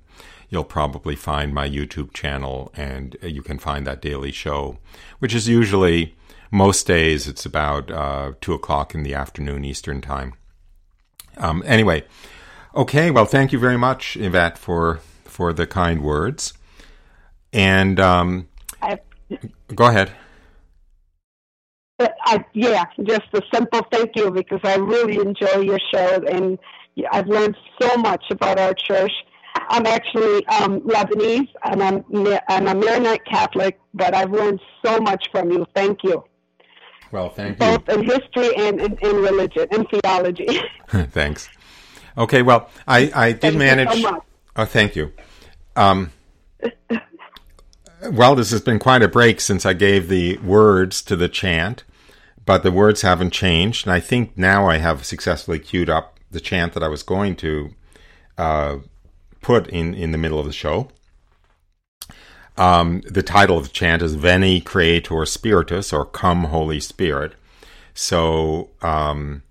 you'll 0.55 0.63
probably 0.63 1.17
find 1.17 1.53
my 1.53 1.69
YouTube 1.69 2.13
channel 2.13 2.71
and 2.75 3.17
you 3.21 3.41
can 3.41 3.59
find 3.59 3.85
that 3.85 4.01
daily 4.01 4.31
show, 4.31 4.77
which 5.19 5.35
is 5.35 5.49
usually 5.49 6.15
most 6.49 6.87
days 6.87 7.27
it's 7.27 7.45
about 7.45 7.91
uh, 7.91 8.31
two 8.39 8.53
o'clock 8.53 8.95
in 8.95 9.03
the 9.03 9.13
afternoon 9.13 9.65
Eastern 9.65 9.99
time. 9.99 10.33
Um, 11.35 11.61
anyway, 11.65 12.05
okay. 12.73 13.11
Well, 13.11 13.25
thank 13.25 13.51
you 13.51 13.59
very 13.59 13.77
much, 13.77 14.15
Yvette, 14.15 14.57
for 14.57 15.01
for 15.25 15.51
the 15.51 15.67
kind 15.67 16.01
words. 16.01 16.53
And 17.51 17.99
um, 17.99 18.47
I, 18.81 18.99
go 19.75 19.87
ahead. 19.87 20.13
I, 21.99 22.45
yeah, 22.53 22.85
just 23.03 23.27
a 23.33 23.41
simple 23.53 23.81
thank 23.91 24.15
you 24.15 24.31
because 24.31 24.61
I 24.63 24.75
really 24.75 25.17
enjoy 25.17 25.59
your 25.59 25.79
show, 25.93 26.23
and 26.29 26.57
I've 27.11 27.27
learned 27.27 27.57
so 27.81 27.97
much 27.97 28.23
about 28.31 28.57
our 28.57 28.73
church. 28.73 29.11
I'm 29.69 29.85
actually 29.85 30.45
um, 30.47 30.81
Lebanese, 30.81 31.49
and 31.63 31.81
I'm 31.83 32.03
I'm 32.49 32.67
a 32.67 32.75
Maronite 32.75 33.25
Catholic, 33.25 33.79
but 33.93 34.13
I've 34.15 34.31
learned 34.31 34.59
so 34.85 34.99
much 34.99 35.29
from 35.31 35.51
you. 35.51 35.65
Thank 35.75 36.03
you, 36.03 36.23
Well, 37.11 37.29
thank 37.29 37.59
you. 37.59 37.65
both 37.65 37.87
in 37.89 38.03
history 38.05 38.55
and 38.55 38.79
in, 38.81 38.97
in 39.01 39.15
religion 39.17 39.67
and 39.71 39.87
theology. 39.89 40.59
Thanks. 40.89 41.49
Okay, 42.17 42.41
well, 42.41 42.69
I, 42.87 43.11
I 43.13 43.31
did 43.33 43.41
Thank 43.41 43.53
you 43.53 43.59
manage. 43.59 44.01
so 44.01 44.11
much. 44.11 44.23
Oh, 44.55 44.65
thank 44.65 44.95
you. 44.95 45.11
Um, 45.75 46.11
well, 48.11 48.35
this 48.35 48.51
has 48.51 48.61
been 48.61 48.79
quite 48.79 49.01
a 49.01 49.07
break 49.07 49.41
since 49.41 49.65
I 49.65 49.73
gave 49.73 50.07
the 50.07 50.37
words 50.37 51.01
to 51.03 51.15
the 51.15 51.27
chant, 51.27 51.83
but 52.45 52.63
the 52.63 52.71
words 52.71 53.01
haven't 53.01 53.31
changed. 53.31 53.85
And 53.85 53.93
I 53.93 53.99
think 53.99 54.37
now 54.37 54.67
I 54.67 54.77
have 54.77 55.05
successfully 55.05 55.59
queued 55.59 55.89
up 55.89 56.19
the 56.31 56.39
chant 56.39 56.73
that 56.73 56.83
I 56.83 56.87
was 56.87 57.03
going 57.03 57.35
to 57.37 57.71
uh, 58.37 58.77
put 59.45 59.67
in, 59.67 59.93
in 59.93 60.11
the 60.11 60.17
middle 60.17 60.39
of 60.39 60.47
the 60.47 60.51
show. 60.51 60.87
Um, 62.57 63.01
the 63.01 63.21
title 63.21 63.59
of 63.59 63.65
the 63.65 63.69
chant 63.69 64.01
is 64.01 64.15
Veni 64.15 64.59
Creator 64.59 65.23
Spiritus, 65.27 65.93
or 65.93 66.03
Come 66.03 66.45
Holy 66.45 66.79
Spirit. 66.79 67.35
So, 67.93 68.71
um, 68.81 69.43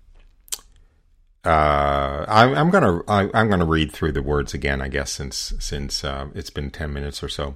uh, 1.45 2.25
I, 2.27 2.53
I'm 2.53 2.71
gonna 2.71 3.03
I, 3.07 3.29
I'm 3.33 3.49
gonna 3.49 3.65
read 3.65 3.93
through 3.93 4.11
the 4.11 4.21
words 4.21 4.53
again, 4.53 4.81
I 4.81 4.89
guess, 4.89 5.13
since 5.13 5.53
since 5.59 6.03
uh, 6.03 6.27
it's 6.35 6.49
been 6.49 6.71
ten 6.71 6.91
minutes 6.91 7.23
or 7.23 7.29
so. 7.29 7.55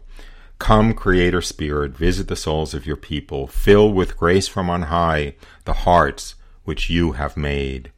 Come, 0.59 0.93
Creator 0.93 1.41
Spirit, 1.41 1.91
visit 1.91 2.29
the 2.29 2.37
souls 2.37 2.73
of 2.73 2.85
your 2.85 2.95
people, 2.95 3.47
fill 3.47 3.91
with 3.91 4.15
grace 4.15 4.47
from 4.47 4.69
on 4.69 4.83
high 4.83 5.35
the 5.65 5.73
hearts 5.73 6.35
which 6.63 6.89
you 6.89 7.13
have 7.13 7.35
made. 7.35 7.91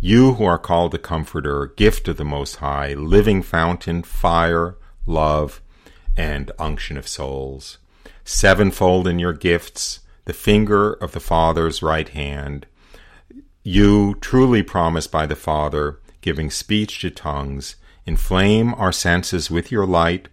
You 0.00 0.34
who 0.34 0.44
are 0.44 0.58
called 0.58 0.92
the 0.92 0.98
Comforter, 0.98 1.72
gift 1.74 2.06
of 2.06 2.18
the 2.18 2.24
Most 2.24 2.56
High, 2.56 2.92
living 2.92 3.42
fountain, 3.42 4.02
fire, 4.02 4.76
love, 5.06 5.62
and 6.16 6.52
unction 6.58 6.98
of 6.98 7.08
souls. 7.08 7.78
Sevenfold 8.22 9.08
in 9.08 9.18
your 9.18 9.32
gifts, 9.32 10.00
the 10.26 10.34
finger 10.34 10.92
of 10.92 11.12
the 11.12 11.20
Father's 11.20 11.82
right 11.82 12.08
hand, 12.10 12.66
you, 13.62 14.14
truly 14.20 14.62
promised 14.62 15.10
by 15.10 15.26
the 15.26 15.34
Father, 15.34 15.98
giving 16.20 16.50
speech 16.50 17.00
to 17.00 17.10
tongues, 17.10 17.76
inflame 18.04 18.74
our 18.74 18.92
senses 18.92 19.50
with 19.50 19.72
your 19.72 19.86
light, 19.86 20.28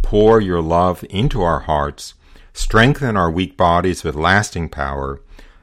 pour 0.00 0.40
your 0.40 0.62
love 0.62 1.04
into 1.10 1.42
our 1.42 1.60
hearts, 1.60 2.14
strengthen 2.52 3.16
our 3.16 3.30
weak 3.30 3.56
bodies 3.56 4.04
with 4.04 4.14
lasting 4.14 4.68
power, 4.68 5.20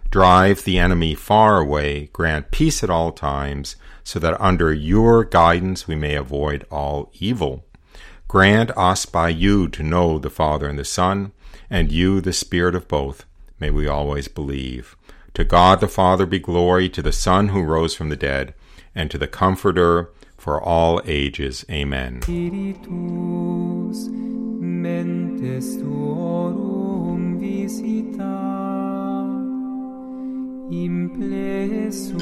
drive 0.10 0.64
the 0.64 0.78
enemy 0.78 1.16
far 1.16 1.60
away, 1.60 2.10
grant 2.14 2.52
peace 2.52 2.84
at 2.84 2.90
all 2.90 3.12
times, 3.12 3.76
so 4.04 4.20
that 4.20 4.40
under 4.40 4.74
your 4.74 5.24
guidance 5.24 5.88
we 5.88 5.96
may 5.96 6.16
avoid 6.16 6.66
all 6.70 7.12
evil. 7.20 7.66
Grant 8.28 8.72
us 8.78 9.06
by 9.06 9.30
you 9.30 9.68
to 9.70 9.84
know 9.84 10.20
the 10.20 10.30
Father 10.30 10.68
and 10.68 10.80
the 10.80 10.86
Son, 10.86 11.32
and 11.70 11.92
you 11.92 12.22
the 12.22 12.34
Spirit 12.34 12.76
of 12.76 12.88
both. 12.88 13.26
May 13.60 13.70
we 13.70 13.88
always 13.88 14.28
believe. 14.28 14.96
To 15.34 15.44
God 15.44 15.80
the 15.80 15.88
Father 15.88 16.26
be 16.26 16.40
glory, 16.40 16.88
to 16.90 17.02
the 17.02 17.12
Son 17.12 17.50
who 17.50 17.62
rose 17.62 17.94
from 17.96 18.10
the 18.10 18.16
dead, 18.16 18.54
and 18.94 19.12
to 19.12 19.18
the 19.18 19.28
Comforter 19.28 20.12
for 20.38 20.62
all 20.62 21.02
ages. 21.06 21.66
Amen. 21.70 22.22
Spiritus 22.22 24.08
implesso 30.70 32.18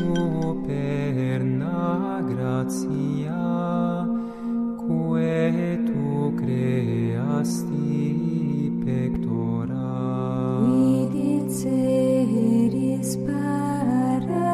per 0.65 1.43
na 1.43 2.21
gratia 2.21 4.05
quae 4.77 5.79
tu 5.85 6.33
creasti 6.35 8.01
pectora. 8.83 10.59
Vidi 10.65 11.47
ceris 11.49 13.15
paraclitus 13.25 14.53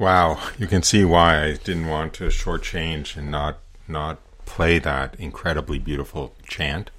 Wow, 0.00 0.40
you 0.56 0.66
can 0.66 0.82
see 0.82 1.04
why 1.04 1.44
I 1.44 1.52
didn't 1.56 1.86
want 1.86 2.14
to 2.14 2.28
shortchange 2.28 3.18
and 3.18 3.30
not 3.30 3.58
not 3.86 4.18
play 4.46 4.78
that 4.78 5.14
incredibly 5.16 5.78
beautiful 5.78 6.32
chant. 6.48 6.90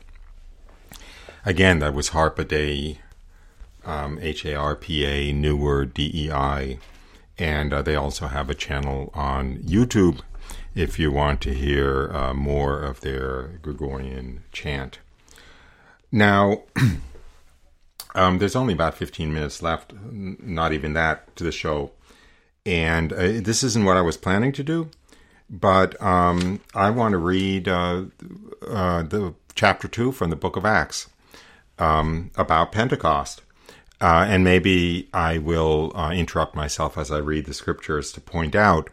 Again, 1.43 1.79
that 1.79 1.95
was 1.95 2.11
Harpa 2.11 2.47
Dei, 2.47 2.99
um, 3.85 4.19
H 4.21 4.45
A 4.45 4.53
R 4.53 4.75
P 4.75 5.03
A, 5.03 5.33
New 5.33 5.57
Word 5.57 5.95
D 5.95 6.11
E 6.13 6.31
I, 6.31 6.77
and 7.39 7.73
uh, 7.73 7.81
they 7.81 7.95
also 7.95 8.27
have 8.27 8.51
a 8.51 8.53
channel 8.53 9.09
on 9.15 9.57
YouTube 9.63 10.21
if 10.75 10.99
you 10.99 11.11
want 11.11 11.41
to 11.41 11.55
hear 11.55 12.11
uh, 12.13 12.35
more 12.35 12.83
of 12.83 13.01
their 13.01 13.59
Gregorian 13.63 14.43
chant. 14.51 14.99
Now, 16.11 16.65
um, 18.13 18.37
there's 18.37 18.55
only 18.55 18.75
about 18.75 18.93
15 18.93 19.33
minutes 19.33 19.63
left, 19.63 19.91
not 20.11 20.71
even 20.71 20.93
that, 20.93 21.35
to 21.37 21.43
the 21.43 21.51
show 21.51 21.93
and 22.65 23.11
uh, 23.13 23.41
this 23.41 23.63
isn't 23.63 23.85
what 23.85 23.97
I 23.97 24.01
was 24.01 24.17
planning 24.17 24.51
to 24.53 24.63
do, 24.63 24.89
but 25.49 26.01
um, 26.01 26.61
I 26.75 26.89
want 26.89 27.13
to 27.13 27.17
read 27.17 27.67
uh, 27.67 28.05
uh, 28.67 29.03
the 29.03 29.33
chapter 29.55 29.87
two 29.87 30.11
from 30.11 30.29
the 30.29 30.35
Book 30.35 30.55
of 30.55 30.65
Acts 30.65 31.09
um, 31.79 32.31
about 32.35 32.71
Pentecost, 32.71 33.41
uh, 33.99 34.25
and 34.27 34.43
maybe 34.43 35.09
I 35.13 35.37
will 35.37 35.91
uh, 35.95 36.11
interrupt 36.11 36.55
myself 36.55 36.97
as 36.97 37.11
I 37.11 37.17
read 37.17 37.45
the 37.45 37.53
scriptures 37.53 38.11
to 38.13 38.21
point 38.21 38.55
out 38.55 38.89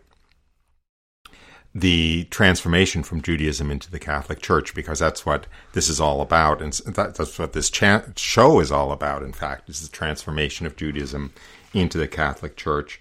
the 1.74 2.24
transformation 2.30 3.02
from 3.02 3.22
Judaism 3.22 3.70
into 3.70 3.90
the 3.90 3.98
Catholic 3.98 4.40
Church, 4.40 4.74
because 4.74 4.98
that's 4.98 5.24
what 5.26 5.46
this 5.74 5.88
is 5.88 6.00
all 6.00 6.20
about, 6.22 6.60
and 6.62 6.72
that, 6.72 7.14
that's 7.14 7.38
what 7.38 7.52
this 7.52 7.70
cha- 7.70 8.04
show 8.16 8.58
is 8.58 8.72
all 8.72 8.90
about. 8.90 9.22
In 9.22 9.32
fact, 9.32 9.68
is 9.68 9.82
the 9.82 9.94
transformation 9.94 10.66
of 10.66 10.76
Judaism 10.76 11.32
into 11.74 11.98
the 11.98 12.08
Catholic 12.08 12.56
Church 12.56 13.00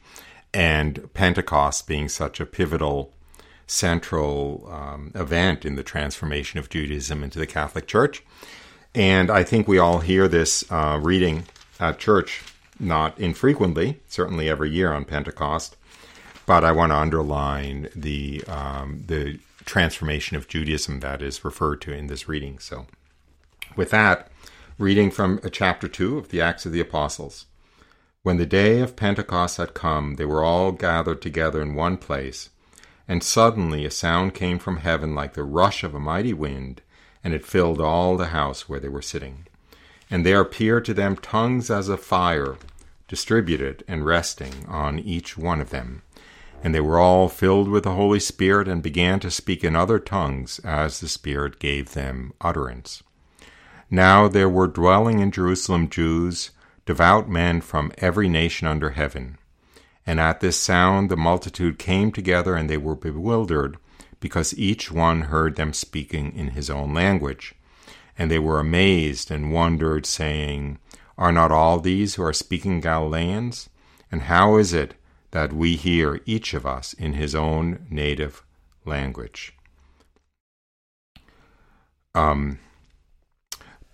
and 0.54 1.14
Pentecost 1.14 1.88
being 1.88 2.10
such 2.10 2.40
a 2.40 2.46
pivotal 2.46 3.14
central 3.68 4.68
um, 4.72 5.12
event 5.14 5.66
in 5.66 5.76
the 5.76 5.84
transformation 5.84 6.60
of 6.60 6.70
Judaism 6.70 7.24
into 7.24 7.38
the 7.38 7.46
Catholic 7.46 7.86
Church. 7.86 8.24
And 8.96 9.30
I 9.30 9.44
think 9.44 9.68
we 9.68 9.78
all 9.78 10.00
hear 10.00 10.28
this 10.28 10.70
uh, 10.72 11.00
reading 11.02 11.44
at 11.80 12.00
church 12.00 12.44
not 12.80 13.20
infrequently, 13.20 14.00
certainly 14.08 14.50
every 14.50 14.70
year 14.70 14.92
on 14.94 15.06
Pentecost. 15.06 15.76
But 16.46 16.64
I 16.64 16.72
want 16.72 16.92
to 16.92 16.98
underline 16.98 17.90
the 17.94 18.44
um, 18.48 19.04
the 19.06 19.40
transformation 19.66 20.38
of 20.38 20.48
Judaism 20.48 21.02
that 21.02 21.22
is 21.22 21.44
referred 21.44 21.82
to 21.82 21.94
in 21.94 22.08
this 22.08 22.30
reading. 22.30 22.58
So, 22.58 22.88
with 23.76 23.92
that, 23.92 24.32
reading 24.78 25.12
from 25.12 25.42
uh, 25.44 25.50
chapter 25.50 25.90
two 25.90 26.18
of 26.18 26.30
the 26.30 26.40
Acts 26.40 26.66
of 26.66 26.72
the 26.72 26.80
Apostles. 26.80 27.46
When 28.28 28.36
the 28.36 28.46
day 28.46 28.82
of 28.82 28.98
Pentecost 28.98 29.56
had 29.56 29.74
come, 29.74 30.16
they 30.16 30.26
were 30.26 30.44
all 30.44 30.74
gathered 30.74 31.22
together 31.22 31.62
in 31.62 31.76
one 31.76 31.96
place. 31.96 32.50
And 33.08 33.24
suddenly 33.24 33.86
a 33.86 33.90
sound 33.90 34.34
came 34.34 34.60
from 34.60 34.80
heaven 34.80 35.16
like 35.16 35.34
the 35.34 35.46
rush 35.46 35.82
of 35.82 35.96
a 35.96 36.00
mighty 36.02 36.34
wind, 36.34 36.82
and 37.24 37.34
it 37.34 37.46
filled 37.46 37.80
all 37.80 38.18
the 38.18 38.36
house 38.36 38.68
where 38.68 38.82
they 38.82 38.90
were 38.90 39.02
sitting. 39.02 39.48
And 40.12 40.26
there 40.26 40.42
appeared 40.42 40.84
to 40.84 40.94
them 40.94 41.16
tongues 41.16 41.72
as 41.72 41.88
of 41.88 42.02
fire, 42.02 42.58
distributed 43.08 43.86
and 43.88 44.06
resting 44.06 44.66
on 44.68 45.00
each 45.00 45.38
one 45.38 45.62
of 45.62 45.70
them. 45.70 46.02
And 46.62 46.76
they 46.76 46.82
were 46.82 47.00
all 47.00 47.30
filled 47.30 47.70
with 47.70 47.86
the 47.86 47.94
Holy 47.94 48.20
Spirit 48.20 48.68
and 48.68 48.84
began 48.84 49.22
to 49.22 49.32
speak 49.32 49.64
in 49.64 49.74
other 49.74 50.00
tongues 50.00 50.60
as 50.66 51.00
the 51.00 51.08
Spirit 51.08 51.60
gave 51.60 51.94
them 51.94 52.34
utterance. 52.42 53.04
Now 53.90 54.28
there 54.28 54.50
were 54.50 54.68
dwelling 54.68 55.22
in 55.22 55.32
Jerusalem 55.32 55.90
Jews, 55.90 56.52
devout 56.88 57.30
men 57.30 57.60
from 57.60 57.92
every 57.98 58.30
nation 58.30 58.66
under 58.66 58.92
heaven. 58.92 59.38
And 60.06 60.22
at 60.22 60.40
this 60.40 60.58
sound 60.58 61.12
the 61.12 61.18
multitude 61.18 61.78
came 61.78 62.12
together, 62.12 62.56
and 62.56 62.70
they 62.70 62.78
were 62.78 62.96
bewildered, 62.96 63.78
because 64.22 64.58
each 64.58 64.90
one 64.90 65.24
heard 65.24 65.58
them 65.58 65.74
speaking 65.74 66.34
in 66.34 66.52
his 66.52 66.70
own 66.70 66.94
language. 66.94 67.54
And 68.18 68.32
they 68.32 68.40
were 68.40 68.60
amazed 68.60 69.30
and 69.30 69.52
wondered, 69.52 70.06
saying, 70.06 70.80
Are 71.18 71.34
not 71.34 71.52
all 71.52 71.80
these 71.80 72.16
who 72.16 72.24
are 72.24 72.34
speaking 72.34 72.80
Galileans? 72.80 73.70
And 74.10 74.24
how 74.24 74.56
is 74.56 74.74
it 74.74 74.96
that 75.32 75.52
we 75.52 75.76
hear 75.76 76.22
each 76.26 76.54
of 76.54 76.66
us 76.66 76.94
in 76.94 77.14
his 77.14 77.36
own 77.36 77.86
native 77.92 78.44
language? 78.86 79.54
Um, 82.16 82.60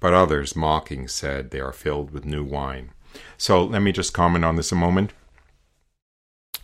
But 0.00 0.14
others, 0.14 0.56
mocking, 0.56 1.08
said, 1.08 1.50
They 1.50 1.60
are 1.60 1.72
filled 1.72 2.10
with 2.10 2.24
new 2.24 2.42
wine. 2.42 2.90
So 3.36 3.64
let 3.64 3.80
me 3.80 3.92
just 3.92 4.14
comment 4.14 4.44
on 4.44 4.56
this 4.56 4.72
a 4.72 4.76
moment. 4.76 5.12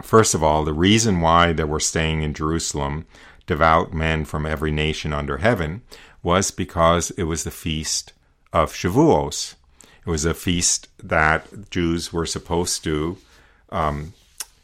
First 0.03 0.35
of 0.35 0.43
all, 0.43 0.65
the 0.65 0.73
reason 0.73 1.21
why 1.21 1.53
they 1.53 1.65
were 1.65 1.81
staying 1.81 2.23
in 2.23 2.35
Jerusalem 2.35 3.07
devout 3.47 3.93
men 3.93 4.25
from 4.25 4.45
every 4.45 4.71
nation 4.71 5.13
under 5.13 5.39
heaven 5.39 5.83
was 6.23 6.51
because 6.51 7.11
it 7.13 7.25
was 7.25 7.45
the 7.45 7.51
feast 7.51 8.13
of 8.53 8.73
Shavuos. 8.73 9.55
It 10.05 10.11
was 10.11 10.25
a 10.25 10.35
feast 10.35 10.89
that 11.03 11.71
Jews 11.71 12.13
were 12.13 12.27
supposed 12.27 12.85
to 12.85 13.19
um, 13.71 14.13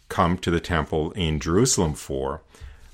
come 0.09 0.37
to 0.39 0.51
the 0.51 0.61
temple 0.61 1.13
in 1.13 1.41
Jerusalem 1.41 1.95
for, 1.95 2.43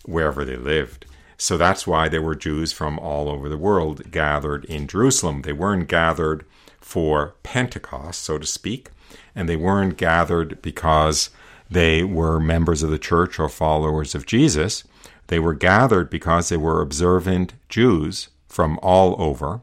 wherever 0.05 0.45
they 0.45 0.57
lived. 0.57 1.07
So 1.41 1.57
that's 1.57 1.87
why 1.87 2.09
there 2.09 2.21
were 2.21 2.35
Jews 2.35 2.73
from 2.73 2.99
all 2.99 3.29
over 3.31 3.49
the 3.49 3.57
world 3.57 4.11
gathered 4.11 4.65
in 4.65 4.89
Jerusalem. 4.89 5.43
They 5.43 5.53
weren't 5.53 5.89
gathered 5.89 6.45
for 6.81 7.37
Pentecost, 7.45 8.23
so 8.23 8.39
to 8.39 8.47
speak, 8.47 8.91
and 9.37 9.49
they 9.49 9.57
weren't 9.57 9.97
gathered 9.97 10.61
because 10.63 11.31
they 11.71 12.03
were 12.03 12.41
members 12.41 12.83
of 12.83 12.91
the 12.91 12.99
church 12.99 13.39
or 13.39 13.49
followers 13.49 14.17
of 14.17 14.27
Jesus. 14.27 14.83
They 15.29 15.39
were 15.39 15.55
gathered 15.55 16.11
because 16.11 16.49
they 16.49 16.57
were 16.57 16.81
observant 16.81 17.55
Jews 17.69 18.29
from 18.49 18.79
all 18.83 19.15
over, 19.23 19.61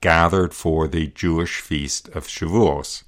gathered 0.00 0.54
for 0.54 0.86
the 0.86 1.08
Jewish 1.08 1.60
feast 1.60 2.08
of 2.10 2.28
Shavuos. 2.28 3.02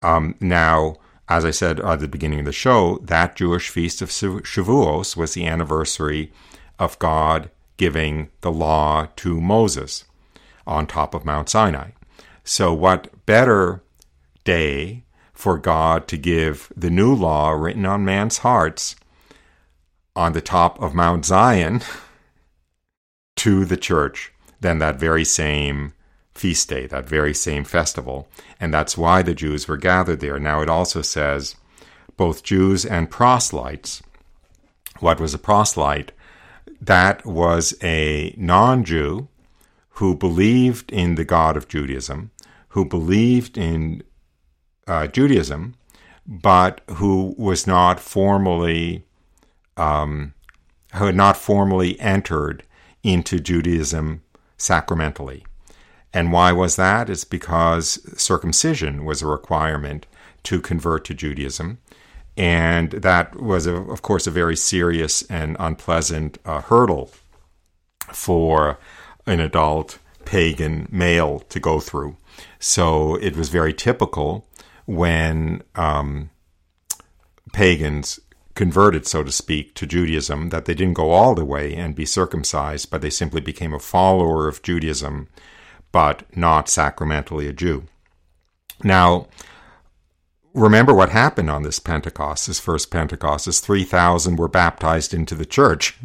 Um, 0.00 0.34
now, 0.40 0.96
as 1.28 1.44
I 1.44 1.50
said 1.50 1.80
at 1.80 2.00
the 2.00 2.08
beginning 2.08 2.40
of 2.40 2.44
the 2.46 2.52
show, 2.52 2.98
that 3.02 3.36
Jewish 3.36 3.68
feast 3.68 4.00
of 4.00 4.08
Shavuos 4.10 5.14
was 5.14 5.34
the 5.34 5.46
anniversary 5.46 6.32
of 6.78 6.98
God 6.98 7.50
giving 7.76 8.30
the 8.40 8.52
law 8.52 9.08
to 9.16 9.40
Moses 9.40 10.04
on 10.66 10.86
top 10.86 11.14
of 11.14 11.24
Mount 11.24 11.48
Sinai. 11.48 11.90
So, 12.44 12.72
what 12.72 13.26
better 13.26 13.82
day 14.44 15.04
for 15.32 15.58
God 15.58 16.06
to 16.08 16.16
give 16.16 16.72
the 16.76 16.90
new 16.90 17.14
law 17.14 17.50
written 17.50 17.86
on 17.86 18.04
man's 18.04 18.38
hearts 18.38 18.96
on 20.14 20.32
the 20.32 20.40
top 20.40 20.80
of 20.80 20.94
Mount 20.94 21.24
Zion 21.24 21.82
to 23.36 23.64
the 23.64 23.76
church 23.76 24.32
than 24.60 24.78
that 24.78 24.98
very 24.98 25.24
same 25.24 25.92
feast 26.34 26.68
day, 26.68 26.86
that 26.86 27.08
very 27.08 27.34
same 27.34 27.64
festival. 27.64 28.28
And 28.60 28.72
that's 28.72 28.96
why 28.96 29.22
the 29.22 29.34
Jews 29.34 29.68
were 29.68 29.76
gathered 29.76 30.20
there. 30.20 30.38
Now, 30.38 30.60
it 30.60 30.68
also 30.68 31.02
says 31.02 31.56
both 32.16 32.42
Jews 32.42 32.84
and 32.84 33.10
proselytes. 33.10 34.02
What 35.00 35.20
was 35.20 35.34
a 35.34 35.38
proselyte? 35.38 36.12
That 36.86 37.24
was 37.24 37.74
a 37.82 38.34
non 38.36 38.84
Jew 38.84 39.28
who 39.90 40.14
believed 40.14 40.92
in 40.92 41.14
the 41.14 41.24
God 41.24 41.56
of 41.56 41.66
Judaism, 41.66 42.30
who 42.70 42.84
believed 42.84 43.56
in 43.56 44.02
uh, 44.86 45.06
Judaism, 45.06 45.76
but 46.26 46.82
who 46.96 47.34
was 47.38 47.66
not 47.66 48.00
formally, 48.00 49.06
um, 49.78 50.34
who 50.96 51.06
had 51.06 51.14
not 51.14 51.38
formally 51.38 51.98
entered 52.00 52.64
into 53.02 53.40
Judaism 53.40 54.22
sacramentally. 54.58 55.46
And 56.12 56.32
why 56.32 56.52
was 56.52 56.76
that? 56.76 57.08
It's 57.08 57.24
because 57.24 57.98
circumcision 58.20 59.06
was 59.06 59.22
a 59.22 59.26
requirement 59.26 60.06
to 60.42 60.60
convert 60.60 61.06
to 61.06 61.14
Judaism. 61.14 61.78
And 62.36 62.90
that 62.90 63.40
was, 63.40 63.66
a, 63.66 63.74
of 63.74 64.02
course, 64.02 64.26
a 64.26 64.30
very 64.30 64.56
serious 64.56 65.22
and 65.30 65.56
unpleasant 65.60 66.38
uh, 66.44 66.62
hurdle 66.62 67.12
for 68.12 68.78
an 69.26 69.40
adult 69.40 69.98
pagan 70.24 70.88
male 70.90 71.40
to 71.40 71.60
go 71.60 71.80
through. 71.80 72.16
So 72.58 73.14
it 73.16 73.36
was 73.36 73.48
very 73.50 73.72
typical 73.72 74.48
when 74.86 75.62
um, 75.76 76.30
pagans 77.52 78.18
converted, 78.54 79.06
so 79.06 79.22
to 79.22 79.32
speak, 79.32 79.74
to 79.74 79.86
Judaism 79.86 80.50
that 80.50 80.64
they 80.64 80.74
didn't 80.74 80.94
go 80.94 81.10
all 81.10 81.34
the 81.34 81.44
way 81.44 81.74
and 81.74 81.94
be 81.94 82.06
circumcised, 82.06 82.90
but 82.90 83.00
they 83.00 83.10
simply 83.10 83.40
became 83.40 83.72
a 83.72 83.78
follower 83.78 84.48
of 84.48 84.62
Judaism, 84.62 85.28
but 85.92 86.24
not 86.36 86.68
sacramentally 86.68 87.48
a 87.48 87.52
Jew. 87.52 87.84
Now, 88.82 89.26
remember 90.54 90.94
what 90.94 91.10
happened 91.10 91.50
on 91.50 91.64
this 91.64 91.80
Pentecost, 91.80 92.46
this 92.46 92.60
first 92.60 92.90
Pentecost, 92.90 93.46
is 93.46 93.60
3,000 93.60 94.36
were 94.36 94.48
baptized 94.48 95.12
into 95.12 95.34
the 95.34 95.44
church. 95.44 95.98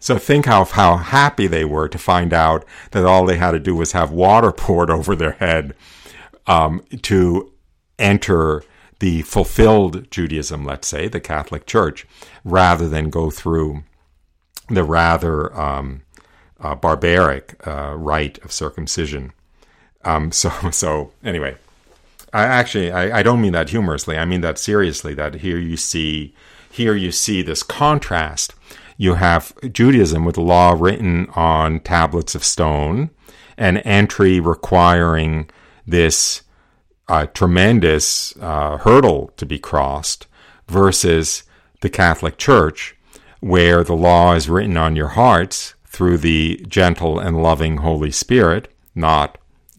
So 0.00 0.18
think 0.18 0.46
how, 0.46 0.64
how 0.64 0.96
happy 0.96 1.46
they 1.46 1.64
were 1.64 1.88
to 1.88 1.98
find 1.98 2.34
out 2.34 2.64
that 2.90 3.06
all 3.06 3.24
they 3.24 3.36
had 3.36 3.52
to 3.52 3.60
do 3.60 3.76
was 3.76 3.92
have 3.92 4.10
water 4.10 4.50
poured 4.56 4.90
over 4.90 5.14
their 5.14 5.32
head 5.32 5.74
um, 6.46 6.84
to 7.02 7.52
enter 7.98 8.64
the 8.98 9.22
fulfilled 9.22 10.10
Judaism, 10.10 10.64
let's 10.64 10.88
say, 10.88 11.08
the 11.08 11.20
Catholic 11.20 11.66
Church, 11.66 12.06
rather 12.44 12.88
than 12.88 13.10
go 13.10 13.30
through 13.30 13.84
the 14.68 14.84
rather 14.84 15.54
um, 15.58 16.02
uh, 16.60 16.74
barbaric 16.74 17.54
uh, 17.66 17.94
rite 17.96 18.38
of 18.44 18.52
circumcision. 18.52 19.32
Um, 20.04 20.32
so, 20.32 20.50
so 20.70 21.12
anyway, 21.22 21.56
I 22.32 22.44
actually 22.44 22.90
I, 22.90 23.18
I 23.18 23.22
don't 23.22 23.40
mean 23.40 23.52
that 23.52 23.70
humorously. 23.70 24.16
I 24.16 24.24
mean 24.24 24.40
that 24.40 24.58
seriously. 24.58 25.14
That 25.14 25.36
here 25.36 25.58
you 25.58 25.76
see 25.76 26.34
here 26.70 26.94
you 26.94 27.12
see 27.12 27.42
this 27.42 27.62
contrast. 27.62 28.54
You 28.96 29.14
have 29.14 29.52
Judaism 29.72 30.24
with 30.24 30.36
law 30.38 30.74
written 30.78 31.28
on 31.34 31.80
tablets 31.80 32.34
of 32.34 32.44
stone, 32.44 33.10
an 33.56 33.78
entry 33.78 34.40
requiring 34.40 35.50
this 35.86 36.42
a 37.08 37.26
tremendous 37.26 38.34
uh, 38.38 38.78
hurdle 38.78 39.32
to 39.36 39.44
be 39.44 39.58
crossed 39.58 40.26
versus 40.68 41.42
the 41.80 41.90
Catholic 41.90 42.38
Church, 42.38 42.96
where 43.40 43.84
the 43.84 43.96
law 43.96 44.34
is 44.34 44.48
written 44.48 44.76
on 44.76 44.96
your 44.96 45.08
hearts 45.08 45.74
through 45.84 46.16
the 46.18 46.64
gentle 46.68 47.18
and 47.18 47.42
loving 47.42 47.78
Holy 47.78 48.10
Spirit, 48.10 48.72
not 48.94 49.36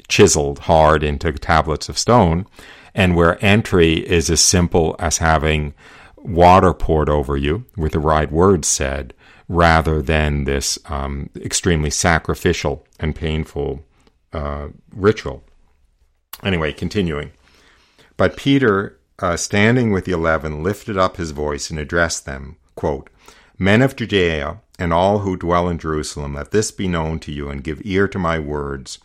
chiseled 0.08 0.60
hard 0.60 1.04
into 1.04 1.32
tablets 1.34 1.89
of 1.89 1.97
stone, 1.97 2.45
and 2.93 3.16
where 3.16 3.43
entry 3.43 3.93
is 4.08 4.30
as 4.30 4.41
simple 4.41 4.95
as 4.99 5.18
having 5.18 5.74
water 6.18 6.74
poured 6.74 7.10
over 7.10 7.36
you 7.36 7.66
with 7.76 7.91
the 7.93 7.99
right 7.99 8.32
words 8.32 8.68
said, 8.68 9.14
rather 9.49 10.01
than 10.01 10.45
this 10.45 10.80
um, 10.86 11.30
extremely 11.36 11.89
sacrificial 11.89 12.86
and 12.99 13.16
painful 13.16 13.84
uh, 14.32 14.68
ritual. 14.91 15.43
Anyway, 16.43 16.72
continuing. 16.72 17.32
But 18.16 18.38
Peter, 18.38 18.99
uh, 19.20 19.38
standing 19.38 19.91
with 19.91 20.06
the 20.06 20.12
eleven, 20.12 20.64
lifted 20.64 20.97
up 20.97 21.18
his 21.18 21.32
voice 21.32 21.70
and 21.70 21.80
addressed 21.80 22.26
them, 22.26 22.58
quote, 22.76 23.10
Men 23.58 23.82
of 23.82 23.95
Judea, 23.95 24.60
and 24.80 24.91
all 24.91 25.20
who 25.20 25.38
dwell 25.38 25.70
in 25.70 25.78
Jerusalem, 25.78 26.34
let 26.34 26.51
this 26.51 26.72
be 26.72 26.88
known 26.88 27.20
to 27.20 27.32
you, 27.32 27.49
and 27.49 27.64
give 27.64 27.82
ear 27.84 28.08
to 28.08 28.20
my 28.20 28.39
words. 28.39 28.99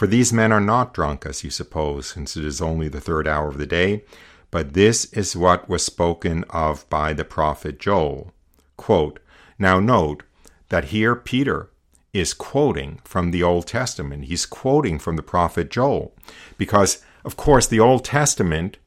For 0.00 0.06
these 0.06 0.32
men 0.32 0.50
are 0.50 0.62
not 0.62 0.94
drunk, 0.94 1.26
as 1.26 1.44
you 1.44 1.50
suppose, 1.50 2.06
since 2.06 2.34
it 2.34 2.42
is 2.42 2.62
only 2.62 2.88
the 2.88 3.02
third 3.02 3.28
hour 3.28 3.48
of 3.48 3.58
the 3.58 3.66
day, 3.66 4.02
but 4.50 4.72
this 4.72 5.04
is 5.12 5.36
what 5.36 5.68
was 5.68 5.84
spoken 5.84 6.42
of 6.48 6.88
by 6.88 7.12
the 7.12 7.22
prophet 7.22 7.78
Joel. 7.78 8.32
Quote, 8.78 9.20
now 9.58 9.78
note 9.78 10.22
that 10.70 10.86
here 10.86 11.14
Peter 11.14 11.68
is 12.14 12.32
quoting 12.32 13.00
from 13.04 13.30
the 13.30 13.42
Old 13.42 13.66
Testament. 13.66 14.24
He's 14.24 14.46
quoting 14.46 14.98
from 14.98 15.16
the 15.16 15.22
prophet 15.22 15.68
Joel 15.68 16.14
because, 16.56 17.04
of 17.22 17.36
course, 17.36 17.66
the 17.66 17.80
Old 17.80 18.02
Testament 18.02 18.78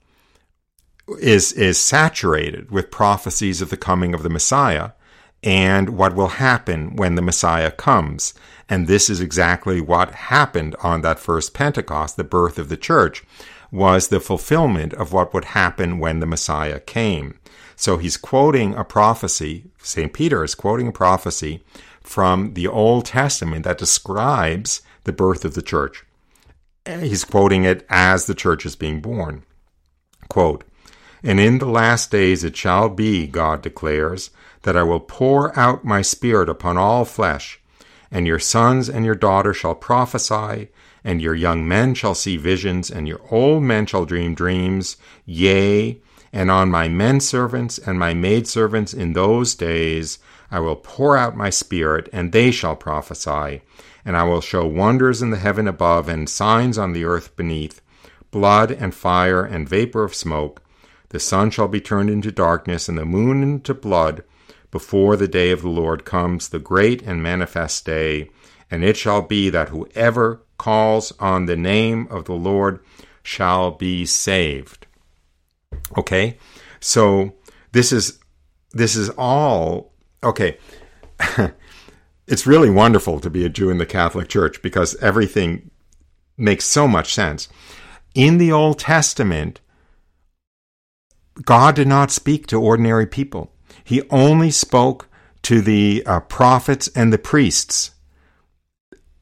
is, 1.19 1.51
is 1.53 1.79
saturated 1.79 2.71
with 2.71 2.89
prophecies 2.89 3.61
of 3.61 3.69
the 3.69 3.77
coming 3.77 4.15
of 4.15 4.23
the 4.23 4.31
Messiah 4.31 4.93
and 5.43 5.97
what 5.97 6.15
will 6.15 6.29
happen 6.29 6.95
when 6.95 7.15
the 7.15 7.21
Messiah 7.21 7.71
comes. 7.71 8.33
And 8.69 8.87
this 8.87 9.09
is 9.09 9.19
exactly 9.19 9.81
what 9.81 10.15
happened 10.15 10.75
on 10.81 11.01
that 11.01 11.19
first 11.19 11.53
Pentecost, 11.53 12.15
the 12.15 12.23
birth 12.23 12.57
of 12.57 12.69
the 12.69 12.77
church, 12.77 13.23
was 13.71 14.07
the 14.07 14.19
fulfillment 14.19 14.93
of 14.93 15.11
what 15.11 15.33
would 15.33 15.45
happen 15.45 15.99
when 15.99 16.19
the 16.19 16.25
Messiah 16.25 16.79
came. 16.79 17.39
So 17.75 17.97
he's 17.97 18.17
quoting 18.17 18.75
a 18.75 18.83
prophecy, 18.83 19.65
St. 19.79 20.13
Peter 20.13 20.43
is 20.43 20.55
quoting 20.55 20.87
a 20.87 20.93
prophecy 20.93 21.63
from 22.01 22.53
the 22.53 22.67
Old 22.67 23.05
Testament 23.05 23.65
that 23.65 23.77
describes 23.77 24.81
the 25.03 25.11
birth 25.11 25.43
of 25.43 25.55
the 25.55 25.61
church. 25.61 26.05
Eh, 26.85 27.01
he's 27.01 27.25
quoting 27.25 27.63
it 27.63 27.85
as 27.89 28.25
the 28.25 28.35
church 28.35 28.65
is 28.65 28.75
being 28.75 29.01
born. 29.01 29.43
Quote, 30.29 30.63
And 31.23 31.39
in 31.39 31.59
the 31.59 31.65
last 31.65 32.11
days 32.11 32.43
it 32.43 32.55
shall 32.55 32.89
be, 32.89 33.27
God 33.27 33.61
declares, 33.61 34.29
that 34.63 34.75
I 34.75 34.83
will 34.83 34.99
pour 34.99 35.57
out 35.57 35.85
my 35.85 36.01
spirit 36.01 36.49
upon 36.49 36.77
all 36.77 37.05
flesh, 37.05 37.59
and 38.11 38.27
your 38.27 38.39
sons 38.39 38.89
and 38.89 39.05
your 39.05 39.15
daughters 39.15 39.57
shall 39.57 39.75
prophesy, 39.75 40.69
and 41.03 41.21
your 41.21 41.35
young 41.35 41.67
men 41.67 41.93
shall 41.93 42.15
see 42.15 42.37
visions, 42.37 42.89
and 42.89 43.07
your 43.07 43.21
old 43.29 43.63
men 43.63 43.85
shall 43.85 44.05
dream 44.05 44.35
dreams. 44.35 44.97
Yea, 45.25 46.01
and 46.31 46.49
on 46.49 46.71
my 46.71 46.87
men 46.87 47.19
servants 47.19 47.77
and 47.77 47.99
my 47.99 48.13
maid 48.13 48.47
servants 48.47 48.93
in 48.93 49.13
those 49.13 49.53
days 49.55 50.19
I 50.53 50.59
will 50.59 50.75
pour 50.75 51.17
out 51.17 51.35
my 51.35 51.49
spirit, 51.49 52.07
and 52.13 52.31
they 52.31 52.51
shall 52.51 52.75
prophesy. 52.75 53.61
And 54.05 54.15
I 54.15 54.23
will 54.23 54.41
show 54.41 54.67
wonders 54.67 55.21
in 55.21 55.31
the 55.31 55.37
heaven 55.37 55.67
above, 55.67 56.07
and 56.07 56.29
signs 56.29 56.77
on 56.77 56.93
the 56.93 57.05
earth 57.05 57.35
beneath 57.35 57.81
blood, 58.29 58.71
and 58.71 58.93
fire, 58.93 59.43
and 59.43 59.67
vapor 59.67 60.03
of 60.03 60.13
smoke. 60.13 60.61
The 61.09 61.19
sun 61.19 61.49
shall 61.49 61.67
be 61.67 61.81
turned 61.81 62.09
into 62.09 62.31
darkness, 62.31 62.87
and 62.87 62.97
the 62.97 63.05
moon 63.05 63.41
into 63.41 63.73
blood, 63.73 64.23
before 64.73 65.15
the 65.15 65.27
day 65.27 65.51
of 65.51 65.61
the 65.61 65.69
Lord 65.69 66.03
comes, 66.03 66.49
the 66.49 66.57
great 66.57 67.03
and 67.03 67.21
manifest 67.21 67.85
day. 67.85 68.31
And 68.71 68.83
it 68.83 68.97
shall 68.97 69.21
be 69.21 69.51
that 69.51 69.69
whoever 69.69 70.41
calls 70.57 71.11
on 71.19 71.45
the 71.45 71.55
name 71.55 72.07
of 72.09 72.25
the 72.25 72.33
Lord 72.33 72.79
shall 73.21 73.69
be 73.69 74.03
saved. 74.03 74.87
Okay? 75.95 76.39
So 76.79 77.35
this 77.71 77.91
is 77.91 78.17
this 78.71 78.95
is 78.95 79.11
all 79.11 79.93
okay. 80.23 80.57
it's 82.27 82.47
really 82.47 82.71
wonderful 82.71 83.19
to 83.19 83.29
be 83.29 83.45
a 83.45 83.49
Jew 83.49 83.69
in 83.69 83.77
the 83.77 83.85
Catholic 83.85 84.27
Church 84.27 84.59
because 84.63 84.95
everything 84.95 85.69
makes 86.35 86.65
so 86.65 86.87
much 86.87 87.13
sense. 87.13 87.47
In 88.15 88.39
the 88.39 88.51
Old 88.51 88.79
Testament, 88.79 89.61
God 91.43 91.75
did 91.75 91.87
not 91.87 92.09
speak 92.09 92.47
to 92.47 92.59
ordinary 92.59 93.05
people. 93.05 93.52
He 93.83 94.07
only 94.09 94.51
spoke 94.51 95.07
to 95.43 95.61
the 95.61 96.03
uh, 96.05 96.21
prophets 96.21 96.89
and 96.95 97.11
the 97.11 97.17
priests. 97.17 97.91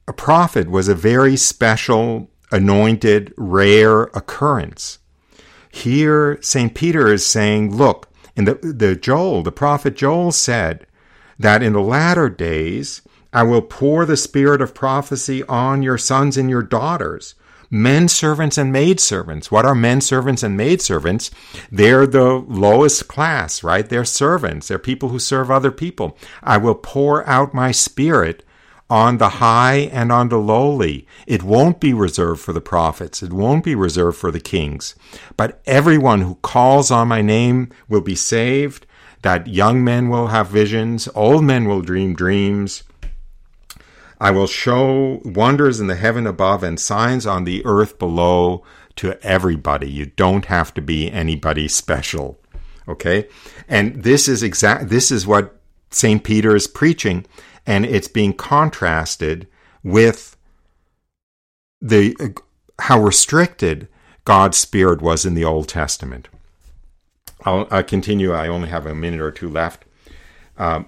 A 0.06 0.12
prophet 0.12 0.70
was 0.70 0.88
a 0.88 0.94
very 0.94 1.36
special, 1.36 2.30
anointed, 2.50 3.32
rare 3.36 4.02
occurrence. 4.14 4.98
Here, 5.70 6.38
St. 6.42 6.74
Peter 6.74 7.12
is 7.12 7.24
saying, 7.24 7.74
look, 7.74 8.08
in 8.36 8.44
the, 8.44 8.54
the 8.54 8.94
Joel, 8.94 9.42
the 9.42 9.52
prophet 9.52 9.96
Joel 9.96 10.32
said 10.32 10.86
that 11.38 11.62
in 11.62 11.72
the 11.72 11.80
latter 11.80 12.28
days 12.28 13.02
I 13.32 13.42
will 13.42 13.62
pour 13.62 14.04
the 14.04 14.16
spirit 14.16 14.60
of 14.60 14.74
prophecy 14.74 15.42
on 15.44 15.82
your 15.82 15.98
sons 15.98 16.36
and 16.36 16.50
your 16.50 16.62
daughters, 16.62 17.34
men 17.72 18.06
servants 18.06 18.58
and 18.58 18.70
maid 18.70 19.00
servants. 19.00 19.50
What 19.50 19.64
are 19.64 19.74
men 19.74 20.02
servants 20.02 20.42
and 20.42 20.56
maid 20.56 20.82
servants? 20.82 21.30
They're 21.70 22.06
the 22.06 22.44
lowest 22.46 23.08
class, 23.08 23.64
right? 23.64 23.88
They're 23.88 24.04
servants. 24.04 24.68
They're 24.68 24.78
people 24.78 25.08
who 25.08 25.18
serve 25.18 25.50
other 25.50 25.72
people. 25.72 26.16
I 26.42 26.58
will 26.58 26.74
pour 26.74 27.26
out 27.26 27.54
my 27.54 27.72
spirit 27.72 28.44
on 28.90 29.16
the 29.16 29.30
high 29.30 29.88
and 29.90 30.12
on 30.12 30.28
the 30.28 30.36
lowly. 30.36 31.06
It 31.26 31.42
won't 31.42 31.80
be 31.80 31.94
reserved 31.94 32.42
for 32.42 32.52
the 32.52 32.60
prophets. 32.60 33.22
It 33.22 33.32
won't 33.32 33.64
be 33.64 33.74
reserved 33.74 34.18
for 34.18 34.30
the 34.30 34.38
kings. 34.38 34.94
But 35.38 35.62
everyone 35.64 36.20
who 36.20 36.34
calls 36.42 36.90
on 36.90 37.08
my 37.08 37.22
name 37.22 37.70
will 37.88 38.02
be 38.02 38.14
saved. 38.14 38.84
That 39.22 39.46
young 39.46 39.82
men 39.82 40.10
will 40.10 40.26
have 40.26 40.48
visions, 40.48 41.08
old 41.14 41.44
men 41.44 41.66
will 41.66 41.80
dream 41.80 42.14
dreams. 42.14 42.82
I 44.22 44.30
will 44.30 44.46
show 44.46 45.20
wonders 45.24 45.80
in 45.80 45.88
the 45.88 45.96
heaven 45.96 46.28
above 46.28 46.62
and 46.62 46.78
signs 46.78 47.26
on 47.26 47.42
the 47.42 47.60
earth 47.66 47.98
below 47.98 48.62
to 48.94 49.20
everybody. 49.20 49.90
You 49.90 50.06
don't 50.06 50.44
have 50.44 50.72
to 50.74 50.80
be 50.80 51.10
anybody 51.10 51.66
special. 51.66 52.38
Okay? 52.86 53.26
And 53.66 54.04
this 54.04 54.28
is 54.28 54.44
exact 54.44 54.90
this 54.90 55.10
is 55.10 55.26
what 55.26 55.58
St. 55.90 56.22
Peter 56.22 56.54
is 56.54 56.68
preaching 56.68 57.26
and 57.66 57.84
it's 57.84 58.06
being 58.06 58.32
contrasted 58.32 59.48
with 59.82 60.36
the 61.80 62.14
how 62.78 63.00
restricted 63.00 63.88
God's 64.24 64.56
spirit 64.56 65.02
was 65.02 65.26
in 65.26 65.34
the 65.34 65.44
Old 65.44 65.66
Testament. 65.66 66.28
I'll, 67.44 67.66
I'll 67.72 67.82
continue. 67.82 68.32
I 68.32 68.46
only 68.46 68.68
have 68.68 68.86
a 68.86 68.94
minute 68.94 69.20
or 69.20 69.32
two 69.32 69.48
left. 69.48 69.84
Uh, 70.56 70.84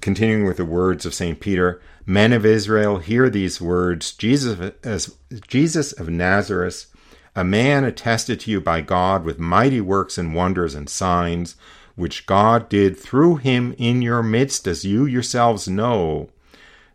continuing 0.00 0.46
with 0.46 0.56
the 0.56 0.64
words 0.64 1.04
of 1.04 1.12
Saint 1.12 1.40
Peter, 1.40 1.82
men 2.06 2.32
of 2.32 2.46
Israel, 2.46 2.98
hear 2.98 3.28
these 3.28 3.60
words: 3.60 4.12
Jesus, 4.12 4.72
as 4.82 5.16
Jesus 5.46 5.92
of 5.92 6.08
Nazareth, 6.08 6.86
a 7.36 7.44
man 7.44 7.84
attested 7.84 8.40
to 8.40 8.50
you 8.50 8.60
by 8.60 8.80
God 8.80 9.24
with 9.24 9.38
mighty 9.38 9.80
works 9.80 10.18
and 10.18 10.34
wonders 10.34 10.74
and 10.74 10.88
signs 10.88 11.56
which 11.94 12.26
God 12.26 12.68
did 12.68 12.98
through 12.98 13.36
him 13.36 13.74
in 13.76 14.00
your 14.00 14.22
midst, 14.22 14.66
as 14.66 14.84
you 14.84 15.04
yourselves 15.04 15.68
know. 15.68 16.30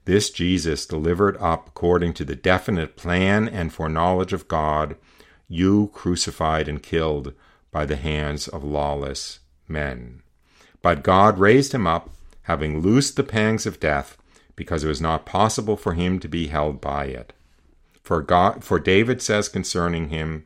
This 0.05 0.29
Jesus 0.29 0.85
delivered 0.85 1.37
up 1.37 1.67
according 1.67 2.13
to 2.15 2.25
the 2.25 2.35
definite 2.35 2.95
plan 2.95 3.47
and 3.47 3.71
foreknowledge 3.71 4.33
of 4.33 4.47
God, 4.47 4.95
you 5.47 5.91
crucified 5.93 6.67
and 6.67 6.81
killed 6.81 7.33
by 7.71 7.85
the 7.85 7.95
hands 7.97 8.47
of 8.47 8.63
lawless 8.63 9.39
men. 9.67 10.21
But 10.81 11.03
God 11.03 11.39
raised 11.39 11.73
him 11.73 11.85
up, 11.85 12.09
having 12.43 12.81
loosed 12.81 13.15
the 13.15 13.23
pangs 13.23 13.65
of 13.65 13.79
death, 13.79 14.17
because 14.55 14.83
it 14.83 14.87
was 14.87 15.01
not 15.01 15.25
possible 15.25 15.77
for 15.77 15.93
him 15.93 16.19
to 16.19 16.27
be 16.27 16.47
held 16.47 16.81
by 16.81 17.05
it. 17.05 17.33
For 18.03 18.21
God, 18.21 18.63
for 18.63 18.79
David 18.79 19.21
says 19.21 19.49
concerning 19.49 20.09
him, 20.09 20.45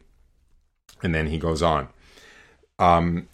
and 1.03 1.13
then 1.13 1.27
he 1.27 1.37
goes 1.37 1.61
on. 1.61 1.89
Um, 2.77 3.27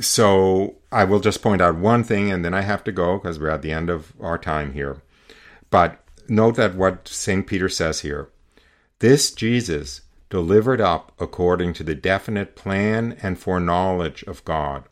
so 0.00 0.76
I 0.92 1.04
will 1.04 1.20
just 1.20 1.42
point 1.42 1.60
out 1.60 1.76
one 1.76 2.04
thing 2.04 2.30
and 2.30 2.44
then 2.44 2.54
I 2.54 2.62
have 2.62 2.84
to 2.84 2.92
go 2.92 3.18
because 3.18 3.38
we're 3.38 3.50
at 3.50 3.62
the 3.62 3.72
end 3.72 3.90
of 3.90 4.12
our 4.20 4.38
time 4.38 4.72
here. 4.72 5.02
But 5.70 6.00
note 6.28 6.56
that 6.56 6.74
what 6.74 7.08
St. 7.08 7.46
Peter 7.46 7.68
says 7.68 8.00
here 8.00 8.28
this 9.00 9.30
Jesus 9.30 10.02
delivered 10.30 10.80
up 10.80 11.12
according 11.18 11.72
to 11.74 11.82
the 11.82 11.94
definite 11.94 12.54
plan 12.54 13.16
and 13.22 13.38
foreknowledge 13.38 14.22
of 14.24 14.44
God. 14.44 14.84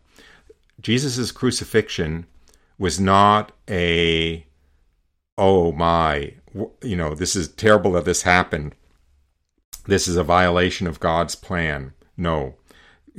Jesus' 0.81 1.33
crucifixion 1.33 2.27
was 2.79 3.01
not 3.01 3.53
a, 3.69 4.46
oh 5.39 5.73
my, 5.73 6.35
you 6.83 6.97
know, 6.97 7.15
this 7.15 7.37
is 7.37 7.49
terrible 7.49 7.93
that 7.93 8.05
this 8.05 8.23
happened. 8.23 8.75
This 9.87 10.09
is 10.09 10.17
a 10.17 10.25
violation 10.25 10.87
of 10.87 11.01
God's 11.01 11.35
plan. 11.35 11.93
No. 12.17 12.55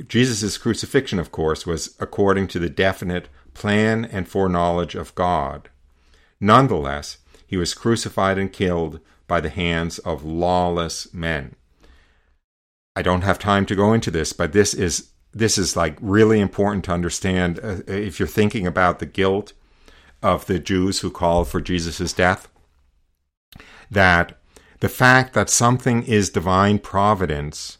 Jesus' 0.06 0.58
crucifixion, 0.58 1.18
of 1.18 1.32
course, 1.32 1.66
was 1.66 1.96
according 1.98 2.48
to 2.48 2.58
the 2.58 2.68
definite 2.68 3.28
plan 3.54 4.04
and 4.04 4.28
foreknowledge 4.28 4.94
of 4.94 5.14
God. 5.14 5.70
Nonetheless, 6.40 7.18
he 7.46 7.56
was 7.56 7.74
crucified 7.74 8.38
and 8.38 8.52
killed 8.52 9.00
by 9.26 9.40
the 9.40 9.48
hands 9.48 9.98
of 10.00 10.24
lawless 10.24 11.12
men. 11.12 11.56
I 12.94 13.02
don't 13.02 13.22
have 13.22 13.38
time 13.38 13.66
to 13.66 13.76
go 13.76 13.92
into 13.92 14.10
this, 14.10 14.32
but 14.32 14.52
this 14.52 14.74
is 14.74 15.10
this 15.32 15.58
is 15.58 15.76
like 15.76 15.96
really 16.00 16.40
important 16.40 16.84
to 16.86 16.92
understand 16.92 17.60
uh, 17.62 17.76
if 17.86 18.18
you're 18.18 18.26
thinking 18.26 18.66
about 18.66 18.98
the 18.98 19.06
guilt 19.06 19.52
of 20.22 20.46
the 20.46 20.58
Jews 20.58 21.00
who 21.00 21.10
called 21.10 21.48
for 21.48 21.60
Jesus' 21.60 22.12
death. 22.12 22.48
That 23.90 24.38
the 24.80 24.88
fact 24.88 25.34
that 25.34 25.50
something 25.50 26.02
is 26.04 26.30
divine 26.30 26.78
providence 26.78 27.78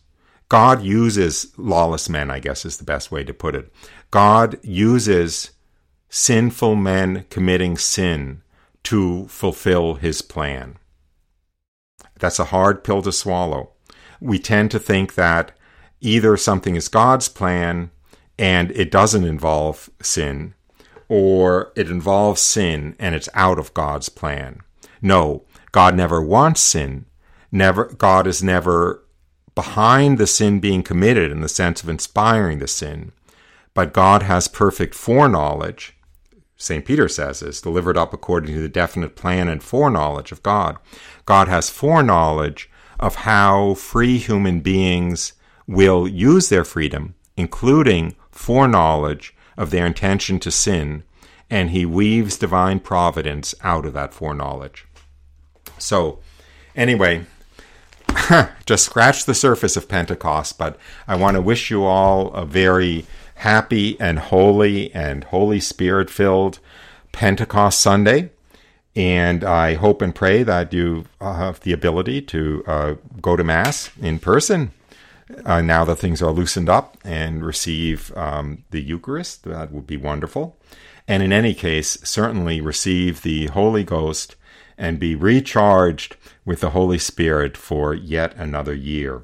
God 0.49 0.82
uses 0.82 1.53
lawless 1.59 2.09
men, 2.09 2.30
I 2.30 2.39
guess 2.39 2.64
is 2.64 2.78
the 2.78 2.84
best 2.84 3.12
way 3.12 3.22
to 3.24 3.34
put 3.34 3.55
it. 3.55 3.72
God 4.11 4.59
uses 4.62 5.51
sinful 6.09 6.74
men 6.74 7.26
committing 7.28 7.76
sin 7.76 8.43
to 8.84 9.26
fulfill 9.28 9.95
his 9.95 10.22
plan. 10.22 10.78
That's 12.18 12.39
a 12.39 12.47
hard 12.47 12.82
pill 12.82 13.03
to 13.03 13.12
swallow. 13.12 13.72
We 14.20 14.39
tend 14.39 14.70
to 14.70 14.78
think 14.78 15.14
that 15.14 15.53
either 16.01 16.36
something 16.36 16.76
is 16.76 16.89
God's 16.89 17.28
plan 17.28 17.91
and 18.39 18.70
it 18.70 18.91
doesn't 18.91 19.24
involve 19.24 19.91
sin, 20.01 20.55
or 21.09 21.72
it 21.74 21.90
involves 21.90 22.40
sin 22.40 22.94
and 22.98 23.14
it's 23.14 23.28
out 23.34 23.59
of 23.59 23.74
God's 23.74 24.09
plan. 24.09 24.61
No, 25.00 25.44
God 25.72 25.94
never 25.94 26.20
wants 26.20 26.61
sin. 26.61 27.06
Never, 27.50 27.86
God 27.86 28.26
is 28.26 28.42
never 28.42 29.04
behind 29.54 30.18
the 30.18 30.26
sin 30.26 30.61
being 30.61 30.82
committed 30.82 31.32
in 31.32 31.40
the 31.40 31.48
sense 31.48 31.82
of 31.82 31.88
inspiring 31.88 32.59
the 32.59 32.68
sin. 32.68 33.12
But 33.74 33.92
God 33.92 34.22
has 34.22 34.48
perfect 34.48 34.94
foreknowledge. 34.94 35.96
St. 36.56 36.84
Peter 36.84 37.09
says 37.09 37.40
is 37.42 37.61
delivered 37.61 37.96
up 37.96 38.12
according 38.12 38.54
to 38.54 38.61
the 38.61 38.68
definite 38.68 39.14
plan 39.14 39.48
and 39.48 39.62
foreknowledge 39.62 40.32
of 40.32 40.42
God. 40.42 40.76
God 41.24 41.48
has 41.48 41.70
foreknowledge 41.70 42.68
of 42.98 43.14
how 43.16 43.74
free 43.74 44.18
human 44.18 44.61
beings 44.61 45.34
will 45.66 46.09
use 46.09 46.48
their 46.48 46.64
freedom, 46.64 47.14
including 47.36 48.16
foreknowledge 48.30 49.34
of 49.59 49.70
their 49.70 49.84
intention 49.84 50.38
to 50.38 50.50
sin, 50.50 51.02
and 51.50 51.70
he 51.70 51.84
weaves 51.84 52.38
divine 52.38 52.80
providence 52.80 53.54
out 53.62 53.84
of 53.84 53.92
that 53.92 54.14
foreknowledge. 54.14 54.86
So, 55.78 56.20
anyway, 56.76 57.26
just 58.64 58.86
scratch 58.86 59.24
the 59.24 59.34
surface 59.34 59.76
of 59.76 59.88
Pentecost, 59.88 60.56
but 60.56 60.78
I 61.06 61.16
want 61.16 61.34
to 61.34 61.42
wish 61.42 61.70
you 61.70 61.84
all 61.84 62.32
a 62.32 62.46
very 62.46 63.04
happy 63.34 64.00
and 64.00 64.18
holy 64.18 64.94
and 64.94 65.24
Holy 65.24 65.61
Spirit 65.61 66.09
filled 66.09 66.61
Pentecost 67.12 67.80
Sunday. 67.80 68.30
And 68.94 69.44
I 69.44 69.74
hope 69.74 70.02
and 70.02 70.14
pray 70.14 70.42
that 70.42 70.72
you 70.72 71.04
have 71.20 71.61
the 71.61 71.72
ability 71.72 72.22
to 72.22 72.64
uh, 72.66 72.94
go 73.20 73.36
to 73.36 73.44
Mass 73.44 73.90
in 74.00 74.18
person 74.18 74.72
uh, 75.45 75.61
now 75.61 75.85
that 75.85 75.97
things 75.97 76.22
are 76.22 76.33
loosened 76.33 76.68
up 76.68 76.97
and 77.05 77.45
receive 77.45 78.16
um, 78.16 78.64
the 78.70 78.81
Eucharist. 78.81 79.45
That 79.45 79.72
would 79.72 79.87
be 79.87 79.97
wonderful. 79.97 80.57
And 81.07 81.22
in 81.22 81.33
any 81.33 81.55
case, 81.55 81.99
certainly 82.05 82.61
receive 82.61 83.22
the 83.22 83.47
Holy 83.47 83.85
Ghost 83.85 84.37
and 84.76 85.01
be 85.01 85.14
recharged 85.14 86.16
with 86.45 86.61
the 86.61 86.70
Holy 86.70 86.99
Spirit 86.99 87.57
for 87.57 87.95
yet 87.95 88.35
another 88.37 88.74
year. 88.74 89.22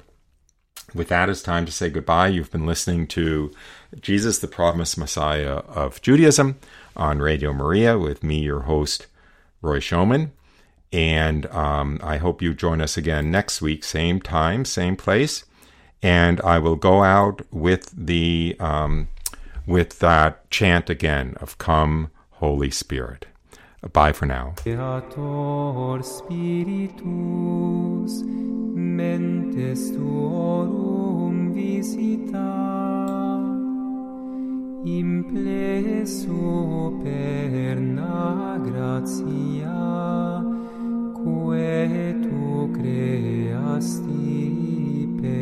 With 0.93 1.09
that, 1.09 1.29
it's 1.29 1.41
time 1.41 1.65
to 1.65 1.71
say 1.71 1.89
goodbye. 1.89 2.27
You've 2.27 2.51
been 2.51 2.65
listening 2.65 3.07
to 3.07 3.51
Jesus, 3.99 4.39
the 4.39 4.47
Promised 4.47 4.97
Messiah 4.97 5.57
of 5.67 6.01
Judaism 6.01 6.57
on 6.95 7.19
Radio 7.19 7.53
Maria 7.53 7.97
with 7.97 8.23
me, 8.23 8.39
your 8.39 8.61
host, 8.61 9.07
Roy 9.61 9.79
Schoeman. 9.79 10.31
And 10.91 11.45
um, 11.47 11.99
I 12.01 12.17
hope 12.17 12.41
you 12.41 12.53
join 12.53 12.79
us 12.79 12.95
again 12.95 13.29
next 13.29 13.61
week, 13.61 13.83
same 13.83 14.21
time, 14.21 14.63
same 14.63 14.95
place. 14.95 15.43
And 16.01 16.39
I 16.41 16.59
will 16.59 16.75
go 16.75 17.03
out 17.03 17.41
with 17.51 17.91
the 17.95 18.55
um, 18.59 19.07
with 19.65 19.99
that 19.99 20.49
chant 20.51 20.89
again 20.89 21.35
of 21.41 21.57
"Come, 21.57 22.11
Holy 22.31 22.69
Spirit." 22.69 23.25
Bye 23.93 24.13
for 24.13 24.25
now. 24.25 24.53
Creator 24.57 26.01
Spiritus, 26.03 27.03
mentes 28.75 29.91
tuorum 29.91 31.53
visita, 31.53 32.65
gratia, 38.59 40.41
quae 41.13 42.13
tu 42.21 42.71
creasti 42.73 44.25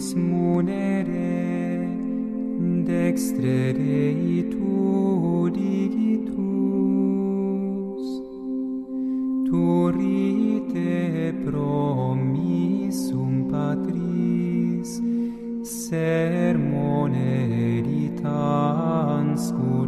Dies 0.00 0.14
munere 0.14 1.84
dextre 2.88 3.56
rei 3.76 4.48
tu 4.48 5.50
digitus 5.56 6.40
tu 9.46 9.64
rite 9.96 10.96
promissum 11.44 13.32
patris 13.52 14.90
sermone 15.68 17.28
editans 17.76 19.42
cum 19.52 19.79